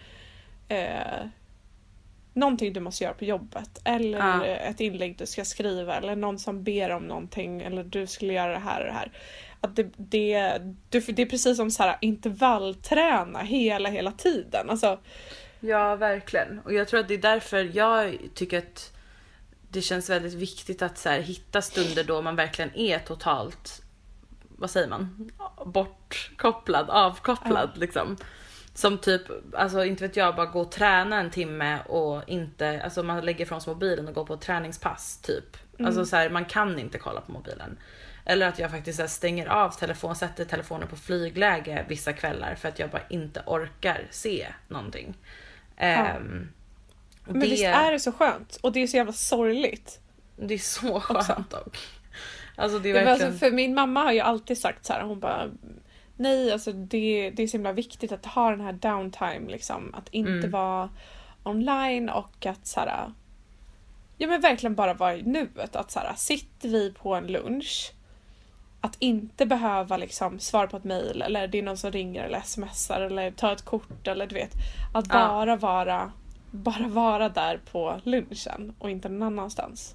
eh, 0.68 1.26
någonting 2.32 2.72
du 2.72 2.80
måste 2.80 3.04
göra 3.04 3.14
på 3.14 3.24
jobbet 3.24 3.80
eller 3.84 4.18
Ja. 4.18 4.44
ett 4.44 4.80
inlägg 4.80 5.18
du 5.18 5.26
ska 5.26 5.44
skriva 5.44 5.96
eller 5.96 6.16
någon 6.16 6.38
som 6.38 6.62
ber 6.64 6.90
om 6.90 7.02
någonting 7.02 7.62
eller 7.62 7.84
du 7.84 8.06
skulle 8.06 8.32
göra 8.32 8.52
det 8.52 8.58
här 8.58 8.80
och 8.80 8.86
det 8.86 8.92
här. 8.92 9.12
Att 9.60 9.76
det, 9.76 9.86
det, 9.96 10.38
det 10.90 11.22
är 11.22 11.26
precis 11.26 11.56
som 11.56 11.70
så 11.70 11.82
här 11.82 11.96
intervallträna 12.00 13.38
hela 13.38 13.88
hela 13.88 14.12
tiden. 14.12 14.70
Alltså, 14.70 14.98
Ja, 15.60 15.96
verkligen. 15.96 16.60
Och 16.64 16.72
jag 16.72 16.88
tror 16.88 17.00
att 17.00 17.08
det 17.08 17.14
är 17.14 17.18
därför 17.18 17.70
jag 17.76 18.16
tycker 18.34 18.58
att 18.58 18.92
det 19.70 19.82
känns 19.82 20.10
väldigt 20.10 20.34
viktigt 20.34 20.82
att 20.82 20.98
så 20.98 21.08
här, 21.08 21.20
hitta 21.20 21.62
stunder 21.62 22.04
då 22.04 22.22
man 22.22 22.36
verkligen 22.36 22.76
är 22.76 22.98
totalt, 22.98 23.82
vad 24.56 24.70
säger 24.70 24.88
man, 24.88 25.30
bortkopplad, 25.66 26.90
avkopplad 26.90 27.70
liksom. 27.74 28.16
Som 28.74 28.98
typ, 28.98 29.22
alltså 29.54 29.84
inte 29.84 30.06
vet 30.06 30.16
jag, 30.16 30.36
bara 30.36 30.46
gå 30.46 30.60
och 30.60 30.72
träna 30.72 31.20
en 31.20 31.30
timme 31.30 31.78
och 31.82 32.22
inte, 32.26 32.80
alltså 32.84 33.02
man 33.02 33.24
lägger 33.24 33.44
ifrån 33.44 33.60
sig 33.60 33.72
mobilen 33.72 34.08
och 34.08 34.14
går 34.14 34.24
på 34.24 34.34
ett 34.34 34.40
träningspass 34.40 35.18
typ. 35.22 35.56
Alltså 35.86 36.06
så 36.06 36.16
här, 36.16 36.30
man 36.30 36.44
kan 36.44 36.78
inte 36.78 36.98
kolla 36.98 37.20
på 37.20 37.32
mobilen. 37.32 37.78
Eller 38.24 38.48
att 38.48 38.58
jag 38.58 38.70
faktiskt 38.70 39.00
här, 39.00 39.06
stänger 39.06 39.46
av 39.46 39.70
telefon, 39.70 40.16
sätter 40.16 40.44
telefonen 40.44 40.88
på 40.88 40.96
flygläge 40.96 41.84
vissa 41.88 42.12
kvällar 42.12 42.54
för 42.54 42.68
att 42.68 42.78
jag 42.78 42.90
bara 42.90 43.02
inte 43.08 43.42
orkar 43.46 44.06
se 44.10 44.46
någonting. 44.68 45.18
Ehm, 45.76 46.48
och 47.26 47.32
men 47.32 47.40
det, 47.40 47.46
visst 47.46 47.64
är 47.64 47.92
det 47.92 48.00
så 48.00 48.12
skönt? 48.12 48.56
Och 48.62 48.72
det 48.72 48.82
är 48.82 48.86
så 48.86 48.96
jävla 48.96 49.12
sorgligt. 49.12 50.00
det 50.36 50.54
är 50.54 50.58
så 50.58 51.00
skönt 51.00 51.50
dock. 51.50 51.78
Alltså 52.56 52.78
det 52.78 52.90
är 52.90 52.94
var 52.94 53.00
verkligen... 53.04 53.32
alltså, 53.32 53.46
för 53.46 53.52
min 53.54 53.74
mamma 53.74 54.02
har 54.02 54.12
ju 54.12 54.20
alltid 54.20 54.58
sagt 54.58 54.84
så 54.84 54.92
här, 54.92 55.02
hon 55.02 55.20
bara 55.20 55.50
Nej, 56.16 56.52
alltså 56.52 56.72
det, 56.72 57.30
det 57.30 57.42
är 57.42 57.46
så 57.46 57.56
himla 57.56 57.72
viktigt 57.72 58.12
att 58.12 58.26
ha 58.26 58.50
den 58.50 58.60
här 58.60 58.72
downtime 58.72 59.50
liksom. 59.50 59.94
Att 59.94 60.08
inte 60.10 60.30
Mm. 60.32 60.50
vara 60.50 60.88
online 61.42 62.08
och 62.08 62.46
att 62.46 62.66
så 62.66 62.80
här, 62.80 63.12
Ja 64.18 64.28
men 64.28 64.40
verkligen 64.40 64.74
bara 64.74 64.94
vara 64.94 65.16
i 65.16 65.22
nuet. 65.22 65.76
Att 65.76 65.90
så 65.90 65.98
här, 65.98 66.12
sitter 66.16 66.68
vi 66.68 66.92
på 66.92 67.14
en 67.14 67.26
lunch 67.26 67.92
att 68.80 68.96
inte 68.98 69.46
behöva 69.46 69.96
liksom 69.96 70.38
svara 70.38 70.66
på 70.66 70.76
ett 70.76 70.84
mail 70.84 71.22
eller 71.22 71.48
det 71.48 71.58
är 71.58 71.62
någon 71.62 71.76
som 71.76 71.92
ringer 71.92 72.24
eller 72.24 72.40
smsar 72.40 73.00
eller 73.00 73.30
tar 73.30 73.52
ett 73.52 73.64
kort 73.64 74.06
eller 74.08 74.26
du 74.26 74.34
vet. 74.34 74.52
Att 74.94 75.06
Ja. 75.08 75.14
bara 75.28 75.56
vara 75.56 76.12
bara 76.50 76.88
vara 76.88 77.28
där 77.28 77.60
på 77.72 78.00
lunchen 78.04 78.74
och 78.78 78.90
inte 78.90 79.08
någon 79.08 79.22
annanstans. 79.22 79.94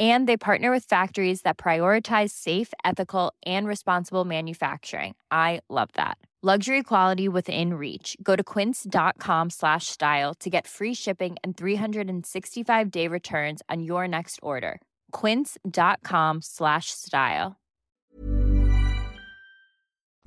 And 0.00 0.28
they 0.28 0.36
partner 0.36 0.72
with 0.72 0.88
factories 0.88 1.42
that 1.42 1.56
prioritize 1.56 2.30
safe, 2.30 2.72
ethical, 2.84 3.32
and 3.46 3.66
responsible 3.68 4.24
manufacturing. 4.24 5.14
I 5.30 5.60
love 5.70 5.90
that. 5.94 6.18
Luxury 6.42 6.82
quality 6.82 7.26
within 7.26 7.72
reach. 7.72 8.18
Go 8.22 8.36
to 8.36 8.42
quince.com 8.44 9.48
slash 9.50 9.86
style 9.86 10.34
to 10.40 10.50
get 10.50 10.66
free 10.66 10.92
shipping 10.92 11.36
and 11.42 11.56
365 11.56 12.90
day 12.90 13.08
returns 13.08 13.62
on 13.70 13.82
your 13.82 14.06
next 14.06 14.40
order. 14.42 14.78
Quince.com 15.10 16.42
slash 16.42 16.90
style. 16.90 17.56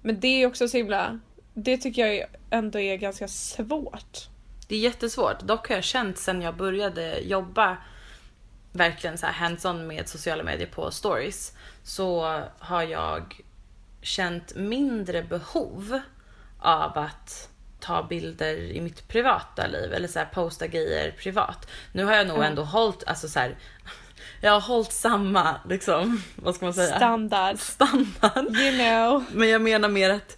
Men 0.01 0.19
det 0.19 0.27
är 0.27 0.47
också 0.47 0.67
så 0.67 0.77
himla, 0.77 1.19
det 1.53 1.77
tycker 1.77 2.07
jag 2.07 2.25
ändå 2.49 2.79
är 2.79 2.97
ganska 2.97 3.27
svårt. 3.27 4.29
Det 4.67 4.75
är 4.75 4.79
jättesvårt. 4.79 5.39
Dock 5.39 5.69
har 5.69 5.75
jag 5.75 5.83
känt 5.83 6.17
sen 6.17 6.41
jag 6.41 6.55
började 6.55 7.19
jobba 7.19 7.77
verkligen 8.71 9.17
så 9.17 9.25
här 9.25 9.33
hands-on 9.33 9.87
med 9.87 10.09
sociala 10.09 10.43
medier 10.43 10.67
på 10.67 10.91
stories 10.91 11.53
så 11.83 12.41
har 12.59 12.83
jag 12.83 13.41
känt 14.01 14.55
mindre 14.55 15.23
behov 15.23 15.99
av 16.59 16.97
att 16.97 17.49
ta 17.79 18.03
bilder 18.03 18.57
i 18.57 18.81
mitt 18.81 19.07
privata 19.07 19.67
liv 19.67 19.93
eller 19.93 20.07
så 20.07 20.19
här 20.19 20.25
posta 20.25 20.67
grejer 20.67 21.11
privat. 21.11 21.69
Nu 21.91 22.03
har 22.03 22.13
jag 22.13 22.27
nog 22.27 22.43
ändå 22.43 22.63
hållit, 22.63 23.03
alltså 23.07 23.27
så 23.27 23.39
här, 23.39 23.57
jag 24.41 24.51
har 24.51 24.61
hållit 24.61 24.91
samma 24.91 25.55
liksom, 25.69 26.21
vad 26.35 26.55
ska 26.55 26.65
man 26.65 26.73
säga? 26.73 26.95
Standard. 26.95 27.59
Standard. 27.59 28.55
You 28.57 28.77
know. 28.77 29.25
Men 29.31 29.49
jag 29.49 29.61
menar 29.61 29.89
mer 29.89 30.09
att 30.09 30.37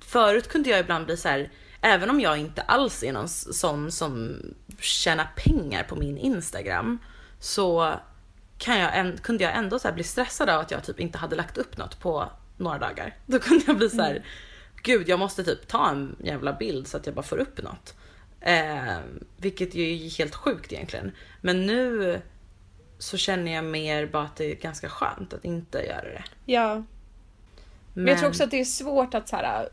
förut 0.00 0.48
kunde 0.48 0.70
jag 0.70 0.80
ibland 0.80 1.06
bli 1.06 1.16
så 1.16 1.28
här, 1.28 1.50
även 1.80 2.10
om 2.10 2.20
jag 2.20 2.38
inte 2.38 2.62
alls 2.62 3.02
är 3.02 3.12
någon 3.12 3.28
sån 3.28 3.92
som 3.92 4.42
tjänar 4.80 5.30
pengar 5.36 5.82
på 5.82 5.96
min 5.96 6.18
Instagram 6.18 6.98
så 7.40 7.94
kan 8.58 8.78
jag, 8.78 8.98
en- 8.98 9.18
kunde 9.18 9.44
jag 9.44 9.56
ändå 9.56 9.78
så 9.78 9.92
bli 9.92 10.04
stressad 10.04 10.48
av 10.50 10.60
att 10.60 10.70
jag 10.70 10.84
typ 10.84 11.00
inte 11.00 11.18
hade 11.18 11.36
lagt 11.36 11.58
upp 11.58 11.76
något 11.76 12.00
på 12.00 12.30
några 12.56 12.78
dagar. 12.78 13.16
Då 13.26 13.38
kunde 13.38 13.64
jag 13.66 13.76
bli 13.76 13.90
så 13.90 14.02
här, 14.02 14.24
gud 14.82 15.08
jag 15.08 15.18
måste 15.18 15.44
typ 15.44 15.68
ta 15.68 15.88
en 15.88 16.16
jävla 16.24 16.52
bild 16.52 16.86
så 16.86 16.96
att 16.96 17.06
jag 17.06 17.14
bara 17.14 17.22
får 17.22 17.38
upp 17.38 17.62
något. 17.62 17.94
Eh, 18.40 18.98
vilket 19.36 19.74
ju 19.74 19.92
är 20.06 20.18
helt 20.18 20.34
sjukt 20.34 20.72
egentligen. 20.72 21.12
Men 21.40 21.66
nu 21.66 22.20
så 22.98 23.16
känner 23.16 23.52
jag 23.52 23.64
mer 23.64 24.06
bara 24.06 24.22
att 24.22 24.36
det 24.36 24.44
är 24.52 24.54
ganska 24.54 24.88
skönt 24.88 25.32
att 25.32 25.44
inte 25.44 25.78
göra 25.78 26.02
det. 26.02 26.24
Ja. 26.46 26.82
Men 27.94 28.06
jag 28.06 28.18
tror 28.18 28.28
också 28.28 28.44
att 28.44 28.50
det 28.50 28.60
är 28.60 28.64
svårt 28.64 29.14
att, 29.14 29.28
så 29.28 29.36
här, 29.36 29.68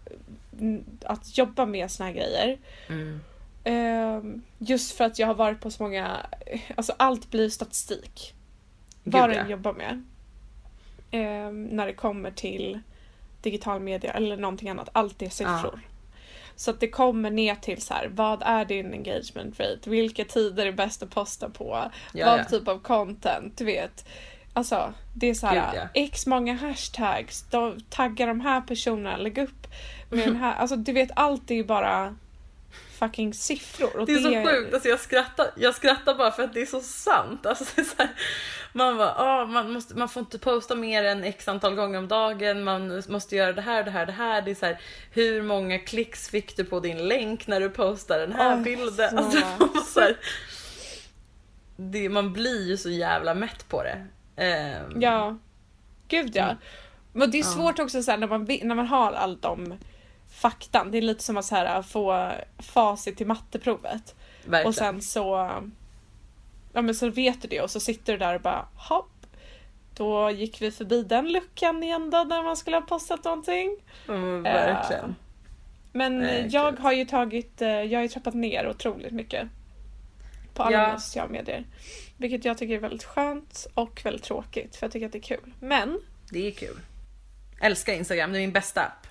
mm, 0.59 0.84
att 1.05 1.38
jobba 1.38 1.65
med 1.65 1.91
såna 1.91 2.09
här 2.09 2.13
grejer. 2.15 2.57
Mm. 2.89 3.22
Ehm, 3.68 4.41
just 4.57 4.97
för 4.97 5.03
att 5.03 5.20
jag 5.20 5.28
har 5.28 5.36
varit 5.36 5.61
på 5.61 5.72
så 5.72 5.84
många, 5.84 6.26
alltså 6.76 6.93
allt 6.97 7.32
blir 7.32 7.49
statistik. 7.49 8.34
Gud, 9.03 9.13
Vad 9.13 9.32
än 9.32 9.49
jobbar 9.49 9.74
med. 9.74 10.03
Ehm, 11.11 11.63
när 11.63 11.88
det 11.88 11.93
kommer 11.93 12.32
till 12.32 12.80
digital 13.41 13.80
media 13.80 14.11
eller 14.11 14.38
någonting 14.38 14.70
annat, 14.70 14.89
allt 14.93 15.22
är 15.22 15.30
siffror. 15.30 15.80
Så 16.55 16.72
att 16.72 16.80
det 16.80 16.88
kommer 16.88 17.32
ner 17.32 17.55
till 17.55 17.82
så 17.82 17.93
här, 17.93 18.07
vad 18.07 18.41
är 18.45 18.65
din 18.65 18.93
engagement 18.93 19.59
rate? 19.59 19.89
Vilka 19.89 20.26
tider 20.26 20.65
är 20.65 20.72
bäst 20.72 21.03
att 21.03 21.09
posta 21.09 21.49
på? 21.49 21.91
Ja, 22.13 22.26
vad 22.26 22.39
ja. 22.39 22.43
typ 22.43 22.68
av 22.68 22.80
content? 22.80 23.57
Du 23.57 23.65
vet. 23.65 24.07
Alltså, 24.53 24.93
det 25.13 25.30
är 25.30 25.34
så 25.34 25.47
här, 25.47 25.72
Gud, 25.72 25.82
ja. 25.82 25.88
x 25.93 26.28
många 26.28 26.53
hashtags, 26.53 27.45
då 27.51 27.76
taggar 27.89 28.28
de 28.28 28.39
här 28.39 28.61
personerna, 28.61 29.18
lägg 29.18 29.38
upp 29.38 29.68
med 30.09 30.20
den 30.28 30.36
här, 30.36 30.55
alltså 30.55 30.76
du 30.76 30.91
vet 30.91 31.09
allt 31.15 31.51
är 31.51 31.55
ju 31.55 31.63
bara 31.63 32.15
fucking 33.00 33.34
siffror. 33.34 34.06
Det 34.06 34.14
är 34.14 34.20
så 34.20 34.50
sjukt, 34.50 34.74
alltså 34.74 34.89
jag 34.89 35.00
skrattar, 35.00 35.48
jag 35.56 35.76
skrattar 35.76 36.16
bara 36.16 36.32
för 36.32 36.43
att 36.43 36.54
det 36.54 36.62
är 36.62 36.66
så 36.66 36.82
sant. 36.82 37.45
Alltså 37.45 37.66
så 37.66 37.82
här, 37.98 38.10
man 38.74 38.98
bara, 38.98 39.14
ah, 39.16 39.45
man, 39.45 39.72
måste, 39.72 39.95
man 39.95 40.10
får 40.10 40.20
inte 40.20 40.39
posta 40.39 40.76
mer 40.76 41.04
än 41.04 41.24
x 41.24 41.48
antal 41.48 41.76
gånger 41.76 42.00
om 42.00 42.08
dagen, 42.08 42.64
man 42.64 43.04
måste 43.10 43.36
göra 43.36 43.54
det 43.54 43.62
här, 43.62 43.84
det 43.84 43.91
här, 43.91 44.06
det 44.06 44.12
här. 44.12 44.41
Det 44.41 44.52
är 44.52 44.56
så 44.56 44.66
här, 44.66 44.80
hur 45.12 45.41
många 45.41 45.80
klicks 45.80 46.30
fick 46.30 46.58
du 46.58 46.64
på 46.64 46.80
din 46.80 47.08
länk 47.08 47.48
när 47.48 47.60
du 47.60 47.70
postar 47.70 48.20
den 48.20 48.34
här 48.34 48.58
Åh, 48.58 48.64
bilden? 48.64 49.10
så 49.10 49.18
Alltså, 49.18 49.39
man, 49.60 49.84
så 49.86 50.00
här, 50.00 50.18
det, 51.76 52.10
man 52.10 52.34
blir 52.34 52.68
ju 52.68 52.78
så 52.78 52.89
jävla 52.89 53.34
mätt 53.34 53.70
på 53.70 53.84
det. 53.84 54.08
Ehm, 54.36 55.02
Ja. 55.02 55.38
Gud 56.08 56.36
ja. 56.36 56.56
Men 57.14 57.32
det 57.32 57.39
är 57.39 57.43
svårt 57.43 57.80
också 57.80 58.04
så 58.04 58.12
här, 58.12 58.18
när, 58.18 58.28
man, 58.28 58.43
när 58.64 58.76
man 58.76 58.88
har 58.88 59.12
all 59.12 59.38
de 59.38 59.78
faktan. 60.38 60.92
Det 60.92 60.98
är 60.98 61.02
lite 61.02 61.24
som 61.24 61.38
att 61.38 61.46
så 61.46 61.56
här, 61.56 61.82
få 61.82 62.32
facit 62.60 63.18
till 63.18 63.28
matteprovet. 63.28 64.16
verkligen. 64.46 64.68
Och 64.68 64.76
sen 64.76 65.02
så, 65.02 65.52
ja, 66.74 66.82
men 66.82 66.96
så 66.96 67.10
vet 67.10 67.42
du 67.42 67.48
det 67.48 67.62
och 67.62 67.72
så 67.72 67.80
sitter 67.80 68.14
du 68.14 68.20
där 68.20 68.36
och 68.36 68.42
bara 68.42 68.68
hopp. 68.76 69.12
Då 69.96 70.30
gick 70.32 70.62
vi 70.62 70.72
förbi 70.72 71.04
den 71.04 71.32
luckan 71.32 71.84
igen 71.84 72.10
då 72.10 72.24
när 72.24 72.44
man 72.44 72.58
skulle 72.58 72.78
ha 72.78 72.82
postat 72.82 73.24
någonting. 73.24 73.78
Mm, 74.08 74.44
verkligen. 74.44 75.16
Men 75.92 76.20
Nej, 76.20 76.40
eh, 76.40 76.48
jag 76.48 76.80
har 76.80 76.92
ju 76.92 77.06
tagit, 77.06 77.62
eh, 77.62 77.70
jag 77.70 77.98
har 78.00 78.04
ju 78.04 78.08
trappat 78.10 78.34
ner 78.34 78.70
otroligt 78.70 79.12
mycket. 79.14 79.48
På 80.54 80.64
alla 80.64 80.78
Ja. 80.78 80.88
mina 80.88 81.00
sociala 81.00 81.30
medier. 81.30 81.66
Vilket 82.18 82.46
jag 82.46 82.58
tycker 82.58 82.74
är 82.76 82.80
väldigt 82.80 83.04
skönt 83.04 83.68
och 83.74 84.02
väldigt 84.06 84.24
tråkigt 84.24 84.76
för 84.76 84.86
jag 84.86 84.92
tycker 84.94 85.06
att 85.06 85.12
det 85.12 85.18
är 85.18 85.22
kul. 85.38 85.54
Men 85.60 86.00
Det 86.32 86.48
är 86.48 86.52
kul. 86.52 86.80
Älskar 87.62 87.94
Instagram, 87.94 88.32
det 88.32 88.38
är 88.38 88.42
min 88.42 88.52
bästa 88.52 88.82
app. 88.82 89.07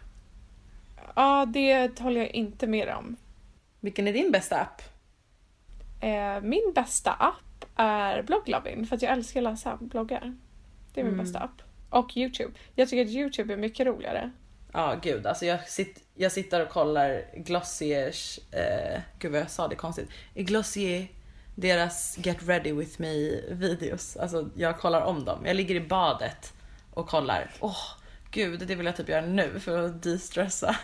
Ja, 1.16 1.46
det 1.46 2.00
håller 2.00 2.20
jag 2.20 2.30
inte 2.30 2.66
med 2.66 2.88
om. 2.88 3.16
Vilken 3.80 4.08
är 4.08 4.12
din 4.12 4.32
bästa 4.32 4.60
app? 4.60 4.82
Eh, 6.00 6.40
min 6.42 6.72
bästa 6.74 7.12
app 7.12 7.64
är 7.76 8.22
Blogglovin 8.22 8.86
för 8.86 8.96
att 8.96 9.02
jag 9.02 9.12
älskar 9.12 9.40
att 9.40 9.44
läsa 9.44 9.76
bloggar. 9.80 10.36
Det 10.94 11.00
är 11.00 11.04
min 11.04 11.16
bästa 11.16 11.38
app. 11.38 11.62
Och 11.90 12.16
Youtube. 12.16 12.52
Jag 12.74 12.88
tycker 12.88 13.04
att 13.04 13.10
Youtube 13.10 13.52
är 13.52 13.56
mycket 13.56 13.86
roligare. 13.86 14.30
Ja 14.72 14.98
gud, 15.02 15.26
alltså 15.26 15.46
jag, 15.46 15.68
sitt, 15.68 16.04
jag 16.14 16.32
sitter 16.32 16.62
och 16.62 16.68
kollar 16.68 17.24
Glossiers, 17.36 18.38
eh, 18.52 19.00
gud 19.18 19.32
vad 19.32 19.40
jag 19.40 19.50
sa 19.50 19.68
det 19.68 19.74
konstigt, 19.74 20.10
Glossier, 20.34 21.08
deras 21.54 22.18
Get 22.18 22.48
Ready 22.48 22.72
With 22.72 23.00
Me 23.00 23.40
videos. 23.50 24.16
Alltså 24.16 24.50
jag 24.56 24.78
kollar 24.78 25.00
om 25.00 25.24
dem. 25.24 25.46
Jag 25.46 25.56
ligger 25.56 25.74
i 25.74 25.80
badet 25.80 26.52
och 26.94 27.08
kollar. 27.08 27.50
Åh 27.60 27.76
gud, 28.30 28.68
det 28.68 28.74
vill 28.74 28.86
jag 28.86 28.96
typ 28.96 29.08
göra 29.08 29.26
nu 29.26 29.60
för 29.60 29.86
att 29.86 30.02
de-stressa. 30.02 30.76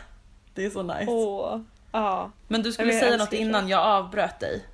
Det 0.54 0.64
är 0.64 0.70
så 0.70 0.82
nice. 0.82 1.04
Åh, 1.10 1.60
ja. 1.92 2.30
Men 2.48 2.62
du 2.62 2.72
skulle 2.72 2.92
säga 2.92 3.16
något 3.16 3.30
det. 3.30 3.36
innan 3.36 3.68
jag 3.68 3.80
avbröt 3.80 4.40
dig. 4.40 4.64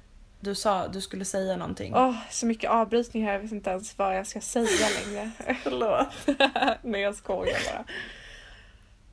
Du 0.40 0.54
sa 0.54 0.88
du 0.88 1.00
skulle 1.00 1.24
säga 1.24 1.56
någonting. 1.56 1.94
Åh, 1.94 2.14
så 2.30 2.46
mycket 2.46 2.70
avbrytning 2.70 3.24
här. 3.24 3.32
Jag 3.32 3.40
vet 3.40 3.52
inte 3.52 3.70
ens 3.70 3.98
vad 3.98 4.16
jag 4.16 4.26
ska 4.26 4.40
säga 4.40 4.86
längre. 5.04 5.30
Förlåt. 5.62 6.08
Nej, 6.82 7.00
jag 7.00 7.14
skojar 7.14 7.58
bara. 7.72 7.84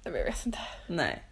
Nej, 0.03 0.11
men 0.11 0.15
jag 0.15 0.25
vet 0.25 0.45
inte. 0.45 0.59
Nej. 0.87 1.23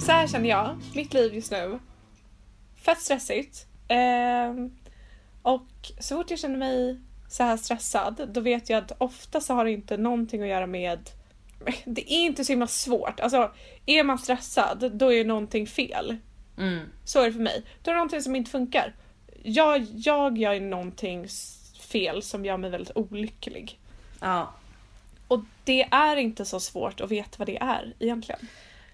Så 0.00 0.12
här 0.12 0.26
känner 0.26 0.48
jag, 0.48 0.76
mitt 0.94 1.14
liv 1.14 1.34
just 1.34 1.50
nu. 1.50 1.78
Fett 2.76 3.00
stressigt. 3.00 3.66
Ehm, 3.88 4.76
och 5.46 5.92
så 5.98 6.16
fort 6.16 6.30
jag 6.30 6.38
känner 6.38 6.58
mig 6.58 7.00
så 7.28 7.42
här 7.42 7.56
stressad, 7.56 8.28
då 8.32 8.40
vet 8.40 8.70
jag 8.70 8.78
att 8.78 8.92
ofta 8.98 9.40
så 9.40 9.54
har 9.54 9.64
det 9.64 9.70
inte 9.70 9.96
någonting 9.96 10.42
att 10.42 10.48
göra 10.48 10.66
med... 10.66 11.10
Det 11.84 12.12
är 12.12 12.24
inte 12.24 12.44
så 12.44 12.52
himla 12.52 12.66
svårt. 12.66 13.20
Alltså, 13.20 13.52
är 13.86 14.04
man 14.04 14.18
stressad, 14.18 14.92
då 14.92 15.12
är 15.12 15.24
någonting 15.24 15.66
fel. 15.66 16.16
Mm. 16.58 16.88
Så 17.04 17.20
är 17.20 17.26
det 17.26 17.32
för 17.32 17.40
mig. 17.40 17.62
Då 17.82 17.90
är 17.90 17.94
det 17.94 17.98
någonting 17.98 18.22
som 18.22 18.36
inte 18.36 18.50
funkar. 18.50 18.94
Jag, 19.42 19.86
jag 19.94 20.38
gör 20.38 20.60
någonting 20.60 21.26
fel 21.80 22.22
som 22.22 22.44
gör 22.44 22.56
mig 22.56 22.70
väldigt 22.70 22.96
olycklig. 22.96 23.78
Ja. 24.20 24.54
Och 25.28 25.40
det 25.64 25.82
är 25.82 26.16
inte 26.16 26.44
så 26.44 26.60
svårt 26.60 27.00
att 27.00 27.10
veta 27.10 27.34
vad 27.38 27.48
det 27.48 27.58
är 27.58 27.94
egentligen. 27.98 28.40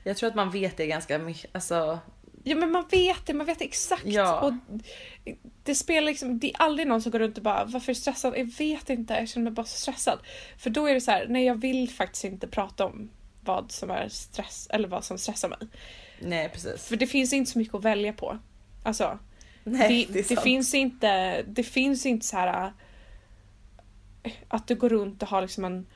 Jag 0.05 0.17
tror 0.17 0.29
att 0.29 0.35
man 0.35 0.51
vet 0.51 0.77
det 0.77 0.87
ganska 0.87 1.19
mycket. 1.19 1.51
Alltså, 1.55 1.99
Ja 2.45 2.57
men 2.57 2.71
man 2.71 2.85
vet 2.91 3.27
det, 3.27 3.35
man 3.35 3.47
vet 3.47 3.61
exakt. 3.61 4.05
Ja. 4.05 4.41
Och 4.41 4.53
det 5.63 5.75
spelar 5.75 6.07
liksom, 6.07 6.39
det 6.39 6.51
är 6.51 6.63
aldrig 6.63 6.89
någon 6.89 7.03
som 7.03 7.13
går 7.13 7.19
runt 7.19 7.37
och 7.37 7.45
bara 7.45 7.65
varför 7.65 7.93
är 7.93 7.95
du 7.95 8.01
stressad? 8.01 8.35
Jag 8.37 8.59
vet 8.59 8.91
inte, 8.91 9.15
jag 9.15 9.29
känner 9.29 9.45
mig 9.45 9.53
bara 9.53 9.67
så 9.67 9.77
stressad. 9.77 10.19
För 10.59 10.71
då 10.71 10.87
är 10.87 10.95
det 10.95 11.01
så 11.01 11.11
här, 11.11 11.27
nej 11.29 11.45
jag 11.45 11.61
vill 11.61 11.91
faktiskt 11.91 12.25
inte 12.25 12.47
prata 12.47 12.87
om 12.87 13.11
vad 13.41 13.73
som 13.73 13.91
är 13.91 14.09
stress 14.09 14.69
eller 14.71 14.89
vad 14.89 15.05
som 15.05 15.19
stressar 15.19 15.49
mig. 15.49 15.59
nej 16.21 16.49
precis. 16.49 16.89
För 16.89 16.97
det 16.97 17.07
finns 17.07 17.33
inte 17.33 17.51
så 17.51 17.59
mycket 17.59 17.75
att 17.75 17.85
välja 17.85 18.13
på. 18.13 18.39
Alltså, 18.83 19.19
Nej, 19.65 20.07
det, 20.09 20.13
det 20.13 20.29
det, 20.29 20.43
finns 20.43 20.75
inte, 20.75 21.43
det 21.43 21.63
finns 21.63 22.07
inte 22.07 22.27
så 22.27 22.37
här 22.37 22.73
äh, 24.23 24.33
att 24.49 24.67
du 24.67 24.75
går 24.75 24.89
runt 24.89 25.23
och 25.23 25.29
har 25.29 25.43
liksom 25.43 25.65
en, 25.65 25.87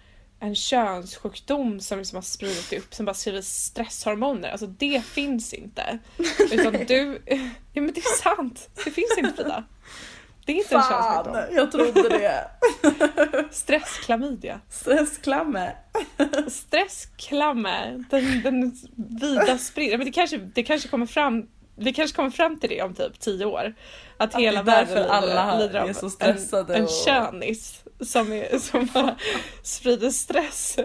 en 0.41 0.55
könssjukdom 0.55 1.81
som 1.81 1.99
liksom 1.99 2.17
har 2.17 2.23
spridit 2.23 2.73
upp 2.73 2.95
som 2.95 3.07
bara 3.07 3.15
skriver 3.15 3.41
stresshormoner. 3.41 4.51
Alltså 4.51 4.67
det 4.67 5.05
finns 5.05 5.53
inte. 5.55 5.99
Utan 6.53 6.73
du, 6.73 7.23
ja 7.73 7.83
men 7.83 7.93
det 7.93 8.01
är 8.01 8.23
sant. 8.23 8.69
Det 8.85 8.91
finns 8.91 9.19
inte 9.19 9.33
Frida. 9.35 9.65
Det 10.47 10.53
är 10.53 10.57
inte 10.57 10.75
en 10.75 10.83
könssjukdom. 10.83 11.35
Fan, 11.35 11.55
jag 11.55 11.73
trodde 11.73 12.09
det. 12.09 12.51
Stressklamydia. 13.51 14.61
Stressklammer. 14.71 15.77
Stressklamme. 16.49 18.05
Den, 18.11 18.43
den 18.43 18.77
vida 19.21 19.59
spridda. 19.59 19.97
Men 19.97 20.07
det 20.07 20.13
kanske, 20.13 20.37
det 20.37 20.63
kanske 20.63 20.89
kommer 20.89 21.07
fram 21.07 21.47
vi 21.79 21.93
kanske 21.93 22.17
kommer 22.17 22.31
fram 22.31 22.61
till 22.61 22.71
det 22.71 22.83
om 22.83 22.95
typ 22.95 23.21
tio 23.21 23.45
år. 23.45 23.75
Att, 24.17 24.35
Att 24.35 24.41
hela 24.41 24.63
världen 24.63 25.11
alla 25.11 25.59
lider 25.59 25.81
av 25.81 25.89
är 25.89 25.93
så 25.93 26.11
stressade 26.11 26.75
en, 26.75 26.81
en 26.81 26.85
och- 26.85 27.05
könis 27.07 27.83
som, 28.01 28.33
är, 28.33 28.59
som 28.59 28.89
bara 28.95 29.17
sprider 29.63 30.11
stress. 30.11 30.79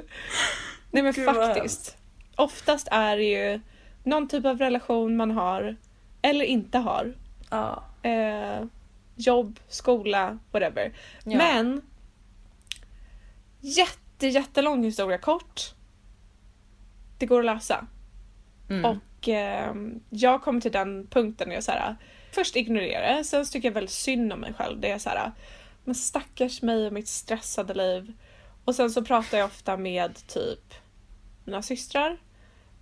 Nej 0.91 1.03
men 1.03 1.13
Gud, 1.13 1.25
faktiskt. 1.25 1.97
Oftast 2.35 2.87
är 2.91 3.17
det 3.17 3.23
ju 3.23 3.59
någon 4.03 4.27
typ 4.27 4.45
av 4.45 4.57
relation 4.57 5.17
man 5.17 5.31
har 5.31 5.75
eller 6.21 6.45
inte 6.45 6.77
har. 6.77 7.13
Ja. 7.49 7.83
Eh, 8.03 8.65
jobb, 9.15 9.59
skola, 9.67 10.39
whatever. 10.51 10.93
Ja. 11.23 11.37
Men 11.37 11.81
jätte, 13.59 14.27
jättelång 14.27 14.83
historia 14.83 15.17
kort. 15.17 15.61
Det 17.17 17.25
går 17.25 17.39
att 17.39 17.45
lösa. 17.45 17.87
Mm. 18.69 18.85
Och 18.85 19.29
eh, 19.29 19.75
jag 20.09 20.43
kommer 20.43 20.61
till 20.61 20.71
den 20.71 21.07
punkten 21.07 21.47
när 21.47 21.55
jag 21.55 21.63
så 21.63 21.71
här, 21.71 21.95
först 22.31 22.55
ignorerar 22.55 23.17
det, 23.17 23.23
sen 23.23 23.45
tycker 23.45 23.67
jag 23.67 23.73
väldigt 23.73 23.91
synd 23.91 24.33
om 24.33 24.39
mig 24.39 24.53
själv. 24.53 24.79
Det 24.79 24.91
är 24.91 24.97
så 24.97 25.09
här, 25.09 25.31
men 25.83 25.95
stackars 25.95 26.61
mig 26.61 26.87
och 26.87 26.93
mitt 26.93 27.07
stressade 27.07 27.73
liv. 27.73 28.13
Och 28.65 28.75
sen 28.75 28.91
så 28.91 29.03
pratar 29.03 29.37
jag 29.37 29.45
ofta 29.45 29.77
med 29.77 30.27
typ 30.27 30.73
mina 31.45 31.61
systrar 31.61 32.17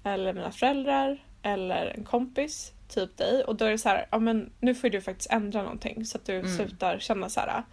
eller 0.03 0.33
mina 0.33 0.51
föräldrar 0.51 1.23
eller 1.43 1.85
en 1.97 2.03
kompis, 2.03 2.71
typ 2.89 3.17
dig. 3.17 3.43
Och 3.43 3.55
då 3.55 3.65
är 3.65 3.71
det 3.71 3.77
så 3.77 3.89
här, 3.89 4.05
ja 4.11 4.19
men 4.19 4.51
nu 4.59 4.75
får 4.75 4.89
du 4.89 5.01
faktiskt 5.01 5.31
ändra 5.31 5.61
någonting 5.61 6.05
så 6.05 6.17
att 6.17 6.25
du 6.25 6.35
Mm. 6.39 6.57
slutar 6.57 6.99
känna 6.99 7.29
så 7.29 7.39
här. 7.39 7.63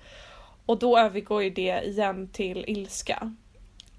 Och 0.67 0.79
då 0.79 0.99
övergår 0.99 1.43
ju 1.43 1.51
det 1.51 1.81
igen 1.85 2.29
till 2.33 2.65
ilska 2.69 3.35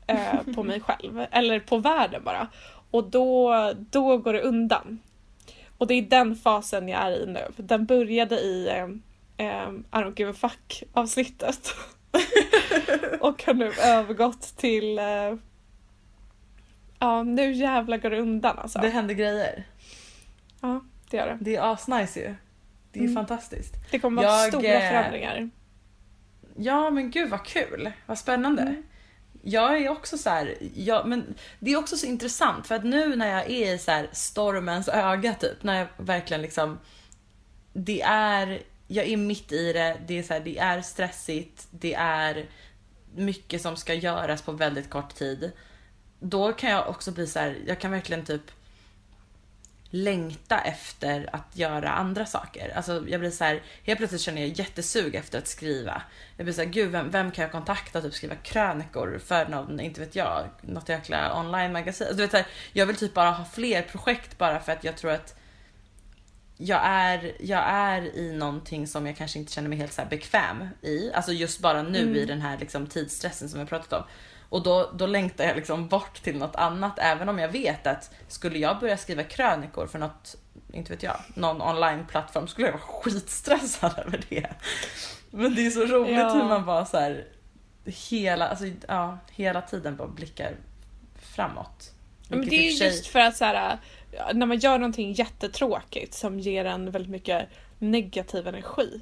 eh, 0.07 0.41
på 0.55 0.63
mig 0.63 0.79
själv, 0.81 1.25
eller 1.31 1.59
på 1.59 1.77
världen 1.77 2.23
bara. 2.23 2.47
Och 2.91 3.03
då, 3.09 3.53
då 3.77 4.17
går 4.17 4.33
det 4.33 4.41
undan. 4.41 4.99
Och 5.77 5.87
det 5.87 5.93
är 5.93 6.01
den 6.01 6.35
fasen 6.35 6.87
jag 6.87 7.01
är 7.01 7.11
i 7.11 7.25
nu. 7.25 7.41
Den 7.57 7.85
började 7.85 8.39
i 8.39 8.69
eh, 9.37 9.69
I 9.69 10.03
don't 10.03 10.19
give 10.19 10.31
a 10.31 10.33
fuck 10.33 10.83
avsnittet. 10.93 11.75
och 13.19 13.43
har 13.43 13.53
nu 13.53 13.71
övergått 13.73 14.57
till 14.57 14.99
eh, 14.99 15.35
Ja, 16.99 17.23
nu 17.23 17.51
jävlar 17.51 17.97
går 17.97 18.09
det 18.09 18.19
undan 18.19 18.59
alltså. 18.59 18.79
Det 18.79 18.89
händer 18.89 19.13
grejer. 19.13 19.63
Ja, 20.61 20.81
det 21.09 21.17
gör 21.17 21.27
det. 21.27 21.37
Det 21.41 21.55
är 21.55 21.73
asnice 21.73 22.19
ju. 22.19 22.35
Det 22.91 22.99
är 22.99 23.03
Mm. 23.03 23.15
fantastiskt. 23.15 23.73
Det 23.91 23.99
kommer 23.99 24.23
vara 24.23 24.33
Jag, 24.35 24.47
stora 24.47 24.67
eh, 24.67 24.79
förändringar. 24.89 25.49
Ja 26.57 26.89
men 26.89 27.11
gud 27.11 27.29
vad 27.29 27.45
kul, 27.45 27.91
vad 28.05 28.17
spännande. 28.17 28.83
Jag 29.43 29.77
är 29.77 29.89
också 29.89 30.17
så 30.17 30.29
här, 30.29 30.55
ja, 30.75 31.03
men 31.05 31.35
det 31.59 31.71
är 31.71 31.77
också 31.77 31.97
så 31.97 32.05
intressant 32.05 32.67
för 32.67 32.75
att 32.75 32.83
nu 32.85 33.15
när 33.15 33.27
jag 33.27 33.49
är 33.49 33.73
i 33.73 33.77
så 33.77 33.91
här 33.91 34.07
stormens 34.11 34.87
öga 34.87 35.33
typ, 35.33 35.63
när 35.63 35.79
jag 35.79 35.87
verkligen 35.97 36.41
liksom, 36.41 36.79
det 37.73 38.01
är, 38.01 38.61
jag 38.87 39.05
är 39.05 39.17
mitt 39.17 39.51
i 39.51 39.73
det, 39.73 39.97
det 40.07 40.19
är 40.19 40.23
så 40.23 40.33
här, 40.33 40.39
det 40.39 40.57
är 40.57 40.81
stressigt, 40.81 41.67
det 41.71 41.93
är 41.93 42.45
mycket 43.15 43.61
som 43.61 43.77
ska 43.77 43.93
göras 43.93 44.41
på 44.41 44.51
väldigt 44.51 44.89
kort 44.89 45.15
tid. 45.15 45.51
Då 46.19 46.53
kan 46.53 46.69
jag 46.69 46.89
också 46.89 47.11
bli 47.11 47.27
så 47.27 47.39
här, 47.39 47.57
jag 47.67 47.79
kan 47.79 47.91
verkligen 47.91 48.25
typ 48.25 48.51
längta 49.89 50.59
efter 50.59 51.29
att 51.31 51.57
göra 51.57 51.89
andra 51.89 52.25
saker. 52.25 52.73
Alltså 52.75 53.03
jag 53.07 53.19
blir 53.19 53.31
så 53.31 53.43
här, 53.43 53.63
helt 53.83 53.97
plötsligt 53.97 54.21
känner 54.21 54.41
jag 54.41 54.49
jättesug 54.49 55.15
efter 55.15 55.37
att 55.37 55.47
skriva. 55.47 56.01
Jag 56.37 56.45
blir 56.45 56.53
så 56.53 56.61
här, 56.61 56.69
gud 56.69 56.91
vem, 56.91 57.11
vem 57.11 57.31
kan 57.31 57.41
jag 57.41 57.51
kontakta 57.51 57.99
och 57.99 58.03
typ 58.03 58.13
skriva 58.13 58.35
krönikor 58.35 59.19
för 59.25 59.47
någon, 59.47 59.79
inte 59.79 59.99
vet 59.99 60.15
jag, 60.15 60.45
något 60.61 60.89
jäkla 60.89 61.39
online-magasin. 61.39 62.07
Alltså, 62.07 62.17
du 62.17 62.23
vet, 62.23 62.31
så 62.31 62.37
här, 62.37 62.47
jag 62.73 62.85
vill 62.85 62.95
typ 62.95 63.13
bara 63.13 63.31
ha 63.31 63.45
fler 63.45 63.81
projekt 63.81 64.37
bara 64.37 64.59
för 64.59 64.71
att 64.71 64.83
jag 64.83 64.97
tror 64.97 65.11
att 65.11 65.36
jag 66.57 66.81
är, 66.83 67.33
jag 67.39 67.63
är 67.67 68.15
i 68.15 68.33
någonting 68.33 68.87
som 68.87 69.07
jag 69.07 69.17
kanske 69.17 69.39
inte 69.39 69.51
känner 69.51 69.69
mig 69.69 69.77
helt 69.77 69.93
så 69.93 70.01
här 70.01 70.09
bekväm 70.09 70.67
i. 70.81 71.11
Alltså 71.13 71.31
just 71.31 71.59
bara 71.59 71.81
nu 71.81 72.17
i 72.17 72.25
den 72.25 72.41
här 72.41 72.57
liksom 72.57 72.87
tidsstressen 72.87 73.49
som 73.49 73.59
jag 73.59 73.69
pratat 73.69 73.93
om. 73.93 74.03
Och 74.49 74.63
då, 74.63 74.91
då 74.93 75.05
längtar 75.05 75.43
jag 75.43 75.55
liksom 75.55 75.87
bort 75.87 76.21
till 76.23 76.37
något 76.37 76.55
annat 76.55 76.99
även 76.99 77.29
om 77.29 77.39
jag 77.39 77.49
vet 77.49 77.87
att 77.87 78.11
skulle 78.27 78.59
jag 78.59 78.79
börja 78.79 78.97
skriva 78.97 79.23
krönikor 79.23 79.87
för 79.87 79.99
något, 79.99 80.35
inte 80.73 80.91
vet 80.93 81.03
jag, 81.03 81.17
någon 81.33 81.61
online-plattform 81.61 82.47
skulle 82.47 82.67
jag 82.67 82.73
vara 82.73 82.83
skitstressad 82.83 83.93
över 84.05 84.23
det. 84.29 84.49
Men 85.31 85.55
det 85.55 85.65
är 85.65 85.69
så 85.69 85.85
roligt 85.85 86.17
Ja. 86.17 86.33
hur 86.33 86.43
man 86.43 86.65
bara 86.65 86.85
så 86.85 86.97
här 86.97 87.25
hela, 87.85 88.47
alltså, 88.47 88.65
ja, 88.87 89.17
hela 89.31 89.61
tiden 89.61 89.95
bara 89.95 90.07
blickar 90.07 90.55
framåt. 91.21 91.91
Men 92.29 92.49
det 92.49 92.55
är 92.55 92.85
just 92.85 93.07
för 93.07 93.19
att 93.19 93.37
så 93.37 93.45
här, 93.45 93.77
när 94.33 94.45
man 94.45 94.57
gör 94.57 94.79
någonting 94.79 95.13
jättetråkigt 95.13 96.13
som 96.13 96.39
ger 96.39 96.65
en 96.65 96.91
väldigt 96.91 97.11
mycket 97.11 97.49
negativ 97.79 98.47
energi. 98.47 99.01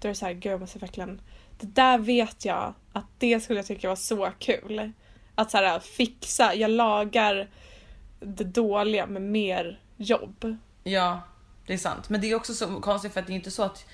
Då 0.00 0.08
är 0.08 0.10
det 0.10 0.14
så 0.14 0.26
här, 0.26 0.32
gud 0.32 0.52
jag 0.52 0.60
måste 0.60 0.78
verkligen, 0.78 1.20
det 1.60 1.66
där 1.66 1.98
vet 1.98 2.44
jag 2.44 2.74
att 2.92 3.06
det 3.18 3.40
skulle 3.40 3.58
jag 3.58 3.66
tycka 3.66 3.88
var 3.88 3.96
så 3.96 4.30
kul. 4.38 4.92
Att 5.34 5.50
så 5.50 5.56
här, 5.56 5.80
fixa, 5.80 6.54
jag 6.54 6.70
lagar 6.70 7.48
det 8.20 8.44
dåliga 8.44 9.06
med 9.06 9.22
mer 9.22 9.80
jobb. 9.96 10.56
Ja, 10.84 11.20
det 11.66 11.72
är 11.72 11.78
sant. 11.78 12.08
Men 12.08 12.20
det 12.20 12.30
är 12.30 12.34
också 12.34 12.54
så 12.54 12.80
konstigt 12.80 13.12
för 13.12 13.20
att 13.20 13.26
det 13.26 13.32
är 13.32 13.34
inte 13.34 13.50
så 13.50 13.62
att 13.62 13.86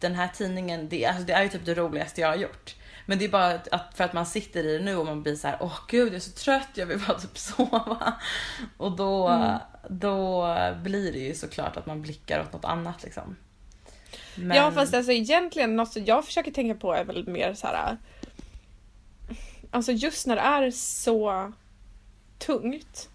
den 0.00 0.14
här 0.14 0.28
tidningen, 0.28 0.88
det, 0.88 1.06
alltså 1.06 1.24
det 1.24 1.32
är 1.32 1.42
ju 1.42 1.48
typ 1.48 1.64
det 1.64 1.74
roligaste 1.74 2.20
jag 2.20 2.28
har 2.28 2.36
gjort. 2.36 2.74
Men 3.06 3.18
det 3.18 3.24
är 3.24 3.28
bara 3.28 3.60
att, 3.70 3.96
för 3.96 4.04
att 4.04 4.12
man 4.12 4.26
sitter 4.26 4.64
i 4.66 4.78
det 4.78 4.84
nu 4.84 4.96
och 4.96 5.06
man 5.06 5.22
blir 5.22 5.36
så 5.36 5.48
här: 5.48 5.56
åh 5.60 5.78
gud 5.88 6.08
jag 6.08 6.14
är 6.14 6.20
så 6.20 6.30
trött, 6.30 6.68
jag 6.74 6.86
vill 6.86 7.00
bara 7.06 7.18
typ 7.18 7.38
sova. 7.38 8.14
Och 8.76 8.96
då, 8.96 9.40
då 9.88 10.46
blir 10.82 11.12
det 11.12 11.18
ju 11.18 11.34
såklart 11.34 11.76
att 11.76 11.86
man 11.86 12.02
blickar 12.02 12.40
åt 12.40 12.52
något 12.52 12.64
annat 12.64 13.02
liksom. 13.02 13.36
Men, 14.34 14.56
Ja 14.56 14.72
fast 14.72 14.94
alltså 14.94 15.12
egentligen 15.12 15.76
något 15.76 15.92
som 15.92 16.04
jag 16.04 16.24
försöker 16.24 16.50
tänka 16.50 16.74
på 16.74 16.92
är 16.92 17.04
väl 17.04 17.28
mer 17.28 17.54
så 17.54 17.66
här. 17.66 17.96
Alltså 19.70 19.92
just 19.92 20.26
när 20.26 20.36
det 20.36 20.42
är 20.42 20.70
så 20.70 21.52
tungt. 22.38 23.08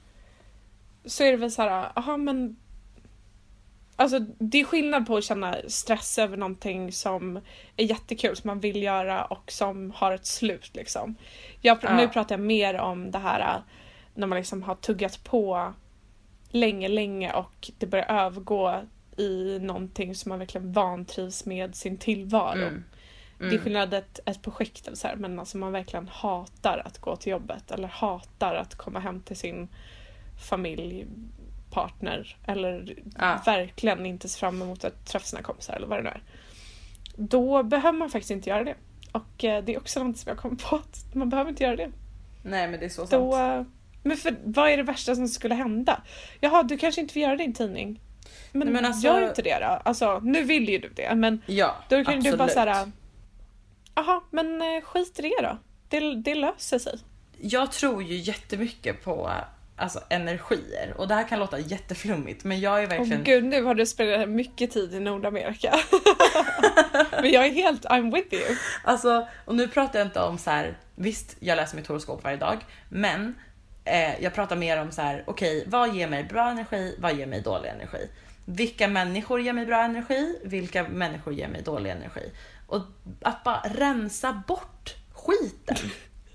Så 1.06 1.24
är 1.24 1.32
det 1.32 1.38
väl 1.38 1.52
så 1.52 1.62
här, 1.62 1.92
aha 1.96 2.18
men. 2.18 2.56
Alltså 4.00 4.20
det 4.20 4.60
är 4.60 4.64
skillnad 4.64 5.08
på 5.08 5.18
att 5.18 5.24
känna 5.24 5.56
stress 5.68 6.20
över 6.20 6.38
någonting 6.38 6.92
som 6.92 7.38
är 7.78 7.86
jättekul 7.86 8.36
som 8.36 8.48
man 8.48 8.60
vill 8.60 8.84
göra 8.84 9.26
och 9.26 9.52
som 9.52 9.92
har 9.96 10.12
ett 10.12 10.26
slut 10.26 10.76
liksom. 10.76 11.16
Jag, 11.62 11.78
Ja. 11.82 11.96
Nu 11.96 12.08
pratar 12.08 12.36
jag 12.36 12.46
mer 12.46 12.78
om 12.78 13.12
det 13.12 13.18
här 13.18 13.64
när 14.14 14.28
man 14.28 14.38
liksom 14.38 14.64
har 14.64 14.76
tuggat 14.76 15.24
på 15.24 15.74
länge, 16.50 16.88
länge 16.88 17.34
och 17.34 17.72
det 17.78 17.86
börjar 17.86 18.06
övergå 18.06 18.82
i 19.18 19.60
någonting 19.60 20.16
som 20.16 20.30
man 20.30 20.40
verkligen 20.40 20.74
vantrivs 20.74 21.46
med 21.46 21.76
sin 21.76 21.98
tillvaro. 21.98 22.68
Mm. 22.68 22.84
Det 23.38 23.56
är 23.56 23.60
skillnad 23.60 23.94
ett, 23.94 24.20
ett 24.26 24.42
projekt 24.42 24.88
eller 24.88 24.98
så 24.98 25.08
här, 25.08 25.16
men 25.16 25.40
alltså 25.40 25.58
man 25.58 25.72
verkligen 25.72 26.08
hatar 26.08 26.82
att 26.86 26.98
gå 26.98 27.16
till 27.16 27.32
jobbet 27.32 27.72
eller 27.72 27.88
hatar 27.88 28.56
att 28.56 28.76
komma 28.76 29.00
hem 29.00 29.22
till 29.22 29.38
sin 29.38 29.68
familj, 30.50 31.06
partner 31.72 32.38
eller 32.48 32.96
Ja. 33.20 33.42
verkligen 33.46 34.06
inte 34.06 34.30
ser 34.30 34.40
fram 34.40 34.62
emot 34.62 34.84
att 34.84 35.06
träffa 35.06 35.26
sina 35.26 35.42
kompisar 35.42 35.74
eller 35.74 35.88
vad 35.88 36.00
det 36.00 36.04
nu 36.04 36.10
är. 36.10 36.22
Då 37.16 37.64
behöver 37.64 37.98
man 38.00 38.10
faktiskt 38.10 38.32
inte 38.32 38.50
göra 38.50 38.64
det. 38.64 38.76
Och 39.12 39.44
eh, 39.44 39.64
det 39.64 39.74
är 39.74 39.78
också 39.78 40.04
något 40.04 40.18
som 40.18 40.30
jag 40.30 40.38
kommer 40.38 40.56
på 40.56 40.76
att 40.76 41.16
man 41.16 41.30
behöver 41.30 41.50
inte 41.50 41.64
göra 41.64 41.76
det. 41.76 41.92
Nej 42.44 42.68
men 42.68 42.80
det 42.80 42.86
är 42.86 42.90
så 42.90 43.08
sant. 43.08 43.12
Då, 43.12 43.38
eh, 43.38 43.64
men 44.04 44.18
för, 44.18 44.36
vad 44.44 44.70
är 44.70 44.78
det 44.78 44.84
värsta 44.84 45.16
som 45.16 45.28
skulle 45.28 45.56
hända? 45.56 46.02
Jaha, 46.40 46.64
du 46.64 46.78
kanske 46.78 47.02
inte 47.02 47.14
får 47.14 47.22
göra 47.22 47.36
din 47.36 47.54
tidning. 47.54 48.00
Men, 48.52 48.68
Nej, 48.68 48.74
men 48.74 48.86
alltså- 48.86 49.08
gör 49.08 49.28
inte 49.28 49.42
det 49.42 49.60
då. 49.60 49.66
Alltså, 49.66 50.20
nu 50.24 50.44
vill 50.44 50.70
ju 50.70 50.78
du 50.78 50.90
det 50.90 51.16
men 51.16 51.42
Ja, 51.46 51.76
då 51.90 51.96
kan 51.96 52.00
absolut. 52.18 52.24
du 52.24 52.38
bara 52.38 52.48
såhär... 52.50 52.92
Jaha, 53.96 54.22
men 54.32 54.62
eh, 54.62 54.82
skit 54.82 55.20
i 55.20 55.22
det 55.22 55.42
då. 55.48 55.58
Det, 55.90 56.16
det 56.16 56.36
löser 56.36 56.80
sig. 56.80 57.00
Jag 57.42 57.72
tror 57.72 58.04
ju 58.04 58.16
jättemycket 58.16 59.04
på 59.04 59.32
alltså, 59.80 60.00
energier 60.10 60.94
och 60.98 61.08
det 61.08 61.16
här 61.16 61.28
kan 61.28 61.40
låta 61.40 61.60
jätteflummigt 61.60 62.44
men 62.44 62.60
jag 62.60 62.80
är 62.80 62.84
Åh 62.84 62.90
verkligen 62.90 63.24
gud, 63.24 63.44
nu 63.44 63.64
har 63.64 63.76
du 63.76 63.86
spelat 63.86 64.30
mycket 64.30 64.72
tid 64.72 64.94
i 64.94 65.00
Nordamerika. 65.00 65.76
men 67.12 67.32
jag 67.32 67.46
är 67.46 67.52
helt, 67.52 67.86
I'm 67.86 68.14
with 68.14 68.34
you. 68.34 68.56
Alltså, 68.84 69.28
och 69.46 69.56
nu 69.56 69.68
pratar 69.68 70.00
jag 70.00 70.08
inte 70.08 70.22
om 70.22 70.38
så 70.38 70.50
här. 70.50 70.78
visst 70.96 71.36
jag 71.40 71.56
läser 71.56 71.76
mitt 71.76 71.88
horoskop 71.88 72.24
varje 72.24 72.38
dag, 72.38 72.58
men 72.90 73.36
eh, 73.86 74.24
jag 74.24 74.34
pratar 74.34 74.56
mer 74.56 74.82
om 74.82 74.92
så 74.92 75.02
här. 75.02 75.24
okej 75.28 75.64
vad 75.68 75.96
ger 75.96 76.08
mig 76.08 76.24
bra 76.24 76.50
energi, 76.50 76.96
vad 77.00 77.16
ger 77.16 77.26
mig 77.26 77.42
dålig 77.42 77.70
energi? 77.70 78.10
Vilka 78.46 78.88
människor 78.88 79.42
ger 79.42 79.54
mig 79.54 79.66
bra 79.66 79.82
energi, 79.82 80.40
vilka 80.44 80.84
människor 80.84 81.34
ger 81.34 81.48
mig 81.48 81.62
dålig 81.62 81.92
energi? 81.92 82.32
Och 82.68 82.82
att 83.22 83.44
bara 83.44 83.62
rensa 83.66 84.44
bort 84.48 84.96
skiten. 85.14 85.92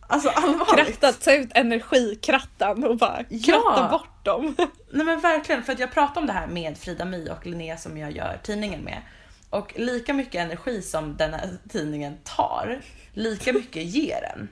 Alltså 0.08 0.28
allvarligt. 0.28 1.00
Kratta, 1.00 1.12
ta 1.24 1.32
ut 1.32 1.50
energikrattan 1.54 2.84
och 2.84 2.96
bara 2.96 3.24
Ja. 3.28 3.38
kratta 3.52 3.88
bort 3.90 4.24
dem. 4.24 4.54
Nej 4.90 5.06
men 5.06 5.20
verkligen, 5.20 5.62
för 5.62 5.72
att 5.72 5.78
jag 5.78 5.92
pratar 5.92 6.20
om 6.20 6.26
det 6.26 6.32
här 6.32 6.46
med 6.46 6.78
Frida 6.78 7.04
My 7.04 7.28
och 7.28 7.46
Linnea 7.46 7.76
som 7.76 7.98
jag 7.98 8.10
gör 8.12 8.40
tidningen 8.42 8.80
med. 8.80 9.02
Och 9.50 9.72
lika 9.76 10.14
mycket 10.14 10.34
energi 10.34 10.82
som 10.82 11.16
den 11.16 11.34
här 11.34 11.48
tidningen 11.68 12.16
tar, 12.24 12.80
lika 13.12 13.52
mycket 13.52 13.82
ger 13.84 14.20
den. 14.20 14.48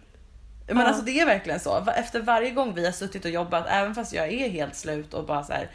Men 0.66 0.76
Ja. 0.78 0.84
alltså 0.86 1.02
det 1.04 1.20
är 1.20 1.26
verkligen 1.26 1.60
så. 1.60 1.84
Efter 1.96 2.20
varje 2.20 2.50
gång 2.50 2.74
vi 2.74 2.84
har 2.84 2.92
suttit 2.92 3.24
och 3.24 3.30
jobbat, 3.30 3.66
även 3.68 3.94
fast 3.94 4.12
jag 4.12 4.28
är 4.32 4.48
helt 4.48 4.76
slut 4.76 5.14
och 5.14 5.26
bara 5.26 5.42
så 5.44 5.52
här, 5.52 5.70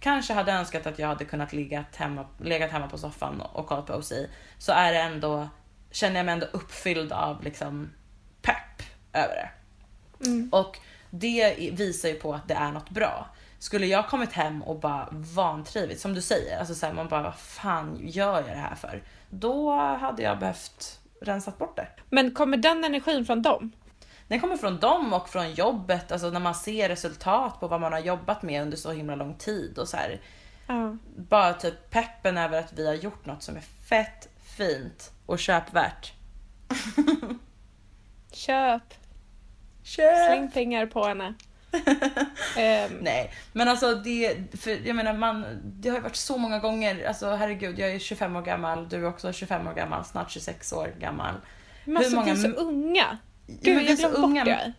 kanske 0.00 0.32
hade 0.34 0.52
önskat 0.52 0.86
att 0.86 0.98
jag 0.98 1.08
hade 1.08 1.24
kunnat 1.24 1.52
legat 1.52 1.96
hemma, 1.96 2.26
legat 2.38 2.70
hemma 2.70 2.88
på 2.88 2.98
soffan 2.98 3.40
och 3.40 3.66
kollat 3.66 3.86
på 3.86 3.92
OC, 3.94 4.12
så 4.58 4.72
är 4.72 4.92
det 4.92 4.98
ändå, 4.98 5.48
känner 5.90 6.16
jag 6.16 6.26
mig 6.26 6.32
ändå 6.32 6.46
uppfylld 6.52 7.12
av 7.12 7.44
liksom 7.44 7.90
pepp 8.42 8.82
över 9.12 9.34
det. 9.34 9.50
Och 10.50 10.78
det 11.10 11.70
visar 11.72 12.08
ju 12.08 12.14
på 12.14 12.34
att 12.34 12.48
det 12.48 12.54
är 12.54 12.72
något 12.72 12.90
bra. 12.90 13.26
Skulle 13.58 13.86
jag 13.86 14.08
kommit 14.08 14.32
hem 14.32 14.62
och 14.62 14.80
bara 14.80 15.08
vantrivit, 15.10 16.00
som 16.00 16.14
du 16.14 16.22
säger, 16.22 16.58
alltså 16.58 16.74
så 16.74 16.86
här, 16.86 16.92
man 16.92 17.08
bara 17.08 17.22
vad 17.22 17.38
fan 17.38 17.98
gör 18.00 18.36
jag 18.36 18.56
det 18.56 18.60
här 18.60 18.74
för? 18.74 19.02
Då 19.30 19.72
hade 19.76 20.22
jag 20.22 20.38
behövt 20.38 21.00
rensat 21.20 21.58
bort 21.58 21.76
det. 21.76 21.88
Men 22.10 22.34
kommer 22.34 22.56
den 22.56 22.84
energin 22.84 23.24
från 23.24 23.42
dem? 23.42 23.72
Den 24.28 24.40
kommer 24.40 24.56
från 24.56 24.78
dem 24.78 25.12
och 25.12 25.28
från 25.28 25.54
jobbet, 25.54 26.12
alltså 26.12 26.30
när 26.30 26.40
man 26.40 26.54
ser 26.54 26.88
resultat 26.88 27.60
på 27.60 27.68
vad 27.68 27.80
man 27.80 27.92
har 27.92 28.00
jobbat 28.00 28.42
med 28.42 28.62
under 28.62 28.76
så 28.76 28.92
himla 28.92 29.14
lång 29.14 29.34
tid 29.34 29.78
och 29.78 29.88
så 29.88 29.96
här. 29.96 30.20
Ja. 30.66 30.96
Bara 31.16 31.54
typ 31.54 31.90
peppen 31.90 32.38
över 32.38 32.58
att 32.58 32.72
vi 32.72 32.86
har 32.86 32.94
gjort 32.94 33.26
något 33.26 33.42
som 33.42 33.56
är 33.56 33.64
fett 33.88 34.28
fint 34.56 35.12
och 35.26 35.38
köpvärt. 35.38 36.12
Köp, 38.32 38.82
Köp! 39.90 40.26
släng 40.26 40.50
pengar 40.50 40.86
på 40.86 41.04
henne. 41.04 41.34
Ehm, 42.56 42.92
Nej, 43.00 43.32
men 43.52 43.68
alltså 43.68 43.94
det, 43.94 44.36
för 44.60 44.86
jag 44.86 44.96
menar 44.96 45.12
man, 45.12 45.60
det 45.64 45.88
har 45.88 45.96
ju 45.96 46.02
varit 46.02 46.16
så 46.16 46.38
många 46.38 46.58
gånger, 46.58 47.08
alltså 47.08 47.30
herregud 47.30 47.78
jag 47.78 47.90
är 47.90 47.98
25 47.98 48.36
år 48.36 48.42
gammal, 48.42 48.88
du 48.88 48.96
är 48.96 49.06
också 49.06 49.32
25 49.32 49.66
år 49.66 49.74
gammal, 49.74 50.04
snart 50.04 50.30
26 50.30 50.72
år 50.72 50.92
gammal. 50.98 51.34
men 51.84 51.96
alltså, 51.96 52.16
många 52.16 52.34
vi 52.34 52.44
är 52.44 52.52
så 52.52 52.56
unga. 52.56 53.18
Gud, 53.46 53.76
men 53.76 53.84
jag 53.84 53.98
glömde 53.98 54.18
unga, 54.18 54.44
bort 54.44 54.54
det. 54.54 54.72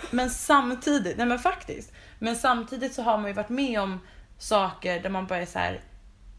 Men 0.10 0.30
samtidigt, 0.30 1.16
nej 1.16 1.26
men 1.26 1.38
faktiskt, 1.38 1.92
men 2.18 2.36
samtidigt 2.36 2.94
så 2.94 3.02
har 3.02 3.18
man 3.18 3.26
ju 3.26 3.32
varit 3.32 3.48
med 3.48 3.80
om 3.80 4.00
saker 4.38 5.00
där 5.00 5.10
man 5.10 5.26
bara 5.26 5.38
är 5.38 5.46
så 5.46 5.58
här. 5.58 5.80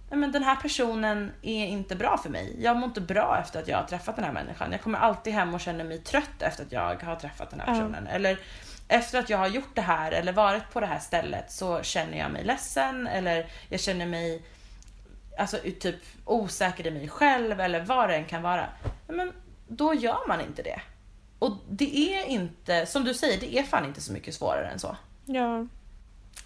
Nej 0.09 0.19
men 0.19 0.31
den 0.31 0.43
här 0.43 0.55
personen 0.55 1.31
är 1.41 1.65
inte 1.65 1.95
bra 1.95 2.17
för 2.17 2.29
mig. 2.29 2.55
Jag 2.59 2.77
mår 2.77 2.87
inte 2.87 3.01
bra 3.01 3.39
efter 3.41 3.59
att 3.59 3.67
jag 3.67 3.77
har 3.77 3.83
träffat 3.83 4.15
den 4.15 4.25
här 4.25 4.31
människan. 4.31 4.71
Jag 4.71 4.81
kommer 4.81 4.99
alltid 4.99 5.33
hem 5.33 5.53
och 5.53 5.61
känner 5.61 5.83
mig 5.83 5.97
trött 5.97 6.41
efter 6.41 6.63
att 6.63 6.71
jag 6.71 7.03
har 7.03 7.15
träffat 7.15 7.49
den 7.49 7.59
här 7.59 7.67
personen. 7.67 8.07
Eller 8.07 8.39
efter 8.87 9.19
att 9.19 9.29
jag 9.29 9.37
har 9.37 9.47
gjort 9.47 9.75
det 9.75 9.81
här 9.81 10.11
eller 10.11 10.33
varit 10.33 10.73
på 10.73 10.79
det 10.79 10.85
här 10.85 10.99
stället 10.99 11.51
så 11.51 11.83
känner 11.83 12.17
jag 12.17 12.31
mig 12.31 12.43
ledsen 12.43 13.07
eller 13.07 13.49
jag 13.69 13.79
känner 13.79 14.05
mig 14.05 14.43
alltså 15.37 15.57
typ 15.79 15.95
osäker 16.25 16.87
i 16.87 16.91
mig 16.91 17.09
själv 17.09 17.59
eller 17.59 17.81
vad 17.81 18.09
det 18.09 18.15
än 18.15 18.25
kan 18.25 18.41
vara. 18.41 18.67
Nej, 19.07 19.17
Men 19.17 19.33
då 19.67 19.93
gör 19.93 20.27
man 20.27 20.41
inte 20.41 20.61
det. 20.61 20.81
Och 21.39 21.51
det 21.69 21.97
är 21.97 22.25
inte, 22.25 22.85
som 22.85 23.03
du 23.03 23.13
säger, 23.13 23.39
det 23.39 23.57
är 23.57 23.63
fan 23.63 23.85
inte 23.85 24.01
så 24.01 24.13
mycket 24.13 24.35
svårare 24.35 24.67
än 24.67 24.79
så. 24.79 24.97
Ja. 25.25 25.65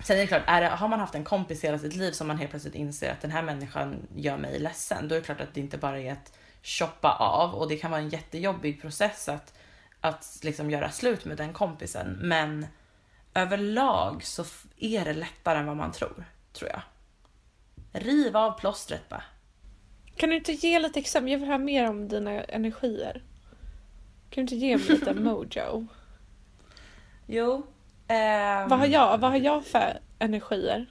Sen 0.03 0.17
är 0.17 0.21
det 0.21 0.27
klart, 0.27 0.43
är 0.47 0.61
det, 0.61 0.67
har 0.67 0.87
man 0.87 0.99
haft 0.99 1.15
en 1.15 1.23
kompis 1.23 1.63
hela 1.63 1.79
sitt 1.79 1.95
liv 1.95 2.11
som 2.11 2.27
man 2.27 2.37
helt 2.37 2.49
plötsligt 2.51 2.75
inser 2.75 3.11
att 3.11 3.21
den 3.21 3.31
här 3.31 3.43
människan 3.43 4.07
gör 4.15 4.37
mig 4.37 4.59
ledsen, 4.59 5.07
då 5.07 5.15
är 5.15 5.19
det 5.19 5.25
klart 5.25 5.41
att 5.41 5.53
det 5.53 5.59
inte 5.59 5.77
bara 5.77 5.99
är 5.99 6.11
att 6.11 6.33
shoppa 6.63 7.11
av 7.13 7.55
och 7.55 7.69
det 7.69 7.77
kan 7.77 7.91
vara 7.91 8.01
en 8.01 8.09
jättejobbig 8.09 8.81
process 8.81 9.29
att, 9.29 9.53
att 10.01 10.39
liksom 10.43 10.71
göra 10.71 10.91
slut 10.91 11.25
med 11.25 11.37
den 11.37 11.53
kompisen. 11.53 12.17
Men 12.21 12.67
överlag 13.33 14.23
så 14.23 14.45
är 14.77 15.05
det 15.05 15.13
lättare 15.13 15.59
än 15.59 15.65
vad 15.65 15.77
man 15.77 15.91
tror, 15.91 16.25
tror 16.53 16.69
jag. 16.69 16.81
Riv 17.93 18.37
av 18.37 18.59
plåstret 18.59 19.09
bara. 19.09 19.23
Kan 20.15 20.29
du 20.29 20.35
inte 20.35 20.51
ge 20.51 20.79
lite 20.79 20.99
exempel? 20.99 21.31
Jag 21.31 21.39
vill 21.39 21.47
höra 21.47 21.57
mer 21.57 21.89
om 21.89 22.07
dina 22.07 22.43
energier. 22.43 23.23
Kan 24.29 24.35
du 24.35 24.41
inte 24.41 24.55
ge 24.55 24.77
mig 24.77 24.87
lite 24.87 25.13
mojo? 25.21 25.87
Jo. 27.25 27.67
Ehm, 28.11 28.69
Vad 28.69 28.79
har 28.79 28.85
jag, 28.85 29.17
vad 29.17 29.31
har 29.31 29.37
jag 29.37 29.65
för 29.65 29.99
energier? 30.19 30.85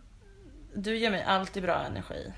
Du 0.75 0.97
ger 0.97 1.11
mig 1.11 1.23
alltid 1.23 1.63
bra 1.63 1.85
energi. 1.85 2.33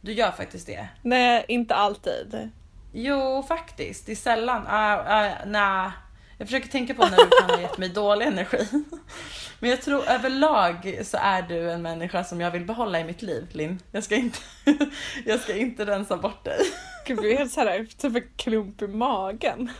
Du 0.00 0.12
gör 0.12 0.30
faktiskt 0.30 0.66
det. 0.66 0.88
Nej, 1.02 1.44
inte 1.48 1.74
alltid. 1.74 2.50
Jo, 2.92 3.44
faktiskt. 3.48 4.06
Det 4.06 4.12
är 4.12 4.16
sällan. 4.16 4.62
Uh, 4.62 5.26
uh, 5.26 5.32
nej. 5.46 5.90
Jag 6.38 6.48
försöker 6.48 6.68
tänka 6.68 6.94
på 6.94 7.04
när 7.04 7.16
du 7.16 7.30
kan 7.40 7.50
ha 7.50 7.60
gett 7.60 7.78
mig 7.78 7.88
dålig 7.88 8.26
energi. 8.26 8.66
Men 9.60 9.70
jag 9.70 9.82
tror 9.82 10.08
överlag 10.08 11.00
så 11.04 11.18
är 11.20 11.42
du 11.42 11.70
en 11.70 11.82
människa 11.82 12.24
som 12.24 12.40
jag 12.40 12.50
vill 12.50 12.64
behålla 12.64 13.00
i 13.00 13.04
mitt 13.04 13.22
liv, 13.22 13.46
Linn. 13.52 13.78
Jag 13.92 14.04
ska 14.04 14.16
inte, 14.16 14.38
jag 15.24 15.40
ska 15.40 15.56
inte 15.56 15.86
rensa 15.86 16.16
bort 16.16 16.44
dig. 16.44 16.58
Gud, 17.06 17.18
jag 17.18 17.22
blir 17.22 17.38
helt 17.38 17.52
såhär, 17.52 17.86
typ 17.98 18.16
en 18.16 18.30
klump 18.36 18.82
i 18.82 18.86
magen. 18.88 19.70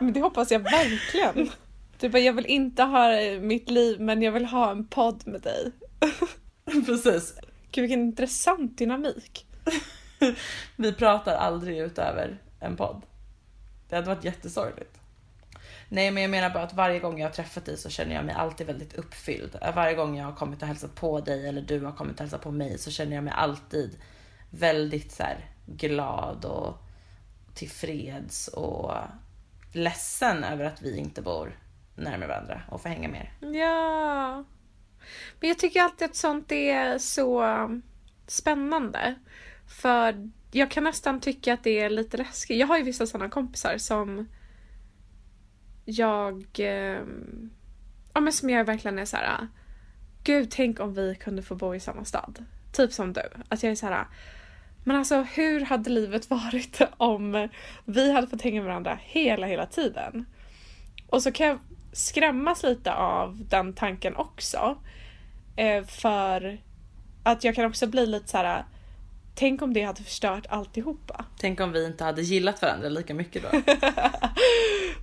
Men 0.00 0.12
det 0.12 0.20
hoppas 0.20 0.50
jag 0.50 0.58
verkligen. 0.60 1.50
Du 2.00 2.08
bara, 2.08 2.18
jag 2.18 2.32
vill 2.32 2.46
inte 2.46 2.82
ha 2.82 3.10
mitt 3.40 3.70
liv 3.70 4.00
men 4.00 4.22
jag 4.22 4.32
vill 4.32 4.44
ha 4.44 4.70
en 4.70 4.86
podd 4.86 5.22
med 5.26 5.40
dig. 5.40 5.72
Precis. 6.86 7.34
Gud 7.72 7.82
vilken 7.82 8.00
intressant 8.00 8.78
dynamik. 8.78 9.46
Vi 10.76 10.92
pratar 10.92 11.34
aldrig 11.34 11.78
utöver 11.78 12.42
en 12.60 12.76
podd. 12.76 13.02
Det 13.88 13.96
hade 13.96 14.08
varit 14.08 14.24
jättesorgligt. 14.24 15.00
Nej, 15.88 16.10
men 16.10 16.22
jag 16.22 16.30
menar 16.30 16.50
bara 16.50 16.62
att 16.62 16.74
varje 16.74 16.98
gång 16.98 17.20
jag 17.20 17.28
har 17.28 17.34
träffat 17.34 17.64
dig 17.64 17.76
så 17.76 17.90
känner 17.90 18.14
jag 18.14 18.24
mig 18.24 18.34
alltid 18.34 18.66
väldigt 18.66 18.94
uppfylld. 18.94 19.58
Varje 19.74 19.94
gång 19.94 20.16
jag 20.16 20.24
har 20.24 20.32
kommit 20.32 20.62
och 20.62 20.68
hälsat 20.68 20.94
på 20.94 21.20
dig 21.20 21.48
eller 21.48 21.62
du 21.62 21.80
har 21.80 21.92
kommit 21.92 22.14
och 22.14 22.20
hälsat 22.20 22.42
på 22.42 22.50
mig 22.50 22.78
så 22.78 22.90
känner 22.90 23.14
jag 23.14 23.24
mig 23.24 23.32
alltid 23.36 23.98
väldigt 24.50 25.12
så 25.12 25.24
glad 25.66 26.44
och 26.44 26.78
tillfreds 27.54 28.48
och 28.48 28.94
ledsen 29.72 30.44
över 30.44 30.64
att 30.64 30.82
vi 30.82 30.96
inte 30.96 31.22
bor 31.22 31.56
närmare 32.00 32.28
varandra 32.28 32.62
och 32.68 32.82
få 32.82 32.88
hänga 32.88 33.08
mer. 33.08 33.32
Ja. 33.40 34.44
Men 35.40 35.48
jag 35.48 35.58
tycker 35.58 35.82
alltid 35.82 36.04
att 36.04 36.16
sånt 36.16 36.52
är 36.52 36.98
så 36.98 37.44
spännande. 38.26 39.14
För 39.82 40.30
jag 40.52 40.70
kan 40.70 40.84
nästan 40.84 41.20
tycka 41.20 41.54
att 41.54 41.64
det 41.64 41.80
är 41.80 41.90
lite 41.90 42.16
läskigt. 42.16 42.58
Jag 42.58 42.66
har 42.66 42.78
ju 42.78 42.84
vissa 42.84 43.06
sådana 43.06 43.30
kompisar 43.30 43.78
som 43.78 44.28
jag... 45.84 46.44
Eh, 46.58 47.02
ja 48.14 48.20
men 48.20 48.32
som 48.32 48.50
jag 48.50 48.64
verkligen 48.64 48.98
är 48.98 49.04
så 49.04 49.16
här. 49.16 49.48
Gud, 50.24 50.50
tänk 50.50 50.80
om 50.80 50.94
vi 50.94 51.14
kunde 51.14 51.42
få 51.42 51.54
bo 51.54 51.74
i 51.74 51.80
samma 51.80 52.04
stad. 52.04 52.44
Typ 52.72 52.92
som 52.92 53.12
du. 53.12 53.22
Att 53.48 53.62
jag 53.62 53.72
är 53.72 53.76
så 53.76 53.86
här. 53.86 54.06
Men 54.84 54.96
alltså 54.96 55.22
hur 55.22 55.60
hade 55.60 55.90
livet 55.90 56.30
varit 56.30 56.80
om 56.96 57.48
vi 57.84 58.12
hade 58.12 58.26
fått 58.26 58.42
hänga 58.42 58.60
med 58.60 58.68
varandra 58.68 58.98
hela, 59.02 59.46
hela 59.46 59.66
tiden? 59.66 60.26
Och 61.06 61.22
så 61.22 61.32
kan 61.32 61.46
jag 61.46 61.58
skrämmas 61.92 62.62
lite 62.62 62.94
av 62.94 63.38
den 63.48 63.72
tanken 63.72 64.16
också. 64.16 64.76
Eh, 65.56 65.84
för 65.84 66.58
att 67.22 67.44
jag 67.44 67.54
kan 67.54 67.64
också 67.64 67.86
bli 67.86 68.06
lite 68.06 68.28
så 68.28 68.36
här. 68.36 68.64
Tänk 69.34 69.62
om 69.62 69.74
det 69.74 69.82
hade 69.82 70.02
förstört 70.02 70.46
alltihopa. 70.48 71.24
Tänk 71.38 71.60
om 71.60 71.72
vi 71.72 71.86
inte 71.86 72.04
hade 72.04 72.22
gillat 72.22 72.62
varandra 72.62 72.88
lika 72.88 73.14
mycket 73.14 73.42
då. 73.42 73.48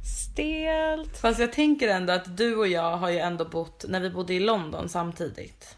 Stelt. 0.04 1.18
Fast 1.18 1.40
jag 1.40 1.54
tänker 1.54 1.88
ändå 1.88 2.14
att 2.14 2.38
du 2.38 2.56
och 2.56 2.68
jag 2.68 2.98
har 2.98 3.10
ju 3.10 3.20
ändå 3.20 3.46
bott, 3.46 3.86
när 3.88 4.00
vi 4.00 4.10
bodde 4.10 4.34
i 4.34 4.40
London 4.40 4.90
samtidigt. 4.90 5.76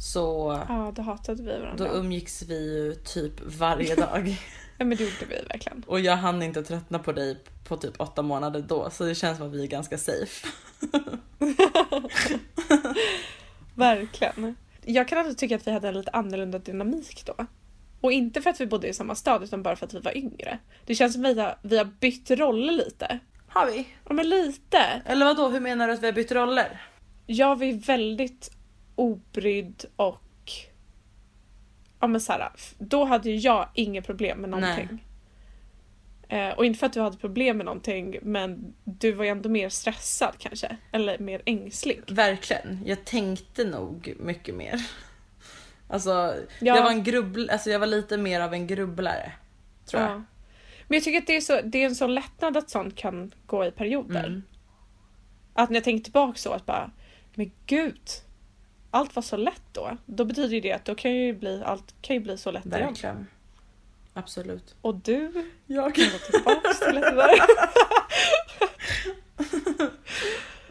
Så 0.00 0.58
Ja, 0.68 0.92
då 0.96 1.02
hatade 1.02 1.42
vi 1.42 1.52
då 1.52 1.58
varandra. 1.60 1.88
umgicks 1.92 2.42
vi 2.42 2.74
ju 2.74 2.94
typ 2.94 3.32
varje 3.58 3.94
dag. 3.94 4.36
Ja 4.78 4.84
men 4.84 4.98
det 4.98 5.04
gjorde 5.04 5.24
vi 5.28 5.44
verkligen. 5.48 5.84
Och 5.86 6.00
jag 6.00 6.16
hann 6.16 6.42
inte 6.42 6.62
tröttna 6.62 6.98
på 6.98 7.12
dig 7.12 7.38
på 7.64 7.76
typ 7.76 8.00
åtta 8.00 8.22
månader 8.22 8.64
då. 8.68 8.90
Så 8.90 9.04
det 9.04 9.14
känns 9.14 9.38
som 9.38 9.46
att 9.46 9.52
vi 9.52 9.62
är 9.62 9.66
ganska 9.66 9.98
safe. 9.98 10.48
Verkligen. 13.74 14.56
Jag 14.84 15.08
kan 15.08 15.18
alltid 15.18 15.38
tycka 15.38 15.56
att 15.56 15.66
vi 15.66 15.72
hade 15.72 15.88
en 15.88 15.94
lite 15.94 16.10
annorlunda 16.10 16.58
dynamik 16.58 17.22
då. 17.26 17.46
Och 18.00 18.12
inte 18.12 18.42
för 18.42 18.50
att 18.50 18.60
vi 18.60 18.66
bodde 18.66 18.88
i 18.88 18.94
samma 18.94 19.14
stad 19.14 19.42
utan 19.42 19.62
bara 19.62 19.76
för 19.76 19.86
att 19.86 19.94
vi 19.94 20.00
var 20.00 20.16
yngre. 20.16 20.58
Det 20.86 20.94
känns 20.94 21.12
som 21.12 21.24
att 21.24 21.36
vi 21.36 21.40
har, 21.40 21.58
vi 21.62 21.78
har 21.78 21.84
bytt 21.84 22.30
roller 22.30 22.72
lite. 22.72 23.18
Har 23.48 23.66
vi? 23.66 23.88
Ja 24.08 24.14
men 24.14 24.28
lite. 24.28 25.02
Eller 25.06 25.26
vad 25.26 25.36
då? 25.36 25.48
hur 25.48 25.60
menar 25.60 25.86
du 25.86 25.92
att 25.92 26.02
vi 26.02 26.06
har 26.06 26.12
bytt 26.12 26.32
roller? 26.32 26.82
Jag 27.26 27.64
ju 27.64 27.72
väldigt 27.72 28.50
obrydd 28.94 29.84
och 29.96 30.22
ja 32.00 32.06
men 32.06 32.20
såhär, 32.20 32.50
då 32.78 33.04
hade 33.04 33.30
ju 33.30 33.36
jag 33.36 33.68
inga 33.74 34.02
problem 34.02 34.38
med 34.38 34.50
någonting. 34.50 35.04
Eh, 36.28 36.50
och 36.50 36.64
inte 36.66 36.78
för 36.78 36.86
att 36.86 36.92
du 36.92 37.00
hade 37.00 37.16
problem 37.16 37.56
med 37.56 37.66
någonting 37.66 38.18
men 38.22 38.74
du 38.84 39.12
var 39.12 39.24
ju 39.24 39.30
ändå 39.30 39.48
mer 39.48 39.68
stressad 39.68 40.34
kanske. 40.38 40.76
Eller 40.92 41.18
mer 41.18 41.42
ängslig. 41.44 42.02
Verkligen. 42.08 42.82
Jag 42.86 43.04
tänkte 43.04 43.64
nog 43.64 44.14
mycket 44.18 44.54
mer. 44.54 44.80
Alltså, 45.88 46.10
Ja. 46.60 46.76
jag 46.76 46.82
var 46.82 46.90
en 46.90 47.04
grubbl, 47.04 47.50
alltså 47.50 47.70
jag 47.70 47.78
var 47.78 47.86
lite 47.86 48.16
mer 48.16 48.40
av 48.40 48.54
en 48.54 48.66
grubblare. 48.66 49.32
Tror 49.86 50.02
jag. 50.02 50.10
Ja. 50.10 50.22
Men 50.88 50.96
jag 50.96 51.04
tycker 51.04 51.18
att 51.18 51.26
det 51.26 51.36
är, 51.36 51.40
så, 51.40 51.60
det 51.64 51.82
är 51.82 51.86
en 51.86 51.94
sån 51.94 52.14
lättnad 52.14 52.56
att 52.56 52.70
sånt 52.70 52.96
kan 52.96 53.32
gå 53.46 53.64
i 53.64 53.70
perioder. 53.70 54.24
Mm. 54.26 54.42
Att 55.54 55.70
när 55.70 55.76
jag 55.76 55.84
tänker 55.84 56.04
tillbaka 56.04 56.38
så 56.38 56.52
att 56.52 56.66
bara, 56.66 56.90
men 57.34 57.50
gud. 57.66 58.00
Allt 58.90 59.16
var 59.16 59.22
så 59.22 59.36
lätt 59.36 59.62
då. 59.72 59.96
Då 60.06 60.24
betyder 60.24 60.54
ju 60.54 60.60
det 60.60 60.72
att 60.72 60.84
då 60.84 60.94
kan 60.94 61.10
ju 61.14 61.32
bli, 61.34 61.62
allt 61.64 61.94
kan 62.00 62.16
ju 62.16 62.20
bli 62.20 62.38
så 62.38 62.50
lätt 62.50 62.66
igen. 62.66 62.80
Verkligen. 62.86 63.26
Absolut. 64.14 64.74
Och 64.80 64.94
du 64.94 65.50
Jag 65.66 65.94
kan 65.94 66.04
gå 66.04 66.18
tillbaka 66.18 66.68
till 66.74 66.94
det 66.94 67.00
där. 67.10 67.30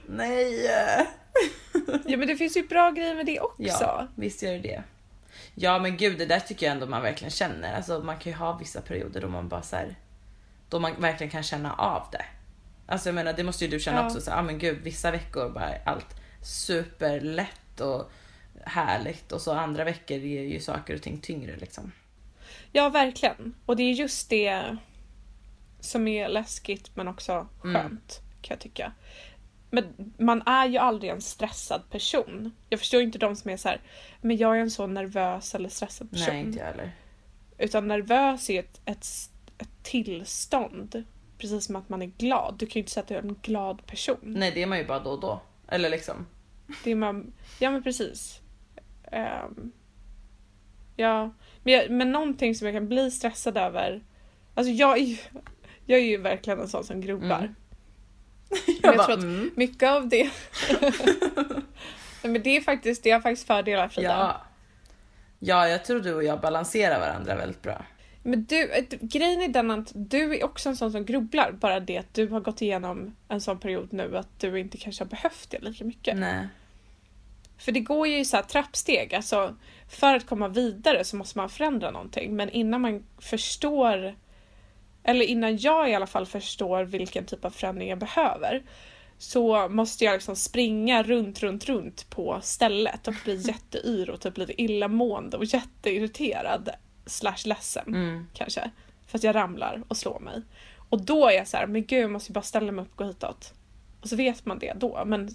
Nej! 0.05 0.65
Ja 2.05 2.17
men 2.17 2.27
det 2.27 2.35
finns 2.35 2.57
ju 2.57 2.67
bra 2.67 2.91
grejer 2.91 3.15
med 3.15 3.25
det 3.25 3.39
också. 3.39 3.63
Ja, 3.63 4.07
visst 4.15 4.43
gör 4.43 4.51
det 4.51 4.57
det. 4.59 4.83
Ja 5.55 5.79
men 5.79 5.97
gud, 5.97 6.17
det 6.17 6.25
där 6.25 6.39
tycker 6.39 6.65
jag 6.65 6.73
ändå 6.73 6.85
man 6.85 7.01
verkligen 7.01 7.31
känner. 7.31 7.75
Alltså 7.75 7.99
man 7.99 8.17
kan 8.17 8.31
ju 8.31 8.37
ha 8.37 8.57
vissa 8.57 8.81
perioder 8.81 9.21
då 9.21 9.27
man 9.27 9.47
bara 9.47 9.61
så 9.61 9.75
här, 9.75 9.95
då 10.69 10.79
man 10.79 11.01
verkligen 11.01 11.31
kan 11.31 11.43
känna 11.43 11.73
av 11.73 12.03
det. 12.11 12.25
Alltså 12.87 13.09
jag 13.09 13.15
menar, 13.15 13.33
det 13.33 13.43
måste 13.43 13.65
ju 13.65 13.71
du 13.71 13.79
känna 13.79 13.99
Ja. 13.99 14.05
också. 14.05 14.21
Så, 14.21 14.31
ah, 14.31 14.41
men 14.41 14.59
gud, 14.59 14.77
vissa 14.83 15.11
veckor 15.11 15.49
bara 15.49 15.69
allt 15.85 16.07
superlätt 16.43 17.61
och 17.81 18.11
härligt 18.63 19.31
och 19.31 19.41
så 19.41 19.51
andra 19.53 19.83
veckor 19.83 20.17
är 20.17 20.43
ju 20.43 20.59
saker 20.59 20.95
och 20.95 21.01
ting 21.01 21.17
tyngre 21.19 21.57
liksom. 21.57 21.91
Ja, 22.71 22.89
verkligen. 22.89 23.53
Och 23.65 23.75
det 23.75 23.83
är 23.83 23.91
just 23.93 24.29
det 24.29 24.77
som 25.79 26.07
är 26.07 26.29
läskigt 26.29 26.91
men 26.95 27.07
också 27.07 27.47
Mm. 27.63 27.73
skönt 27.81 28.21
kan 28.41 28.53
jag 28.55 28.59
tycka. 28.59 28.91
Men 29.69 30.13
man 30.17 30.41
är 30.45 30.67
ju 30.67 30.77
aldrig 30.77 31.11
en 31.11 31.21
stressad 31.21 31.81
person. 31.91 32.51
Jag 32.69 32.79
förstår 32.79 33.01
inte 33.01 33.17
de 33.17 33.35
som 33.35 33.51
är 33.51 33.57
så 33.57 33.69
här, 33.69 33.81
men 34.21 34.37
jag 34.37 34.57
är 34.57 34.61
en 34.61 34.71
så 34.71 34.87
nervös 34.87 35.55
eller 35.55 35.69
stressad 35.69 36.11
person. 36.11 36.33
Nej, 36.33 36.43
inte 36.43 36.59
jag 36.59 36.65
heller. 36.65 36.91
Utan 37.57 37.87
nervös 37.87 38.49
är 38.49 38.59
ett, 38.59 38.81
ett, 38.85 39.07
ett 39.57 39.69
tillstånd. 39.83 41.03
Precis 41.37 41.65
som 41.65 41.75
att 41.75 41.89
man 41.89 42.01
är 42.01 42.11
glad. 42.17 42.55
Du 42.59 42.65
kan 42.65 42.73
ju 42.73 42.79
inte 42.79 42.91
säga 42.91 43.01
att 43.01 43.07
du 43.07 43.15
är 43.15 43.19
en 43.21 43.35
glad 43.41 43.85
person. 43.85 44.17
Nej, 44.21 44.51
det 44.55 44.63
är 44.63 44.67
man 44.67 44.77
ju 44.77 44.85
bara 44.85 44.99
då 44.99 45.09
och 45.09 45.19
då. 45.19 45.41
Eller 45.67 45.89
liksom. 45.89 46.25
Det 46.83 46.91
är 46.91 46.95
man, 46.95 47.33
ja 47.59 47.71
men 47.71 47.83
precis. 47.83 48.41
Ehm, 49.11 49.71
ja, 50.95 51.33
men, 51.63 51.73
jag, 51.73 51.89
men 51.89 52.11
någonting 52.11 52.55
som 52.55 52.67
jag 52.67 52.75
kan 52.75 52.87
bli 52.87 53.11
stressad 53.11 53.57
över. 53.57 54.03
Alltså 54.53 54.71
jag 54.71 54.97
är 54.97 55.03
ju, 55.03 55.17
jag 55.85 55.99
är 55.99 56.03
ju 56.03 56.17
verkligen 56.17 56.59
en 56.59 56.67
sån 56.67 56.83
som 56.83 57.01
grubblar. 57.01 57.39
Mm. 57.39 57.55
Jag, 58.81 58.97
bara, 58.97 59.05
tror 59.05 59.17
att 59.17 59.23
mm. 59.23 59.51
mycket 59.55 59.89
av 59.89 60.09
det 60.09 60.29
Nej, 60.81 60.91
men 62.21 62.43
det 62.43 62.57
är 62.57 62.61
faktiskt, 62.61 63.03
det 63.03 63.11
har 63.11 63.21
faktiskt 63.21 63.47
fördelar 63.47 63.87
Frida. 63.87 64.09
Ja. 64.09 64.41
Ja, 65.39 65.67
jag 65.67 65.85
tror 65.85 65.99
du 65.99 66.13
och 66.13 66.23
jag 66.23 66.41
balanserar 66.41 66.99
varandra 66.99 67.35
väldigt 67.35 67.61
bra. 67.61 67.85
Men 68.27 68.45
du, 68.45 68.87
grejen 69.01 69.41
är 69.41 69.47
den 69.47 69.71
att 69.71 69.91
du 69.95 70.35
är 70.35 70.43
också 70.43 70.69
en 70.69 70.75
sån 70.75 70.91
som 70.91 71.05
grubblar. 71.05 71.51
Bara 71.51 71.79
det 71.79 71.97
att 71.97 72.13
du 72.13 72.27
har 72.27 72.39
gått 72.39 72.61
igenom 72.61 73.15
en 73.27 73.41
sån 73.41 73.59
period 73.59 73.93
nu 73.93 74.17
att 74.17 74.39
du 74.39 74.59
inte 74.59 74.77
kanske 74.77 75.03
har 75.03 75.09
behövt 75.09 75.49
det 75.49 75.59
lika 75.59 75.83
mycket. 75.83 76.17
Nej. 76.17 76.47
För 77.57 77.71
det 77.71 77.79
går 77.79 78.07
ju 78.07 78.19
i 78.19 78.25
så 78.25 78.37
här 78.37 78.43
trappsteg. 78.43 79.15
Alltså, 79.15 79.55
för 79.89 80.15
att 80.15 80.25
komma 80.25 80.47
vidare 80.47 81.03
så 81.03 81.15
måste 81.15 81.37
man 81.37 81.49
förändra 81.49 81.91
någonting. 81.91 82.35
Men 82.35 82.49
innan 82.49 82.81
man 82.81 83.05
förstår 83.17 84.15
eller 85.03 85.25
innan 85.25 85.57
jag 85.57 85.89
i 85.89 85.95
alla 85.95 86.07
fall 86.07 86.25
förstår 86.25 86.83
vilken 86.83 87.25
typ 87.25 87.45
av 87.45 87.49
förändring 87.49 87.89
jag 87.89 87.99
behöver, 87.99 88.63
så 89.17 89.69
måste 89.69 90.05
jag 90.05 90.13
liksom 90.13 90.35
springa 90.35 91.03
runt, 91.03 91.39
runt, 91.43 91.65
runt 91.65 92.09
på 92.09 92.39
stället 92.41 93.07
och 93.07 93.13
bli 93.23 93.35
jätteyr 93.47 94.09
och 94.09 94.21
typ 94.21 94.37
lite 94.37 94.61
illamående 94.61 95.37
och 95.37 95.45
jätteirriterad 95.45 96.69
slash 97.07 97.37
ledsen 97.45 97.87
Mm. 97.87 98.27
kanske. 98.33 98.71
För 99.07 99.17
att 99.17 99.23
jag 99.23 99.35
ramlar 99.35 99.83
och 99.87 99.97
slår 99.97 100.19
mig. 100.19 100.41
Och 100.89 101.01
då 101.05 101.27
är 101.27 101.31
jag 101.33 101.47
så 101.47 101.57
här, 101.57 101.67
men 101.67 101.85
gud 101.85 102.03
jag 102.03 102.11
måste 102.11 102.31
ju 102.31 102.33
bara 102.33 102.41
ställa 102.41 102.71
mig 102.71 102.81
upp 102.85 102.91
och 102.91 102.97
gå 102.97 103.03
hitåt. 103.03 103.53
Och 104.01 104.09
så 104.09 104.15
vet 104.15 104.45
man 104.45 104.59
det 104.59 104.73
då. 104.75 105.03
Men 105.05 105.29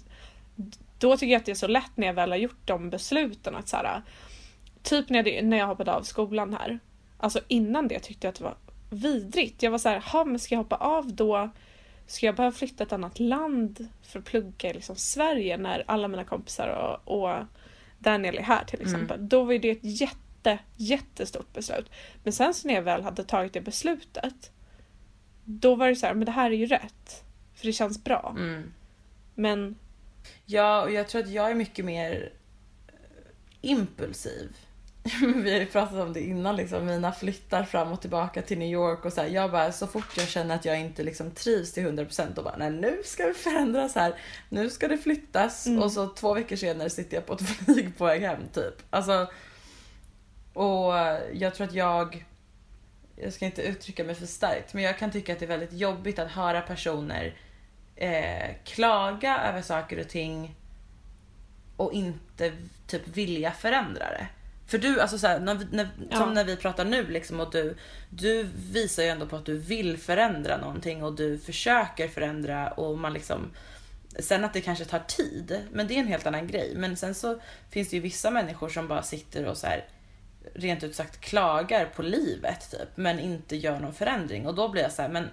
då 0.99 1.17
tycker 1.17 1.31
jag 1.33 1.39
att 1.39 1.45
det 1.45 1.51
är 1.51 1.55
så 1.55 1.67
lätt 1.67 1.91
när 1.97 2.07
jag 2.07 2.13
väl 2.13 2.31
har 2.31 2.37
gjort 2.37 2.61
de 2.67 2.89
besluten 2.89 3.55
att 3.55 3.67
så 3.67 3.77
här, 3.77 4.01
typ 4.83 5.09
när 5.09 5.27
jag, 5.27 5.45
när 5.45 5.57
jag 5.57 5.67
hoppade 5.67 5.93
av 5.93 6.01
skolan 6.01 6.53
här. 6.53 6.79
Alltså 7.17 7.39
innan 7.47 7.87
det 7.87 7.99
tyckte 7.99 8.27
jag 8.27 8.31
att 8.31 8.37
det 8.37 8.43
var 8.43 8.55
vidrigt. 8.89 9.63
Jag 9.63 9.71
var 9.71 9.77
så 9.77 9.89
här, 9.89 9.99
"Ha, 9.99 10.25
men 10.25 10.39
ska 10.39 10.55
jag 10.55 10.59
hoppa 10.63 10.75
av 10.75 11.13
då? 11.13 11.49
Ska 12.07 12.25
jag 12.25 12.35
behöva 12.35 12.55
flytta 12.55 12.75
till 12.77 12.83
ett 12.85 12.93
annat 12.93 13.19
land 13.19 13.87
för 14.01 14.19
att 14.19 14.25
plugga 14.25 14.69
i 14.69 14.73
liksom 14.73 14.95
Sverige 14.95 15.57
när 15.57 15.83
alla 15.87 16.07
mina 16.07 16.23
kompisar 16.23 16.67
och, 17.05 17.17
och 17.27 17.43
Daniel 17.99 18.37
är 18.37 18.41
här 18.41 18.65
till 18.65 18.81
exempel. 18.81 19.29
Då 19.29 19.43
var 19.43 19.53
det 19.53 19.69
ett 19.69 19.79
jätte, 20.01 20.17
jättestort 20.75 21.53
beslut. 21.53 21.91
Men 22.23 22.33
sen 22.33 22.53
så 22.53 22.67
när 22.67 22.75
jag 22.75 22.81
väl 22.81 23.03
hade 23.03 23.23
tagit 23.23 23.53
det 23.53 23.61
beslutet 23.61 24.51
då 25.45 25.75
var 25.75 25.87
det 25.87 25.95
så 25.95 26.05
här, 26.05 26.13
men 26.13 26.25
det 26.25 26.31
här 26.31 26.51
är 26.51 26.55
ju 26.55 26.65
rätt. 26.65 27.23
För 27.53 27.65
det 27.65 27.73
känns 27.73 28.03
bra. 28.03 28.35
Mm. 28.37 28.73
Men 29.35 29.75
Ja, 30.45 30.81
och 30.81 30.91
jag 30.91 31.07
tror 31.07 31.21
att 31.21 31.29
jag 31.29 31.51
är 31.51 31.55
mycket 31.55 31.85
mer 31.85 32.31
eh, 32.87 32.93
impulsiv. 33.61 34.57
Vi 35.43 35.51
har 35.51 35.59
ju 35.59 35.65
pratat 35.65 35.95
om 35.95 36.13
det 36.13 36.21
innan, 36.21 36.55
liksom, 36.55 36.85
mina 36.85 37.11
flyttar 37.11 37.63
fram 37.63 37.91
och 37.91 38.01
tillbaka 38.01 38.41
till 38.41 38.57
New 38.57 38.71
York 38.71 39.05
och 39.05 39.13
så 39.13 39.21
här, 39.21 39.27
jag 39.27 39.51
bara 39.51 39.71
så 39.71 39.87
fort 39.87 40.17
jag 40.17 40.27
känner 40.27 40.55
att 40.55 40.65
jag 40.65 40.79
inte 40.79 41.03
liksom 41.03 41.31
trivs 41.31 41.73
till 41.73 41.87
100% 41.87 42.27
då 42.35 42.43
bara 42.43 42.57
nej 42.57 42.71
nu 42.71 43.01
ska 43.05 43.25
vi 43.25 43.33
förändras 43.33 43.95
här, 43.95 44.15
nu 44.49 44.69
ska 44.69 44.87
det 44.87 44.97
flyttas 44.97 45.67
och 45.81 45.91
så 45.91 46.07
två 46.07 46.33
veckor 46.33 46.55
senare 46.55 46.89
sitter 46.89 47.17
jag 47.17 47.25
på 47.25 47.33
ett 47.33 47.41
flyg 47.65 47.97
på 47.97 48.05
väg 48.05 48.21
hem 48.21 48.41
typ. 48.53 48.75
Alltså, 48.89 49.27
och 50.53 50.93
jag 51.33 51.55
tror 51.55 51.67
att 51.67 51.73
jag, 51.73 52.25
jag 53.15 53.33
ska 53.33 53.45
inte 53.45 53.61
uttrycka 53.61 54.03
mig 54.03 54.15
för 54.15 54.25
starkt, 54.25 54.73
men 54.73 54.83
jag 54.83 54.97
kan 54.97 55.11
tycka 55.11 55.33
att 55.33 55.39
det 55.39 55.45
är 55.45 55.47
väldigt 55.47 55.73
jobbigt 55.73 56.19
att 56.19 56.31
höra 56.31 56.61
personer 56.61 57.35
eh, 57.95 58.55
klaga 58.63 59.37
över 59.37 59.61
saker 59.61 59.99
och 59.99 60.09
ting 60.09 60.55
och 61.77 61.93
inte 61.93 62.53
typ 62.87 63.07
vilja 63.07 63.51
förändra 63.51 64.05
det. 64.09 64.27
För 64.67 64.77
du, 64.77 65.01
alltså 65.01 65.17
så 65.17 65.27
här, 65.27 65.39
när, 65.39 65.67
när, 65.71 65.89
Ja. 66.09 66.17
som 66.17 66.33
när 66.33 66.43
vi 66.43 66.55
pratar 66.55 66.85
nu 66.85 67.07
liksom 67.07 67.39
och 67.39 67.51
du, 67.51 67.77
du 68.09 68.47
visar 68.71 69.03
ju 69.03 69.09
ändå 69.09 69.25
på 69.25 69.35
att 69.35 69.45
du 69.45 69.57
vill 69.57 69.97
förändra 69.97 70.57
någonting 70.57 71.03
och 71.03 71.15
du 71.15 71.37
försöker 71.39 72.07
förändra 72.07 72.71
och 72.71 72.97
man 72.97 73.13
liksom 73.13 73.51
Sen 74.19 74.43
att 74.43 74.53
det 74.53 74.61
kanske 74.61 74.85
tar 74.85 74.99
tid, 74.99 75.61
men 75.71 75.87
det 75.87 75.93
är 75.93 75.99
en 75.99 76.07
helt 76.07 76.27
annan 76.27 76.47
grej. 76.47 76.73
Men 76.75 76.97
sen 76.97 77.15
så 77.15 77.39
finns 77.69 77.89
det 77.89 77.95
ju 77.95 78.01
vissa 78.01 78.31
människor 78.31 78.69
som 78.69 78.87
bara 78.87 79.03
sitter 79.03 79.45
och 79.45 79.57
så 79.57 79.67
här 79.67 79.85
rent 80.55 80.83
ut 80.83 80.95
sagt 80.95 81.21
klagar 81.21 81.85
på 81.85 82.01
livet 82.01 82.71
typ, 82.71 82.89
men 82.95 83.19
inte 83.19 83.55
gör 83.55 83.79
någon 83.79 83.93
förändring. 83.93 84.47
Och 84.47 84.55
då 84.55 84.69
blir 84.69 84.81
jag 84.81 84.91
så 84.91 85.01
här, 85.01 85.09
men 85.09 85.29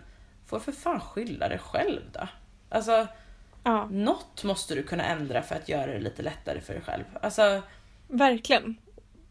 får 0.46 0.60
för 0.60 0.72
fan 0.72 1.00
skylla 1.00 1.48
dig 1.48 1.58
själv 1.58 2.00
då. 2.12 2.28
Alltså, 2.68 3.06
ja, 3.64 3.88
något 3.90 4.44
måste 4.44 4.74
du 4.74 4.82
kunna 4.82 5.04
ändra 5.04 5.42
för 5.42 5.54
att 5.54 5.68
göra 5.68 5.86
det 5.86 5.98
lite 5.98 6.22
lättare 6.22 6.60
för 6.60 6.72
dig 6.72 6.82
själv. 6.82 7.04
Alltså, 7.22 7.62
verkligen. 8.08 8.76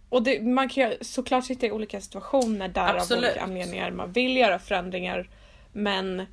Och 0.10 0.24
det, 0.24 0.42
man 0.42 0.70
kan 0.70 0.90
ju 0.90 0.98
såklart 1.02 1.46
sitta 1.46 1.66
i 1.66 1.72
olika 1.72 2.02
situationer 2.02 2.68
där 2.68 2.90
av 2.90 2.96
Absolut. 2.96 3.24
olika 3.24 3.42
anledningar 3.42 3.92
man 3.92 4.12
vill 4.12 4.38
göra 4.38 4.60
förändringar 4.60 5.30
men 5.74 6.26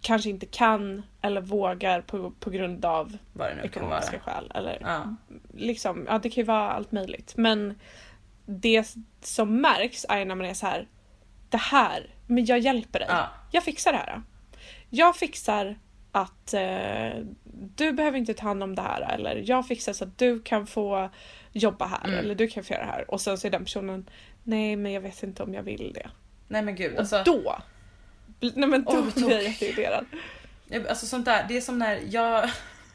kanske 0.00 0.30
inte 0.30 0.46
kan 0.46 1.02
eller 1.22 1.40
vågar 1.40 2.00
på, 2.00 2.30
på 2.40 2.50
grund 2.50 2.84
av 2.84 3.16
ekonomiska 3.62 4.18
skäl. 4.20 4.52
Eller 4.54 4.78
Ja. 4.80 5.16
liksom, 5.54 6.06
ja 6.08 6.18
det 6.18 6.30
kan 6.30 6.40
ju 6.42 6.46
vara 6.46 6.70
allt 6.70 6.92
möjligt. 6.92 7.32
Men 7.36 7.74
det 8.50 8.94
som 9.22 9.60
märks 9.60 10.06
är 10.08 10.24
när 10.24 10.34
man 10.34 10.46
är 10.46 10.54
så 10.54 10.66
här. 10.66 10.88
Det 11.48 11.56
här, 11.56 12.06
men 12.26 12.44
jag 12.44 12.58
hjälper 12.58 12.98
dig. 12.98 13.08
Ja. 13.10 13.28
Jag 13.50 13.64
fixar 13.64 13.92
det 13.92 13.98
här. 13.98 14.22
Jag 14.90 15.16
fixar 15.16 15.78
att 16.12 16.54
eh, 16.54 17.10
du 17.76 17.92
behöver 17.92 18.18
inte 18.18 18.34
ta 18.34 18.42
hand 18.46 18.62
om 18.62 18.74
det 18.74 18.82
här 18.82 19.14
eller 19.14 19.42
jag 19.46 19.66
fixar 19.66 19.92
så 19.92 20.04
att 20.04 20.18
du 20.18 20.40
kan 20.42 20.66
få 20.66 21.10
jobba 21.52 21.86
här 21.86 22.04
Mm. 22.04 22.18
eller 22.18 22.34
du 22.34 22.48
kan 22.48 22.64
få 22.64 22.72
göra 22.72 22.84
det 22.84 22.90
här. 22.92 23.10
Och 23.10 23.20
sen 23.20 23.38
så 23.38 23.46
är 23.46 23.50
den 23.50 23.64
personen 23.64 24.10
nej 24.42 24.76
men 24.76 24.92
jag 24.92 25.00
vet 25.00 25.22
inte 25.22 25.42
om 25.42 25.54
jag 25.54 25.62
vill 25.62 25.92
det. 25.94 26.10
Nej 26.48 26.62
men 26.62 26.74
gud, 26.74 26.92
Och 26.92 26.98
alltså, 27.00 27.22
då, 27.24 27.58
nej 28.40 28.68
men 28.68 28.84
då 28.84 28.92
vad 29.02 29.12
blir 29.14 29.30
jag 29.30 29.42
jätteirriterad. 29.42 30.06
alltså 30.88 31.06
sånt 31.06 31.24
där, 31.24 31.44
det 31.48 31.56
är 31.56 31.60
som 31.60 31.78
när 31.78 32.00
jag 32.08 32.50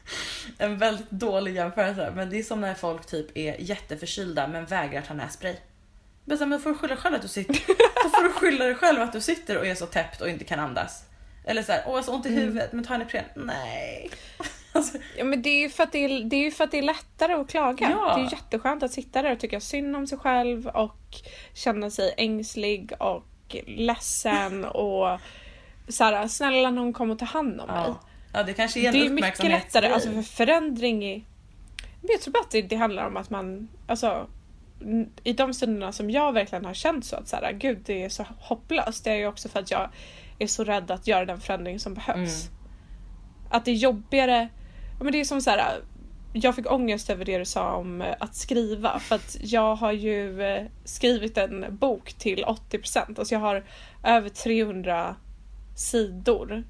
en 0.58 0.78
väldigt 0.78 1.10
dålig 1.10 1.54
jämförelse, 1.54 2.12
men 2.16 2.30
det 2.30 2.38
är 2.38 2.42
som 2.42 2.60
när 2.60 2.74
folk 2.74 3.06
typ 3.06 3.36
är 3.36 3.56
jätteförkylda 3.58 4.46
men 4.48 4.66
vägrar 4.66 5.02
ta 5.02 5.14
nässpray. 5.14 5.56
Men 6.24 6.38
så, 6.38 6.46
men 6.46 6.60
får 6.60 6.70
du 6.70 6.76
skylla 6.76 6.96
själv 6.96 7.14
att 7.14 7.22
du 7.22 7.28
sitter, 7.28 7.60
då 8.04 8.08
får 8.16 8.22
du 8.22 8.30
skylla 8.30 8.64
dig 8.64 8.74
själv 8.74 9.02
att 9.02 9.12
du 9.12 9.20
sitter 9.20 9.58
och 9.58 9.66
är 9.66 9.74
så 9.74 9.86
täppt 9.86 10.20
och 10.20 10.28
inte 10.28 10.44
kan 10.44 10.60
andas. 10.60 11.04
Eller 11.44 11.62
så 11.62 11.72
här, 11.72 11.82
åh 11.86 11.90
jag 11.90 11.96
har 11.96 12.02
så 12.02 12.14
ont 12.14 12.26
i 12.26 12.28
huvudet, 12.28 12.72
men 12.72 12.84
ta 12.84 12.94
en 12.94 13.02
Ipren. 13.02 13.24
Nej. 13.34 14.10
Alltså, 14.72 14.98
Ja 15.16 15.24
men 15.24 15.42
det 15.42 15.50
är 15.50 15.60
ju 15.60 15.68
för 15.68 15.82
att 15.82 15.92
det 15.92 16.04
är, 16.04 16.24
det 16.24 16.36
är, 16.36 16.50
för 16.50 16.64
att 16.64 16.70
det 16.70 16.78
är 16.78 16.82
lättare 16.82 17.32
att 17.32 17.48
klaga. 17.48 17.90
Ja. 17.90 18.14
Det 18.14 18.20
är 18.20 18.24
ju 18.24 18.30
jätteskönt 18.30 18.82
att 18.82 18.92
sitta 18.92 19.22
där 19.22 19.32
och 19.32 19.40
tycka 19.40 19.60
synd 19.60 19.96
om 19.96 20.06
sig 20.06 20.18
själv 20.18 20.66
och 20.66 20.98
känna 21.54 21.90
sig 21.90 22.14
ängslig 22.16 22.92
och 22.98 23.56
ledsen 23.66 24.64
och 24.64 25.20
så 25.88 26.04
här, 26.04 26.28
snälla 26.28 26.70
någon 26.70 26.92
kom 26.92 27.10
och 27.10 27.18
ta 27.18 27.24
hand 27.24 27.60
om 27.60 27.66
mig. 27.66 27.94
Ja. 28.36 28.42
det 28.42 28.54
kanske 28.54 28.80
är 28.80 28.86
en 28.86 28.92
Det 28.92 29.06
är 29.06 29.10
mycket 29.10 29.44
lättare, 29.44 29.88
alltså 29.88 30.10
för 30.10 30.22
förändring 30.22 31.04
i... 31.04 31.24
Men 32.00 32.10
jag 32.12 32.20
tror 32.20 32.32
bara 32.32 32.42
att 32.42 32.50
det, 32.50 32.62
det 32.62 32.76
handlar 32.76 33.06
om 33.06 33.16
att 33.16 33.30
man, 33.30 33.68
alltså 33.86 34.26
i 35.22 35.32
de 35.32 35.54
stunderna 35.54 35.92
som 35.92 36.10
jag 36.10 36.32
verkligen 36.32 36.64
har 36.64 36.74
känt 36.74 37.04
så 37.04 37.16
att 37.16 37.28
så 37.28 37.36
här, 37.36 37.52
gud 37.52 37.78
det 37.84 38.04
är 38.04 38.08
så 38.08 38.26
hopplöst, 38.38 39.04
det 39.04 39.10
är 39.10 39.14
ju 39.14 39.26
också 39.26 39.48
för 39.48 39.60
att 39.60 39.70
jag 39.70 39.90
är 40.38 40.46
så 40.46 40.64
rädd 40.64 40.90
att 40.90 41.06
göra 41.06 41.24
den 41.24 41.40
förändring 41.40 41.80
som 41.80 41.94
behövs. 41.94 42.48
Att 43.50 43.64
det 43.64 43.70
är 43.70 43.74
jobbigare, 43.74 44.48
ja, 44.98 45.04
men 45.04 45.12
det 45.12 45.20
är 45.20 45.24
som 45.24 45.40
så 45.40 45.50
här. 45.50 45.80
Jag 46.32 46.56
fick 46.56 46.72
ångest 46.72 47.10
över 47.10 47.24
det 47.24 47.38
du 47.38 47.44
sa 47.44 47.72
om 47.72 48.02
eh, 48.02 48.14
att 48.20 48.34
skriva 48.34 48.98
för 48.98 49.14
att 49.14 49.36
jag 49.40 49.74
har 49.74 49.92
ju 49.92 50.42
eh, 50.42 50.66
skrivit 50.84 51.38
en 51.38 51.76
bok 51.76 52.12
till 52.12 52.44
80%. 52.44 53.18
Alltså 53.18 53.34
jag 53.34 53.40
har 53.40 53.64
över 54.02 54.28
300 54.28 55.16
sidor 55.76 56.64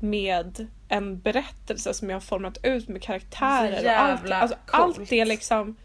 med 0.00 0.66
en 0.88 1.20
berättelse 1.20 1.94
som 1.94 2.10
jag 2.10 2.16
har 2.16 2.20
format 2.20 2.58
ut 2.62 2.88
med 2.88 3.02
karaktärer. 3.02 3.80
Så 3.80 3.86
och 3.86 3.92
allt, 3.92 4.30
alltså, 4.30 4.56
allt 4.66 5.08
det 5.08 5.24
liksom. 5.24 5.76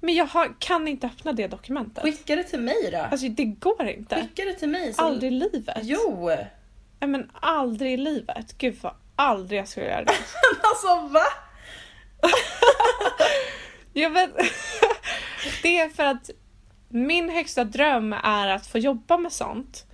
Men 0.00 0.14
jag 0.14 0.26
har, 0.26 0.54
kan 0.58 0.88
inte 0.88 1.06
öppna 1.06 1.32
det 1.32 1.46
dokumentet. 1.46 2.04
Skicka 2.04 2.36
det 2.36 2.42
till 2.42 2.60
mig 2.60 2.88
då. 2.92 2.98
Alltså 2.98 3.28
det 3.28 3.44
går 3.44 3.88
inte. 3.88 4.16
Skicka 4.16 4.44
det 4.44 4.54
till 4.54 4.68
mig. 4.68 4.92
Så... 4.92 5.02
Aldrig 5.02 5.32
i 5.32 5.34
livet. 5.34 5.78
Jo! 5.82 6.30
Nej, 7.00 7.10
men 7.10 7.30
aldrig 7.40 7.92
i 7.92 7.96
livet. 7.96 8.58
Gud 8.58 8.76
vad 8.80 8.94
aldrig 9.16 9.60
jag 9.60 9.68
skulle 9.68 9.86
göra 9.86 10.04
det. 10.04 10.12
Alltså 10.62 11.08
va? 11.08 11.24
Jag 13.92 14.10
vet, 14.14 14.30
det 15.62 15.78
är 15.78 15.88
för 15.88 16.04
att 16.04 16.30
min 16.88 17.30
högsta 17.30 17.64
dröm 17.64 18.12
är 18.12 18.48
att 18.48 18.66
få 18.66 18.78
jobba 18.78 19.16
med 19.16 19.32
sånt. 19.32 19.86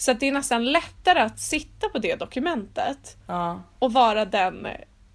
Så 0.00 0.12
det 0.12 0.28
är 0.28 0.32
nästan 0.32 0.64
lättare 0.72 1.20
att 1.20 1.38
sitta 1.40 1.88
på 1.88 1.98
det 1.98 2.16
dokumentet 2.16 3.16
Ja. 3.26 3.62
och 3.78 3.92
vara 3.92 4.24
den 4.24 4.66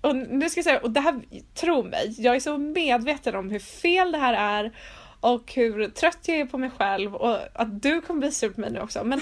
och 0.02 0.16
nu 0.16 0.50
ska 0.50 0.58
jag 0.58 0.66
säga, 0.66 0.80
och 0.80 0.92
det 0.92 1.00
här, 1.00 1.22
tro 1.54 1.84
mig, 1.84 2.16
jag 2.18 2.36
är 2.36 2.40
så 2.40 2.58
medveten 2.58 3.36
om 3.36 3.50
hur 3.50 3.60
fel 3.60 4.12
det 4.12 4.18
här 4.18 4.34
är 4.64 4.72
och 5.20 5.54
hur 5.54 5.88
trött 5.88 6.18
jag 6.22 6.38
är 6.38 6.46
på 6.46 6.58
mig 6.58 6.70
själv 6.78 7.16
och 7.16 7.38
att 7.54 7.82
du 7.82 8.02
kommer 8.02 8.20
bli 8.20 8.32
sur 8.32 8.50
på 8.50 8.62
mig 8.62 8.72
nu 8.72 8.80
också. 8.80 9.04
Men 9.04 9.22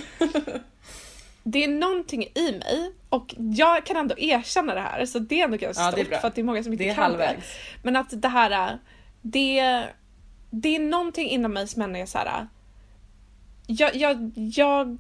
det 1.44 1.64
är 1.64 1.68
någonting 1.68 2.24
i 2.24 2.52
mig 2.52 2.92
och 3.10 3.36
jag 3.38 3.86
kan 3.86 3.98
ändå 3.98 4.16
erkänna 4.18 4.74
det 4.74 4.82
här 4.82 5.06
så 5.06 5.20
det 5.20 5.40
är 5.40 5.46
ändå 5.46 5.58
ganska 5.58 5.84
Ja, 5.84 5.92
stort 5.92 6.08
för 6.22 6.28
att 6.28 6.36
det 6.36 6.42
är 6.42 6.46
många 6.46 6.64
som 6.64 6.74
inte 6.74 6.86
Det 6.86 6.94
kan 6.96 7.04
halvvägs. 7.04 7.40
det. 7.54 7.80
Men 7.84 7.96
att 7.96 8.22
det 8.22 8.28
här, 8.28 8.80
det, 9.22 9.84
det 10.50 10.76
är 10.76 10.80
någonting 10.80 11.30
inom 11.30 11.54
mig 11.54 11.68
som 11.68 11.82
ändå 11.82 12.00
är 12.00 12.06
så 12.06 12.18
här. 12.18 12.48
Jag, 13.68 13.96
jag, 13.96 14.32
jag 14.36 14.98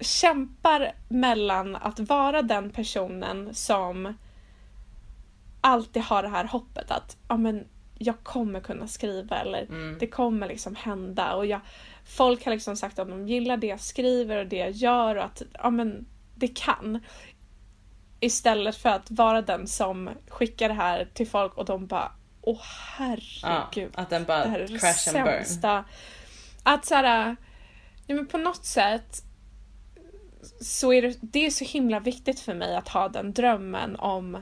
kämpar 0.00 0.92
mellan 1.08 1.76
att 1.76 2.00
vara 2.00 2.42
den 2.42 2.70
personen 2.70 3.54
som 3.54 4.14
alltid 5.60 6.02
har 6.02 6.22
det 6.22 6.28
här 6.28 6.44
hoppet 6.44 6.90
att 6.90 7.16
ja, 7.28 7.36
men 7.36 7.66
jag 7.98 8.24
kommer 8.24 8.60
kunna 8.60 8.86
skriva 8.88 9.36
eller 9.36 9.66
det 9.98 10.06
kommer 10.06 10.48
liksom 10.48 10.76
hända 10.76 11.34
och 11.34 11.46
jag, 11.46 11.60
folk 12.04 12.44
har 12.44 12.52
liksom 12.52 12.76
sagt 12.76 12.98
att 12.98 13.08
de 13.08 13.28
gillar 13.28 13.56
det 13.56 13.66
jag 13.66 13.80
skriver 13.80 14.36
och 14.36 14.46
det 14.46 14.56
jag 14.56 14.70
gör 14.70 15.16
och 15.16 15.24
att 15.24 15.42
ja, 15.52 15.70
men 15.70 16.06
det 16.34 16.48
kan. 16.48 17.00
Istället 18.20 18.76
för 18.76 18.88
att 18.88 19.10
vara 19.10 19.42
den 19.42 19.66
som 19.66 20.10
skickar 20.28 20.68
det 20.68 20.74
här 20.74 21.08
till 21.14 21.28
folk 21.28 21.54
och 21.54 21.64
de 21.64 21.86
bara 21.86 22.12
åh 22.40 22.62
herregud. 22.96 23.92
Ja, 23.94 24.02
att 24.02 24.10
den 24.10 24.24
bara 24.24 24.44
det 24.44 24.50
här 24.50 24.60
är 24.60 24.68
det 24.68 24.78
crash 24.78 25.16
and 25.16 25.26
burn. 25.26 25.44
sämsta. 25.44 25.84
Att 26.62 26.84
såhär, 26.84 27.36
nej 28.06 28.16
men 28.16 28.26
på 28.26 28.38
något 28.38 28.64
sätt 28.64 29.22
så 30.60 30.92
är 30.92 31.02
det, 31.02 31.18
det 31.20 31.46
är 31.46 31.50
så 31.50 31.64
himla 31.64 32.00
viktigt 32.00 32.40
för 32.40 32.54
mig 32.54 32.76
att 32.76 32.88
ha 32.88 33.08
den 33.08 33.32
drömmen 33.32 33.96
om 33.96 34.38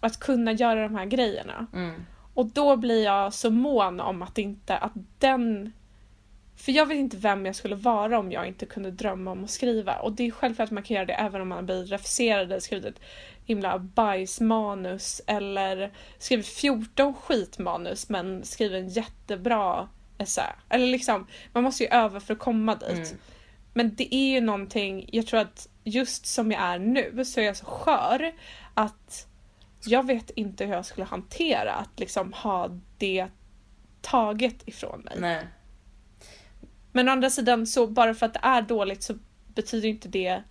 att 0.00 0.20
kunna 0.20 0.52
göra 0.52 0.82
de 0.82 0.94
här 0.94 1.06
grejerna. 1.06 1.66
Mm. 1.72 2.04
Och 2.34 2.46
då 2.46 2.76
blir 2.76 3.04
jag 3.04 3.34
så 3.34 3.50
mån 3.50 4.00
om 4.00 4.22
att 4.22 4.38
inte, 4.38 4.76
att 4.76 4.92
den... 5.18 5.72
För 6.56 6.72
jag 6.72 6.86
vet 6.86 6.96
inte 6.96 7.16
vem 7.16 7.46
jag 7.46 7.56
skulle 7.56 7.74
vara 7.74 8.18
om 8.18 8.32
jag 8.32 8.46
inte 8.46 8.66
kunde 8.66 8.90
drömma 8.90 9.30
om 9.30 9.44
att 9.44 9.50
skriva. 9.50 9.96
Och 9.96 10.12
det 10.12 10.26
är 10.26 10.30
självklart 10.30 10.68
att 10.68 10.72
man 10.72 10.82
kan 10.82 10.94
göra 10.94 11.06
det 11.06 11.12
även 11.12 11.40
om 11.40 11.48
man 11.48 11.66
blir 11.66 11.84
refuserad 11.84 12.42
eller 12.42 12.60
skrivit 12.60 12.86
ett 12.86 13.00
himla 13.44 13.78
bajsmanus 13.78 15.22
eller 15.26 15.92
skrivit 16.18 16.46
14 16.46 17.14
skitmanus 17.14 18.08
men 18.08 18.44
skrivit 18.44 18.82
en 18.82 18.88
jättebra 18.88 19.88
essä. 20.18 20.56
Eller 20.68 20.86
liksom, 20.86 21.26
man 21.52 21.64
måste 21.64 21.84
ju 21.84 21.90
öva 21.90 22.20
för 22.20 22.34
att 22.34 22.40
komma 22.40 22.74
dit. 22.74 22.90
Mm. 22.90 23.18
Men 23.74 23.94
det 23.94 24.14
är 24.14 24.28
ju 24.34 24.40
någonting, 24.40 25.08
jag 25.12 25.26
tror 25.26 25.40
att 25.40 25.68
just 25.84 26.26
som 26.26 26.50
jag 26.52 26.60
är 26.60 26.78
nu 26.78 27.24
så 27.24 27.40
är 27.40 27.44
jag 27.44 27.56
så 27.56 27.64
skör 27.64 28.32
att 28.74 29.26
jag 29.84 30.06
vet 30.06 30.30
inte 30.30 30.64
hur 30.64 30.74
jag 30.74 30.86
skulle 30.86 31.04
hantera 31.04 31.72
att 31.72 32.00
liksom 32.00 32.32
ha 32.32 32.80
det 32.98 33.26
taget 34.00 34.68
ifrån 34.68 35.00
mig. 35.00 35.14
Nej. 35.18 35.46
Men 36.92 37.08
å 37.08 37.12
andra 37.12 37.30
sidan 37.30 37.66
så 37.66 37.86
bara 37.86 38.14
för 38.14 38.26
att 38.26 38.34
det 38.34 38.40
är 38.42 38.62
dåligt 38.62 39.02
så 39.02 39.18
betyder 39.54 39.88
inte 39.88 40.08
det 40.08 40.42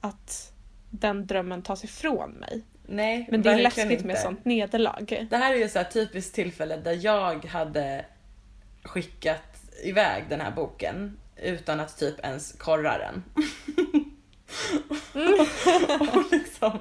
att 0.00 0.52
den 0.90 1.26
drömmen 1.26 1.62
tas 1.62 1.84
ifrån 1.84 2.30
mig. 2.30 2.62
Nej, 2.86 3.26
Men 3.30 3.42
det 3.42 3.50
är 3.50 3.62
läskigt 3.62 3.86
med 3.86 4.00
inte. 4.00 4.16
sånt 4.16 4.44
nederlag. 4.44 5.26
Det 5.30 5.36
här 5.36 5.54
är 5.54 5.58
ju 5.58 5.68
så 5.68 5.78
här 5.78 5.90
typiskt 5.90 6.34
tillfälle 6.34 6.76
där 6.76 6.98
jag 7.04 7.44
hade 7.44 8.04
skickat 8.82 9.62
iväg 9.84 10.24
den 10.28 10.40
här 10.40 10.50
boken 10.50 11.18
utan 11.42 11.80
att 11.80 11.98
typ 11.98 12.20
ens 12.24 12.52
korra 12.52 12.98
den. 12.98 13.24
och 16.12 16.32
liksom 16.32 16.78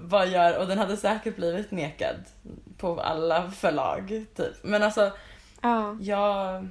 vad 0.00 0.28
gör, 0.28 0.58
och 0.58 0.66
den 0.66 0.78
hade 0.78 0.96
säkert 0.96 1.36
blivit 1.36 1.70
nekad 1.70 2.16
på 2.78 3.00
alla 3.00 3.50
förlag 3.50 4.24
typ. 4.36 4.54
Men 4.62 4.82
alltså 4.82 5.12
Ja. 5.62 5.96
jag, 6.00 6.68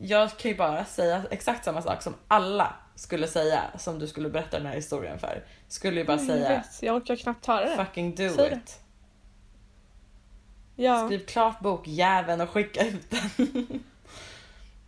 jag 0.00 0.36
kan 0.36 0.50
ju 0.50 0.56
bara 0.56 0.84
säga 0.84 1.22
exakt 1.30 1.64
samma 1.64 1.82
sak 1.82 2.02
som 2.02 2.14
alla 2.28 2.74
skulle 2.94 3.28
säga 3.28 3.62
som 3.78 3.98
du 3.98 4.06
skulle 4.06 4.28
berätta 4.30 4.58
den 4.58 4.66
här 4.66 4.74
historien 4.74 5.18
för. 5.18 5.44
Skulle 5.68 6.00
ju 6.00 6.06
bara 6.06 6.16
Jag 6.16 6.26
säga 6.26 6.48
vet, 6.48 6.82
jag 6.82 6.96
orkar 6.96 7.16
knappt 7.16 7.46
höra 7.46 7.70
det. 7.70 7.76
fucking 7.76 8.14
do 8.14 8.28
Säg 8.28 8.50
det. 8.50 8.56
it. 8.56 8.80
Ja. 10.76 11.06
Skriv 11.06 11.26
klart 11.26 11.60
bokjäveln 11.60 12.40
och 12.40 12.50
skicka 12.50 12.86
ut 12.86 13.10
den. 13.10 13.66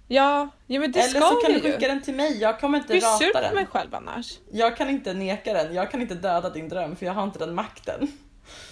Ja, 0.09 0.49
ja 0.67 0.81
men 0.81 0.93
det 0.93 0.99
Eller 1.01 1.21
ska 1.21 1.29
så 1.29 1.35
kan 1.37 1.53
du 1.53 1.59
du 1.61 1.67
ju. 1.67 1.73
skicka 1.73 1.89
den 1.89 2.03
till 2.03 2.15
mig, 2.15 2.39
jag 2.41 2.61
kommer 2.61 2.79
inte 2.79 2.89
Blir 2.93 3.01
sur 3.01 3.27
rata 3.27 3.49
på 3.49 3.55
mig 3.55 3.65
den. 3.65 3.67
själv 3.67 3.95
annars. 3.95 4.39
Jag 4.53 4.77
kan 4.77 4.91
inte 4.91 5.15
neka 5.15 5.53
den, 5.53 5.75
jag 5.75 5.91
kan 5.91 6.01
inte 6.03 6.15
döda 6.15 6.51
din 6.51 6.69
dröm 6.69 6.97
för 6.97 7.07
jag 7.07 7.13
har 7.13 7.25
inte 7.25 7.39
den 7.39 7.55
makten. 7.55 8.13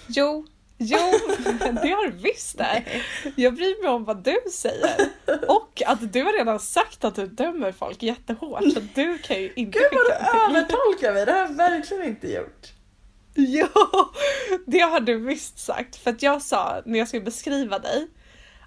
Jo, 0.07 0.47
jo, 0.79 0.99
det 1.83 1.91
har 1.91 2.07
du 2.11 2.17
visst 2.17 2.59
det. 2.59 2.83
Jag 3.37 3.55
bryr 3.55 3.83
mig 3.83 3.91
om 3.93 4.05
vad 4.05 4.25
du 4.25 4.37
säger. 4.53 4.97
Och 5.49 5.83
att 5.87 6.13
du 6.13 6.23
har 6.23 6.33
redan 6.33 6.61
sagt 6.61 7.05
att 7.05 7.15
du 7.15 7.27
dömer 7.27 7.73
folk 7.73 8.03
jättehårt 8.03 8.63
så 8.75 8.81
du 8.95 9.19
kan 9.19 9.37
ju 9.41 9.53
inte 9.57 9.79
Gud 9.79 9.89
vad 9.93 10.07
du 10.07 10.11
den 10.49 10.57
övertolkar 10.57 11.13
mig, 11.13 11.27
det 11.27 11.33
har 11.33 11.39
jag 11.39 11.49
verkligen 11.55 12.03
inte 12.05 12.33
gjort. 12.33 12.67
Ja, 13.35 13.69
det 14.67 14.81
har 14.81 15.01
du 15.01 15.17
visst 15.19 15.59
sagt. 15.59 15.97
För 15.97 16.11
att 16.11 16.23
jag 16.23 16.43
sa 16.43 16.83
när 16.85 16.99
jag 16.99 17.09
skulle 17.09 17.23
beskriva 17.23 17.79
dig 17.79 18.09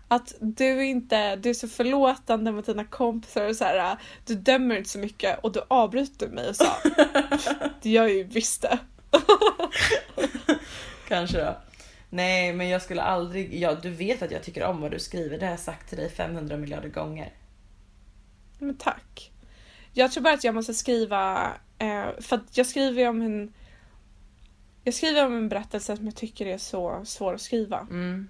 att 0.08 0.34
du 0.40 0.86
inte, 0.86 1.36
du 1.36 1.50
är 1.50 1.54
så 1.54 1.68
förlåtande 1.68 2.52
mot 2.52 2.66
dina 2.66 2.86
kompisar 2.86 3.50
och 3.50 3.56
så 3.56 3.64
här, 3.64 3.98
du 4.26 4.36
dömer 4.36 4.78
inte 4.78 4.90
så 4.90 5.00
mycket 5.00 5.40
och 5.40 5.52
du 5.52 5.62
avbryter 5.68 6.28
mig 6.28 6.50
och 6.50 6.56
sa 6.56 6.78
det 7.82 7.90
gör 7.90 8.04
jag 8.04 8.16
ju 8.16 8.24
visst 8.24 8.62
det. 8.62 8.80
Kanske 11.08 11.38
då. 11.38 11.58
Nej 12.10 12.54
men 12.54 12.70
jag 12.70 12.82
skulle 12.82 13.02
aldrig, 13.02 13.60
ja 13.60 13.76
du 13.76 13.90
vet 13.90 14.22
att 14.22 14.32
jag 14.32 14.44
tycker 14.44 14.64
om 14.64 14.82
vad 14.82 14.92
du 14.92 15.00
skriver, 15.00 15.38
det 15.38 15.46
har 15.46 15.52
jag 15.52 15.60
sagt 15.60 15.90
till 15.90 15.98
dig 15.98 16.10
500 16.10 16.58
miljarder 16.58 16.90
gånger. 16.90 17.34
Men 18.60 18.78
tack. 18.78 19.32
Jag 19.94 20.12
tror 20.12 20.24
bara 20.24 20.34
att 20.34 20.44
jag 20.44 20.56
måste 20.56 20.74
skriva, 20.74 21.54
eh, 21.78 22.06
för 22.20 22.36
att 22.36 22.58
jag 22.58 22.66
skriver 22.68 23.10
om 23.10 23.22
en 23.22 23.54
jag 24.84 24.94
skriver 24.94 25.26
om 25.26 25.34
en 25.34 25.50
berättelse 25.50 25.98
som 25.98 26.06
jag 26.06 26.16
tycker 26.16 26.46
är 26.46 26.58
så 26.58 27.02
svår 27.06 27.34
att 27.34 27.42
skriva. 27.42 27.80
Mm, 27.80 28.28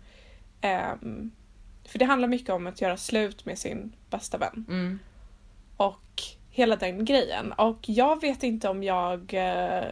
Ehm, 0.65 1.32
för 1.86 1.99
det 1.99 2.05
handlar 2.05 2.27
mycket 2.27 2.49
om 2.49 2.67
att 2.67 2.81
göra 2.81 2.97
slut 2.97 3.45
med 3.45 3.57
sin 3.57 3.93
bästa 4.09 4.38
vän. 4.38 4.65
mm. 4.69 4.99
Och 5.77 6.21
hela 6.49 6.75
den 6.75 7.05
grejen. 7.05 7.51
Och 7.51 7.79
jag 7.81 8.21
vet 8.21 8.43
inte 8.43 8.69
om 8.69 8.83
jag 8.83 9.33
eh, 9.33 9.83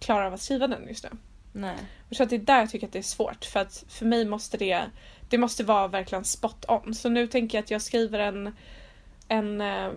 klarar 0.00 0.26
av 0.26 0.34
att 0.34 0.40
skriva 0.40 0.66
den 0.66 0.88
just 0.88 1.04
nu. 1.04 1.10
Nej. 1.52 1.76
Jag 2.08 2.16
tror 2.16 2.24
att 2.24 2.30
det 2.30 2.36
är 2.36 2.40
där 2.40 2.58
jag 2.58 2.70
tycker 2.70 2.86
att 2.86 2.92
det 2.92 2.98
är 2.98 3.02
svårt. 3.02 3.44
För 3.44 3.60
att 3.60 3.84
för 3.88 4.06
mig 4.06 4.24
måste 4.24 4.56
det, 4.56 4.82
det 5.28 5.38
måste 5.38 5.64
vara 5.64 5.88
verkligen 5.88 6.24
spot 6.24 6.64
on. 6.68 6.94
Så 6.94 7.08
nu 7.08 7.26
tänker 7.26 7.58
jag 7.58 7.62
att 7.62 7.70
jag 7.70 7.82
skriver 7.82 8.18
en, 8.18 8.54
en 9.28 9.60
eh, 9.60 9.90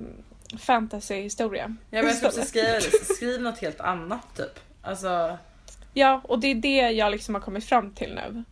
fantasyhistoria. 0.59 1.75
Ja, 1.89 2.03
men 2.03 2.05
jag 2.05 2.33
ska 2.33 2.45
skriva 2.45 2.73
det, 2.73 2.81
skriv 3.15 3.41
något 3.41 3.59
helt 3.59 3.79
annat 3.79 4.35
typ. 4.35 4.59
Alltså, 4.81 5.37
Ja, 5.93 6.21
och 6.23 6.39
det 6.39 6.47
är 6.47 6.55
det 6.55 6.91
jag 6.91 7.11
liksom 7.11 7.35
har 7.35 7.41
kommit 7.41 7.65
fram 7.65 7.91
till 7.91 8.15
nu. 8.15 8.43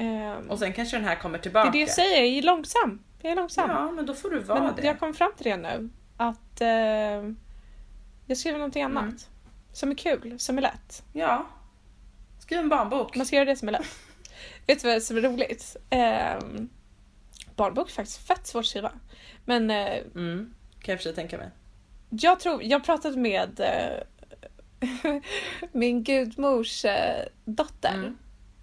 Ehm, 0.00 0.50
och 0.50 0.58
sen 0.58 0.72
kanske 0.72 0.96
den 0.96 1.04
här 1.04 1.16
kommer 1.16 1.38
det 1.38 1.42
tillbaka. 1.42 1.68
är 1.68 1.72
det 1.72 1.78
jag 1.78 1.88
säger, 1.90 2.24
jag 2.24 2.38
är 2.38 2.42
långsam. 2.42 3.02
Jag 3.22 3.32
är 3.32 3.36
långsam. 3.36 3.70
Ja 3.70 3.90
men 3.90 4.06
då 4.06 4.14
får 4.14 4.30
du 4.30 4.38
vara 4.38 4.62
Men 4.62 4.74
det. 4.76 4.82
jag 4.86 4.98
kom 4.98 5.14
fram 5.14 5.32
till 5.36 5.44
det 5.44 5.56
nu. 5.56 5.90
Att 6.16 6.60
eh, 6.60 6.68
jag 8.26 8.36
skriver 8.36 8.58
någonting 8.58 8.82
annat. 8.82 9.02
Mm. 9.04 9.16
Som 9.72 9.90
är 9.90 9.94
kul, 9.94 10.38
som 10.38 10.58
är 10.58 10.62
lätt. 10.62 11.02
Ja. 11.12 11.46
Skriv 12.38 12.58
en 12.58 12.68
barnbok. 12.68 13.16
Man 13.16 13.26
ska 13.26 13.36
göra 13.36 13.44
det 13.46 13.56
som 13.56 13.68
är 13.68 13.72
lätt. 13.72 13.86
Vet 14.66 14.82
du 14.82 14.92
vad 14.92 15.02
som 15.02 15.16
är 15.16 15.20
roligt? 15.20 15.76
Ehm, 15.90 16.68
barnbok 17.56 17.88
är 17.88 17.92
faktiskt 17.92 18.26
fett 18.28 18.46
svårt 18.46 18.60
att 18.60 18.66
skriva. 18.66 18.92
Men 19.44 19.70
eh, 19.70 19.98
Mm. 20.14 20.54
Kan 20.80 20.92
jag 20.92 20.98
för 20.98 21.02
sig 21.02 21.14
tänka 21.14 21.38
mig. 21.38 21.50
jag 22.10 22.40
tror, 22.40 22.62
jag 22.62 22.84
pratade 22.84 23.18
med 23.18 23.60
eh, 23.60 24.02
min 25.72 26.02
gudmors 26.04 26.84
eh, 26.84 27.24
dotter. 27.44 27.94
Mm. 27.94 28.18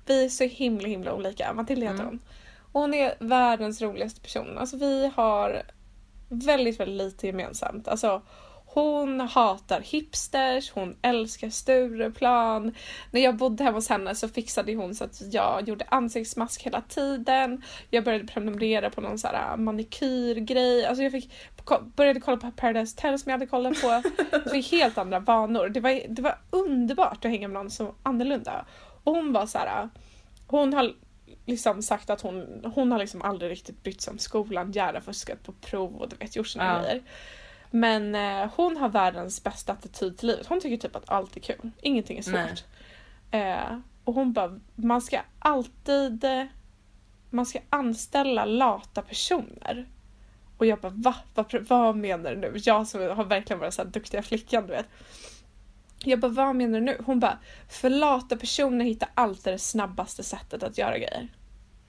Vi 0.08 0.26
är 0.26 0.30
så 0.30 0.44
himla 0.44 0.88
himla 0.88 1.14
olika. 1.14 1.54
Matilda 1.54 1.86
heter 1.86 2.00
Mm. 2.04 2.06
hon. 2.06 2.20
Och 2.72 2.82
Hon 2.82 2.94
är 2.94 3.16
världens 3.20 3.82
roligaste 3.82 4.22
person. 4.22 4.58
Alltså 4.58 4.78
vi 4.78 5.12
har 5.16 5.62
väldigt, 6.30 6.80
väldigt 6.80 6.98
lite 7.06 7.28
gemensamt. 7.28 7.88
Alltså 7.88 8.22
hon 8.70 9.20
hatar 9.20 9.82
hipsters, 9.82 10.72
hon 10.72 10.96
älskar 11.02 11.50
Stureplan. 11.50 12.74
När 13.12 13.22
jag 13.22 13.36
bodde 13.38 13.64
hemma 13.64 13.78
hos 13.78 13.90
henne 13.90 14.16
så 14.16 14.30
fixade 14.30 14.76
hon 14.76 14.96
så 14.96 15.04
att 15.04 15.22
jag 15.34 15.68
gjorde 15.70 15.86
ansiktsmask 15.90 16.64
hela 16.64 16.82
tiden. 16.82 17.62
Jag 17.90 18.04
började 18.04 18.28
prenumerera 18.28 18.90
på 18.90 19.02
någon 19.02 19.18
så 19.20 19.28
här 19.28 19.58
manikyrgrej. 19.58 20.86
Alltså 20.86 21.04
jag 21.04 21.12
fick, 21.12 21.32
började 21.96 22.20
kolla 22.20 22.38
på 22.38 22.52
Paradise 22.52 22.96
Hotel 22.98 23.20
som 23.20 23.30
jag 23.30 23.38
hade 23.40 23.50
kollat 23.50 23.82
på. 23.82 23.88
Jag 24.32 24.52
fick 24.52 24.72
helt 24.72 24.98
andra 24.98 25.20
vanor. 25.20 25.70
Det 25.70 25.80
var, 25.80 26.02
det 26.10 26.22
var 26.22 26.38
underbart 26.50 27.26
att 27.26 27.32
hänga 27.32 27.48
med 27.48 27.54
någon 27.54 27.72
så 27.72 27.96
annorlunda. 28.04 28.66
Hon 29.12 29.34
var 29.34 29.46
så 29.46 29.58
här. 29.58 29.90
Hon 30.48 30.74
har 30.74 30.94
liksom 31.46 31.82
sagt 31.82 32.10
att 32.10 32.22
hon, 32.22 32.66
hon 32.76 32.92
har 32.92 33.00
liksom 33.00 33.22
aldrig 33.22 33.52
riktigt 33.52 33.84
brytt 33.84 34.02
sig 34.02 34.12
om 34.12 34.18
skolan, 34.18 34.72
gärna 34.72 35.02
fuskat 35.02 35.44
på 35.44 35.52
prov 35.52 35.96
och 35.96 36.10
du 36.10 36.16
vet 36.16 36.36
gjort 36.36 36.48
såna 36.48 36.66
Ja. 36.66 36.82
grejer. 36.82 37.02
Men 37.72 38.16
eh, 38.16 38.52
hon 38.56 38.78
har 38.78 38.90
världens 38.90 39.44
bästa 39.44 39.74
attityd 39.74 40.18
till 40.18 40.28
livet. 40.28 40.48
Hon 40.48 40.60
tycker 40.62 40.78
typ 40.78 40.96
att 40.96 41.10
allt 41.10 41.38
är 41.38 41.40
kul. 41.42 41.72
Ingenting 41.82 42.18
är 42.18 42.22
svårt. 42.22 42.64
Eh, 43.32 43.78
och 44.04 44.14
hon 44.14 44.34
bara, 44.34 44.60
man 44.76 45.02
ska 45.02 45.20
alltid 45.40 46.24
eh, 46.24 46.44
man 47.30 47.46
ska 47.46 47.60
anställa 47.70 48.46
lata 48.46 49.02
personer. 49.02 49.88
Och 50.58 50.66
jag 50.66 50.80
bara 50.80 50.94
va? 50.96 51.16
Vad, 51.36 51.54
vad 51.68 51.96
menar 51.96 52.32
du 52.32 52.38
nu? 52.38 52.54
Jag 52.56 52.88
som 52.88 53.02
har 53.02 53.24
verkligen 53.24 53.60
varit 53.60 53.74
så 53.74 53.84
här 53.84 53.90
duktiga 53.90 54.22
flickan 54.24 54.68
du 54.68 54.74
vet. 54.74 54.88
Jag 56.04 56.20
bara 56.20 56.32
vad 56.32 56.56
menar 56.56 56.80
du 56.80 56.86
nu? 56.86 56.98
Hon 57.06 57.20
bara 57.20 57.38
för 57.70 57.90
lata 57.90 58.38
personer 58.38 58.86
hittar 58.86 59.10
alltid 59.14 59.54
det 59.54 59.60
snabbaste 59.60 60.24
sättet 60.24 60.64
att 60.64 60.78
göra 60.78 60.98
grejer. 60.98 61.28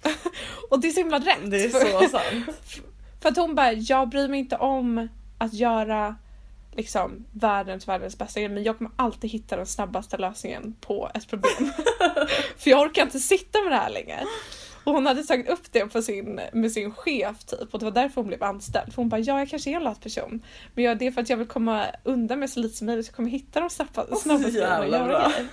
och 0.71 0.81
det 0.81 0.89
är 0.89 0.93
så 0.93 1.01
himla 1.01 1.19
rätt. 1.19 1.51
Det 1.51 1.65
är 1.65 1.69
för, 1.69 2.07
så 2.07 2.09
sant. 2.19 2.83
för 3.21 3.29
att 3.29 3.37
hon 3.37 3.55
bara 3.55 3.73
jag 3.73 4.09
bryr 4.09 4.29
mig 4.29 4.39
inte 4.39 4.57
om 4.57 5.09
att 5.39 5.55
göra 5.55 6.17
liksom 6.73 7.25
världens, 7.33 7.89
världens 7.89 8.19
bästa 8.19 8.41
grej 8.41 8.49
men 8.49 8.63
jag 8.63 8.79
kommer 8.79 8.93
alltid 8.97 9.31
hitta 9.31 9.57
den 9.57 9.67
snabbaste 9.67 10.17
lösningen 10.17 10.77
på 10.81 11.11
ett 11.15 11.29
problem. 11.29 11.73
För 12.57 12.71
jag 12.71 12.81
orkar 12.81 13.03
inte 13.03 13.19
sitta 13.19 13.63
med 13.63 13.73
det 13.73 13.77
här 13.77 13.91
länge. 13.91 14.25
Och 14.85 14.93
hon 14.93 15.07
hade 15.07 15.25
tagit 15.25 15.49
upp 15.49 15.73
det 15.73 15.87
på 15.87 16.03
sin, 16.03 16.41
med 16.53 16.73
sin 16.73 16.93
chef 16.95 17.45
typ 17.45 17.75
och 17.75 17.79
det 17.79 17.85
var 17.85 17.93
därför 17.93 18.15
hon 18.15 18.29
blev 18.29 18.43
anställd. 18.43 18.93
För 18.93 19.03
hon 19.03 19.09
bara, 19.09 19.21
ja 19.21 19.39
jag 19.39 19.49
kanske 19.49 19.71
är 19.71 19.77
en 19.77 19.85
lat 19.85 20.01
person. 20.01 20.43
Men 20.75 20.85
jag, 20.85 20.99
det 20.99 21.07
är 21.07 21.11
för 21.11 21.21
att 21.21 21.31
jag 21.31 21.37
vill 21.37 21.47
komma 21.47 21.87
undan 22.05 22.39
med 22.39 22.51
så 22.51 22.61
lite 22.61 22.77
som 22.77 22.87
möjligt 22.87 23.07
så 23.07 23.11
jag 23.11 23.17
kommer 23.17 23.31
hitta 23.31 23.61
de 23.61 23.71
snabba, 23.71 24.17
snabbaste 24.17 24.51
grejerna 24.51 24.77
att 24.77 24.91
göra 24.91 25.29
grejer. 25.29 25.49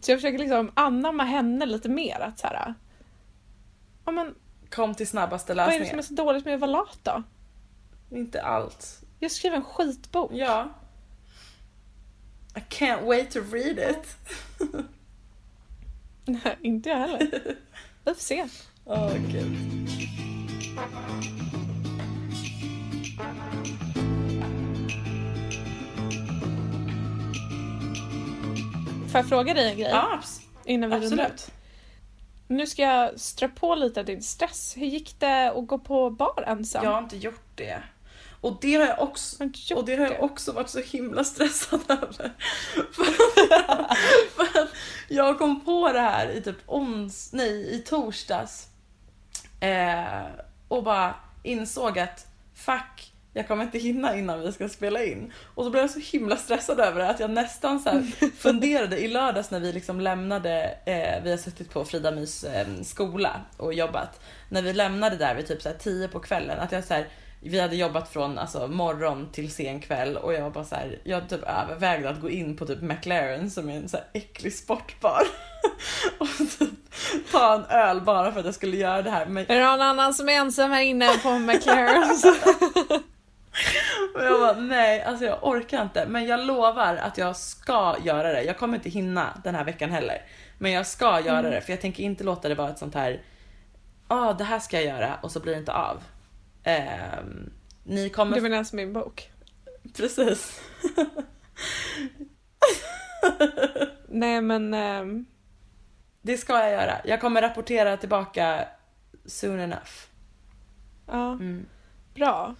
Så 0.00 0.10
jag 0.10 0.18
försöker 0.18 0.38
liksom 0.38 0.70
anamma 0.74 1.24
henne 1.24 1.66
lite 1.66 1.88
mer 1.88 2.20
att 2.20 2.38
så 2.38 2.46
här. 2.46 2.74
Ja 4.04 4.12
men 4.12 4.34
Kom 4.70 4.94
till 4.94 5.08
snabbaste 5.08 5.54
vad 5.54 5.64
är 5.64 5.66
det 5.66 5.78
lösningen. 5.78 5.90
som 5.90 6.14
är 6.14 6.16
så 6.16 6.24
dåligt 6.24 6.44
med 6.44 6.54
att 6.54 6.60
vara 6.60 6.70
lat 6.70 6.98
då? 7.02 7.22
Inte 8.10 8.42
allt. 8.42 9.02
Jag 9.18 9.30
skrev 9.30 9.54
en 9.54 9.64
skitbok. 9.64 10.30
Ja. 10.34 10.68
I 12.56 12.60
can't 12.60 13.06
wait 13.06 13.30
to 13.30 13.40
read 13.52 13.78
it. 13.78 14.16
Nej, 16.44 16.56
inte 16.62 16.88
jag 16.88 16.96
heller. 16.98 17.18
Vi 18.04 18.14
får 18.14 18.20
se. 18.20 18.46
Åh 18.84 19.12
gud. 19.32 19.56
Får 29.10 29.18
jag 29.18 29.28
fråga 29.28 29.54
dig 29.54 29.70
en 29.70 29.78
grej? 29.78 29.90
Ja, 29.90 30.20
abs- 30.22 30.40
innan 30.64 30.90
vi 30.90 30.96
rundar 30.96 31.24
absolut. 31.24 31.50
Nu 32.46 32.66
ska 32.66 32.82
jag 32.82 33.20
strö 33.20 33.48
på 33.48 33.74
lite 33.74 34.00
av 34.00 34.06
din 34.06 34.22
stress. 34.22 34.74
Hur 34.76 34.86
gick 34.86 35.20
det 35.20 35.50
att 35.50 35.66
gå 35.66 35.78
på 35.78 36.10
bar 36.10 36.44
ensam? 36.46 36.84
Jag 36.84 36.90
har 36.90 36.98
inte 37.02 37.16
gjort 37.16 37.42
det. 37.54 37.82
Och 38.40 38.58
det 38.60 38.74
har 38.74 38.86
jag 38.86 39.02
också, 39.02 39.44
och 39.74 39.84
det 39.84 39.96
har 39.96 40.06
jag 40.06 40.22
också 40.22 40.52
varit 40.52 40.68
så 40.68 40.80
himla 40.80 41.24
stressad 41.24 41.80
över. 41.88 42.32
för, 42.92 43.04
för 44.34 44.60
att 44.62 44.70
jag 45.08 45.38
kom 45.38 45.64
på 45.64 45.92
det 45.92 46.00
här 46.00 46.30
i 46.30 46.42
typ 46.42 46.56
ons, 46.66 47.32
nej, 47.32 47.74
i 47.74 47.78
torsdags. 47.78 48.68
Eh, 49.60 50.24
och 50.68 50.84
bara 50.84 51.14
insåg 51.42 51.98
att 51.98 52.26
fuck, 52.54 53.12
jag 53.32 53.48
kommer 53.48 53.64
inte 53.64 53.78
hinna 53.78 54.16
innan 54.16 54.40
vi 54.40 54.52
ska 54.52 54.68
spela 54.68 55.04
in. 55.04 55.32
Och 55.54 55.64
så 55.64 55.70
blev 55.70 55.82
jag 55.82 55.90
så 55.90 56.00
himla 56.00 56.36
stressad 56.36 56.80
över 56.80 57.00
det 57.00 57.10
att 57.10 57.20
jag 57.20 57.30
nästan 57.30 57.80
så 57.80 57.90
här 57.90 58.02
funderade 58.36 58.98
i 58.98 59.08
lördags 59.08 59.50
när 59.50 59.60
vi 59.60 59.72
liksom 59.72 60.00
lämnade, 60.00 60.78
eh, 60.84 61.22
vi 61.22 61.30
har 61.30 61.38
suttit 61.38 61.70
på 61.70 61.84
Frida 61.84 62.10
Mys 62.10 62.44
eh, 62.44 62.66
skola 62.82 63.40
och 63.56 63.74
jobbat. 63.74 64.20
När 64.48 64.62
vi 64.62 64.72
lämnade 64.72 65.16
där 65.16 65.34
vid 65.34 65.46
typ 65.46 65.62
så 65.62 65.68
här 65.68 65.76
10 65.76 66.08
på 66.08 66.20
kvällen, 66.20 66.58
att 66.58 66.72
jag 66.72 66.84
så 66.84 66.94
här, 66.94 67.08
vi 67.42 67.60
hade 67.60 67.76
jobbat 67.76 68.08
från 68.08 68.38
alltså, 68.38 68.66
morgon 68.68 69.28
till 69.32 69.50
sen 69.50 69.80
kväll 69.80 70.16
och 70.16 70.34
jag 70.34 70.42
var 70.42 70.50
bara 70.50 70.64
så 70.64 70.74
här, 70.74 70.98
jag 71.04 71.28
typ 71.28 71.42
övervägde 71.42 72.10
att 72.10 72.20
gå 72.20 72.30
in 72.30 72.56
på 72.56 72.66
typ 72.66 72.80
McLaren 72.82 73.50
som 73.50 73.68
är 73.70 73.76
en 73.76 73.88
så 73.88 73.96
här 73.96 74.06
äcklig 74.12 74.54
sportbar. 74.54 75.22
och 76.18 76.28
typ 76.58 76.70
ta 77.32 77.54
en 77.54 77.64
öl 77.64 78.00
bara 78.00 78.32
för 78.32 78.40
att 78.40 78.46
jag 78.46 78.54
skulle 78.54 78.76
göra 78.76 79.02
det 79.02 79.10
här. 79.10 79.26
Men 79.26 79.44
Är 79.50 79.58
det 79.58 79.66
någon 79.66 79.80
annan 79.80 80.14
som 80.14 80.28
är 80.28 80.32
ensam 80.32 80.70
här 80.70 80.82
inne 80.82 81.08
på 81.22 81.38
McLaren? 81.38 82.04
Och 84.14 84.24
jag 84.24 84.40
bara 84.40 84.52
nej, 84.52 85.02
alltså 85.02 85.24
jag 85.24 85.38
orkar 85.42 85.82
inte. 85.82 86.06
Men 86.06 86.26
jag 86.26 86.40
lovar 86.40 86.96
att 86.96 87.18
jag 87.18 87.36
ska 87.36 87.96
göra 88.04 88.32
det. 88.32 88.42
Jag 88.42 88.58
kommer 88.58 88.74
inte 88.76 88.90
hinna 88.90 89.40
den 89.44 89.54
här 89.54 89.64
veckan 89.64 89.90
heller. 89.90 90.22
Men 90.58 90.72
jag 90.72 90.86
ska 90.86 91.20
göra 91.20 91.38
Mm. 91.38 91.50
det 91.50 91.60
för 91.60 91.72
jag 91.72 91.80
tänker 91.80 92.02
inte 92.02 92.24
låta 92.24 92.48
det 92.48 92.54
vara 92.54 92.70
ett 92.70 92.78
sånt 92.78 92.94
här, 92.94 93.22
ja 94.08 94.34
det 94.38 94.44
här 94.44 94.58
ska 94.58 94.76
jag 94.80 94.84
göra 94.96 95.18
och 95.22 95.30
så 95.32 95.40
blir 95.40 95.52
det 95.52 95.58
inte 95.58 95.72
av. 95.72 96.02
Ehm, 96.64 97.50
ni 97.84 98.10
kommer... 98.10 98.36
Du 98.36 98.42
menar 98.42 98.64
som 98.64 98.76
min 98.76 98.92
bok? 98.92 99.30
Precis. 99.96 100.60
Nej 104.08 104.40
men... 104.40 104.74
ehm, 104.74 105.26
Det 106.22 106.36
ska 106.36 106.58
jag 106.58 106.70
göra. 106.72 106.94
Jag 107.04 107.20
kommer 107.20 107.42
rapportera 107.42 107.96
tillbaka 107.96 108.64
soon 109.26 109.60
enough. 109.60 109.90
ja, 111.06 111.32
Mm. 111.32 111.66
bra. 112.14 112.54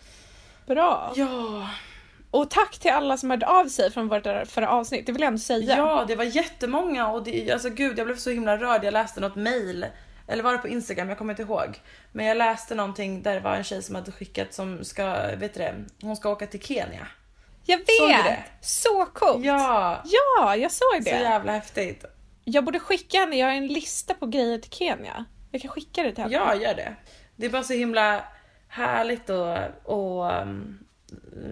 Bra. 0.66 1.12
Ja, 1.16 1.68
Och 2.30 2.50
tack 2.50 2.78
till 2.78 2.90
alla 2.90 3.16
som 3.16 3.30
hörde 3.30 3.46
av 3.46 3.66
sig 3.68 3.90
från 3.90 4.08
vårt 4.08 4.26
förra 4.46 4.68
avsnitt, 4.68 5.06
det 5.06 5.12
vill 5.12 5.20
jag 5.22 5.28
ändå 5.28 5.38
säga. 5.38 5.76
ja 5.76 6.04
det 6.08 6.16
var 6.16 6.24
jättemånga 6.24 7.08
och 7.08 7.22
det, 7.24 7.50
alltså 7.52 7.70
gud 7.70 7.98
jag 7.98 8.06
blev 8.06 8.16
så 8.16 8.30
himla 8.30 8.56
rörd. 8.56 8.84
Jag 8.84 8.92
läste 8.92 9.20
något 9.20 9.36
mail, 9.36 9.86
eller 10.30 10.42
var 10.42 10.52
det 10.52 10.58
på 10.58 10.68
Instagram? 10.68 11.08
Jag 11.08 11.18
kommer 11.18 11.32
inte 11.32 11.42
ihåg. 11.42 11.80
Men 12.12 12.26
jag 12.26 12.36
läste 12.36 12.74
någonting 12.74 13.22
där 13.22 13.34
det 13.34 13.40
var 13.40 13.54
en 13.56 13.64
tjej 13.64 13.82
som 13.82 13.94
hade 13.94 14.12
skickat 14.12 14.54
som 14.54 14.84
ska, 14.84 15.12
vet 15.36 15.54
du 15.54 15.60
det, 15.60 15.74
hon 16.02 16.16
ska 16.16 16.30
åka 16.30 16.46
till 16.46 16.62
Kenya. 16.62 17.06
Jag 17.64 17.78
Såg 17.80 18.08
du 18.08 18.14
vet! 18.14 18.24
det? 18.24 18.44
Så 18.60 19.06
coolt! 19.06 19.44
Ja, 19.44 20.02
Ja, 20.04 20.56
jag 20.56 20.72
såg 20.72 20.94
så 21.04 21.10
det. 21.10 21.20
jävla 21.20 21.52
häftigt. 21.52 22.04
Jag 22.44 22.64
borde 22.64 22.78
skicka 22.80 23.18
henne, 23.18 23.36
jag 23.36 23.46
har 23.46 23.54
en 23.54 23.66
lista 23.66 24.14
på 24.14 24.26
grejer 24.26 24.58
till 24.58 24.70
Kenya. 24.72 25.24
Jag 25.50 25.62
kan 25.62 25.70
skicka 25.70 26.02
det 26.02 26.12
till 26.12 26.22
henne. 26.22 26.34
Ja, 26.34 26.54
gör 26.54 26.74
det. 26.74 26.94
Det 27.36 27.46
är 27.46 27.50
bara 27.50 27.62
så 27.62 27.72
himla 27.72 28.24
härligt 28.68 29.30
att 29.30 29.70
och, 29.84 30.40
um, 30.42 30.78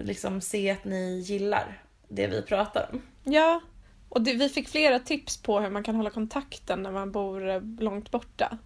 liksom 0.03 0.41
se 0.41 0.71
att 0.71 0.83
ni 0.85 1.19
gillar 1.19 1.81
det 2.07 2.27
vi 2.27 2.41
pratar 2.41 2.89
om. 2.91 3.01
Ja, 3.23 3.61
och 4.09 4.21
det, 4.21 4.33
vi 4.33 4.49
fick 4.49 4.69
flera 4.69 4.99
tips 4.99 5.41
på 5.41 5.59
hur 5.59 5.69
man 5.69 5.83
kan 5.83 5.95
hålla 5.95 6.09
kontakten 6.09 6.83
när 6.83 6.91
man 6.91 7.11
bor 7.11 7.49
eh, 7.49 7.61
långt 7.79 8.11
borta. 8.11 8.57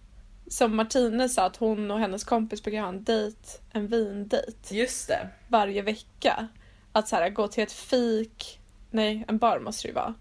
Som 0.48 0.76
Martine 0.76 1.28
sa 1.28 1.44
att 1.46 1.56
hon 1.56 1.90
och 1.90 1.98
hennes 1.98 2.24
kompis 2.24 2.62
brukar 2.62 2.80
ha 2.80 2.88
en 2.88 3.04
dejt, 3.04 3.38
en 3.72 3.86
vindejt, 3.86 4.74
Just 4.74 5.08
det. 5.08 5.28
varje 5.48 5.82
vecka. 5.82 6.48
Att 6.92 7.08
så 7.08 7.16
här, 7.16 7.30
gå 7.30 7.48
till 7.48 7.62
ett 7.62 7.72
fik, 7.72 8.60
nej 8.90 9.24
en 9.28 9.38
bar 9.38 9.60
måste 9.60 9.86
det 9.86 9.88
ju 9.88 9.94
vara. 9.94 10.14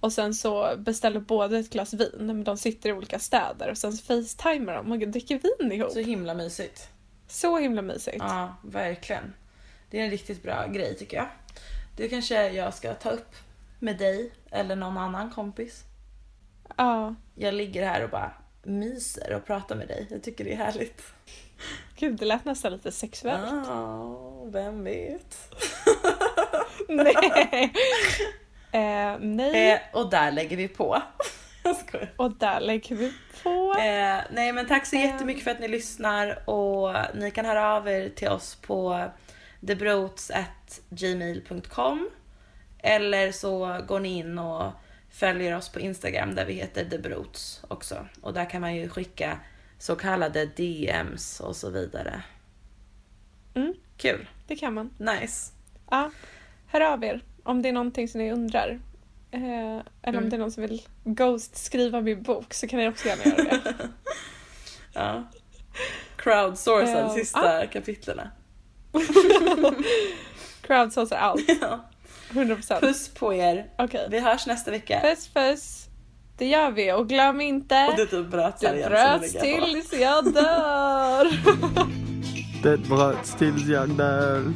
Och 0.00 0.12
sen 0.12 0.34
så 0.34 0.74
beställer 0.78 1.20
båda 1.20 1.58
ett 1.58 1.70
glas 1.70 1.94
vin, 1.94 2.10
men 2.26 2.44
de 2.44 2.56
sitter 2.56 2.88
i 2.88 2.92
olika 2.92 3.18
städer 3.18 3.70
och 3.70 3.78
sen 3.78 3.92
så 3.92 4.04
facetimar 4.04 4.72
de 4.74 4.92
och 4.92 4.98
dricker 4.98 5.40
vin 5.58 5.72
ihop. 5.72 5.90
Så 5.90 6.00
himla 6.00 6.34
mysigt. 6.34 6.88
Så 7.28 7.58
himla 7.58 7.82
mysigt. 7.82 8.16
Ja, 8.18 8.56
verkligen. 8.64 9.34
Det 9.90 10.00
är 10.00 10.04
en 10.04 10.10
riktigt 10.10 10.42
bra 10.42 10.66
grej 10.66 10.96
tycker 10.96 11.16
jag. 11.16 11.28
Det 11.96 12.08
kanske 12.08 12.48
jag 12.52 12.74
ska 12.74 12.94
ta 12.94 13.10
upp 13.10 13.34
med 13.78 13.98
dig 13.98 14.32
eller 14.50 14.76
någon 14.76 14.96
annan 14.98 15.30
kompis. 15.30 15.84
Ja. 16.76 17.14
Jag 17.34 17.54
ligger 17.54 17.86
här 17.86 18.04
och 18.04 18.10
bara 18.10 18.32
myser 18.62 19.34
och 19.34 19.46
pratar 19.46 19.76
med 19.76 19.88
dig. 19.88 20.06
Jag 20.10 20.22
tycker 20.22 20.44
det 20.44 20.52
är 20.52 20.56
härligt. 20.56 21.02
Gud, 21.96 22.16
det 22.16 22.24
lät 22.24 22.44
nästan 22.44 22.72
lite 22.72 22.92
sexuellt. 22.92 23.66
Ja, 23.66 24.44
vem 24.44 24.84
vet. 24.84 25.54
nej. 26.88 27.72
Eh, 28.72 29.16
nej. 29.20 29.72
Eh, 29.72 29.78
och 29.92 30.10
där 30.10 30.32
lägger 30.32 30.56
vi 30.56 30.68
på. 30.68 31.02
Jag 31.62 31.76
skojar. 31.76 32.12
Och 32.16 32.36
där 32.36 32.60
lägger 32.60 32.96
vi 32.96 33.12
på. 33.42 33.74
Eh, 33.78 34.18
nej 34.30 34.52
men 34.52 34.66
tack 34.66 34.86
så 34.86 34.96
jättemycket 34.96 35.44
för 35.44 35.50
att 35.50 35.60
ni 35.60 35.68
lyssnar 35.68 36.50
och 36.50 36.94
ni 37.14 37.30
kan 37.30 37.44
höra 37.44 37.76
av 37.76 37.88
er 37.88 38.08
till 38.08 38.28
oss 38.28 38.54
på 38.54 39.04
thebroats@gmail.com 39.66 42.10
eller 42.78 43.32
så 43.32 43.80
går 43.88 44.00
ni 44.00 44.18
in 44.18 44.38
och 44.38 44.72
följer 45.10 45.56
oss 45.56 45.68
på 45.68 45.80
Instagram 45.80 46.34
där 46.34 46.44
vi 46.44 46.52
heter 46.52 46.84
thebroats 46.84 47.62
också 47.68 48.06
och 48.20 48.32
där 48.32 48.50
kan 48.50 48.60
man 48.60 48.74
ju 48.76 48.88
skicka 48.88 49.38
så 49.78 49.96
kallade 49.96 50.46
DMs 50.46 51.40
och 51.40 51.56
så 51.56 51.70
vidare. 51.70 52.22
Mm. 53.54 53.74
Kul, 53.96 54.28
Det 54.46 54.56
kan 54.56 54.74
man. 54.74 54.90
nice. 54.98 55.52
Ja. 55.90 56.10
Hör 56.66 56.80
av 56.80 57.04
er 57.04 57.20
om 57.42 57.62
det 57.62 57.68
är 57.68 57.72
någonting 57.72 58.08
som 58.08 58.20
ni 58.20 58.32
undrar. 58.32 58.80
Eh, 59.30 59.40
eller 59.42 59.82
om 60.04 60.14
Mm. 60.14 60.30
det 60.30 60.36
är 60.36 60.38
någon 60.38 60.52
som 60.52 60.62
vill 60.62 60.82
ghost 61.04 61.56
skriva 61.56 62.00
min 62.00 62.22
bok 62.22 62.54
så 62.54 62.68
kan 62.68 62.78
ni 62.78 62.88
också 62.88 63.08
gärna 63.08 63.24
göra 63.24 63.42
det. 63.62 63.88
Ja. 64.92 65.24
Crowdsourca 66.16 66.86
de 66.94 66.98
Eh, 66.98 67.10
sista 67.14 67.66
kapitlerna. 67.66 68.30
Crowdsourcar 70.62 71.16
allt. 71.16 71.48
Ja. 71.60 71.89
100%. 72.30 72.80
Puss 72.80 73.08
på 73.08 73.34
er. 73.34 73.66
Okej. 73.78 74.06
Vi 74.10 74.20
hörs 74.20 74.46
nästa 74.46 74.70
vecka. 74.70 75.00
Puss 75.00 75.28
puss. 75.28 75.86
Det 76.38 76.46
gör 76.46 76.70
vi 76.70 76.92
och 76.92 77.08
glöm 77.08 77.40
inte. 77.40 77.86
Och 77.90 77.96
det 77.96 78.06
typ 78.06 78.30
bröts 78.30 78.62
här 78.62 78.74
det 78.74 78.88
bröts 78.88 79.32
tills 79.32 79.92
jag 79.92 80.34
dör. 80.34 81.28
Det 82.62 82.76
bröts 82.76 83.34
tills 83.34 83.66
jag 83.66 83.88
dör. 83.88 84.52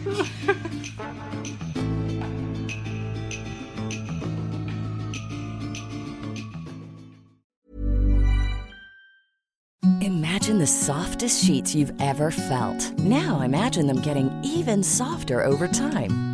Imagine 10.01 10.59
the 10.59 10.67
softest 10.67 11.45
sheets 11.47 11.75
you've 11.75 11.95
ever 12.01 12.31
felt. 12.31 12.99
Now 12.99 13.43
imagine 13.43 13.87
them 13.87 14.03
getting 14.03 14.31
even 14.45 14.83
softer 14.85 15.47
over 15.47 15.69
time. 15.69 16.34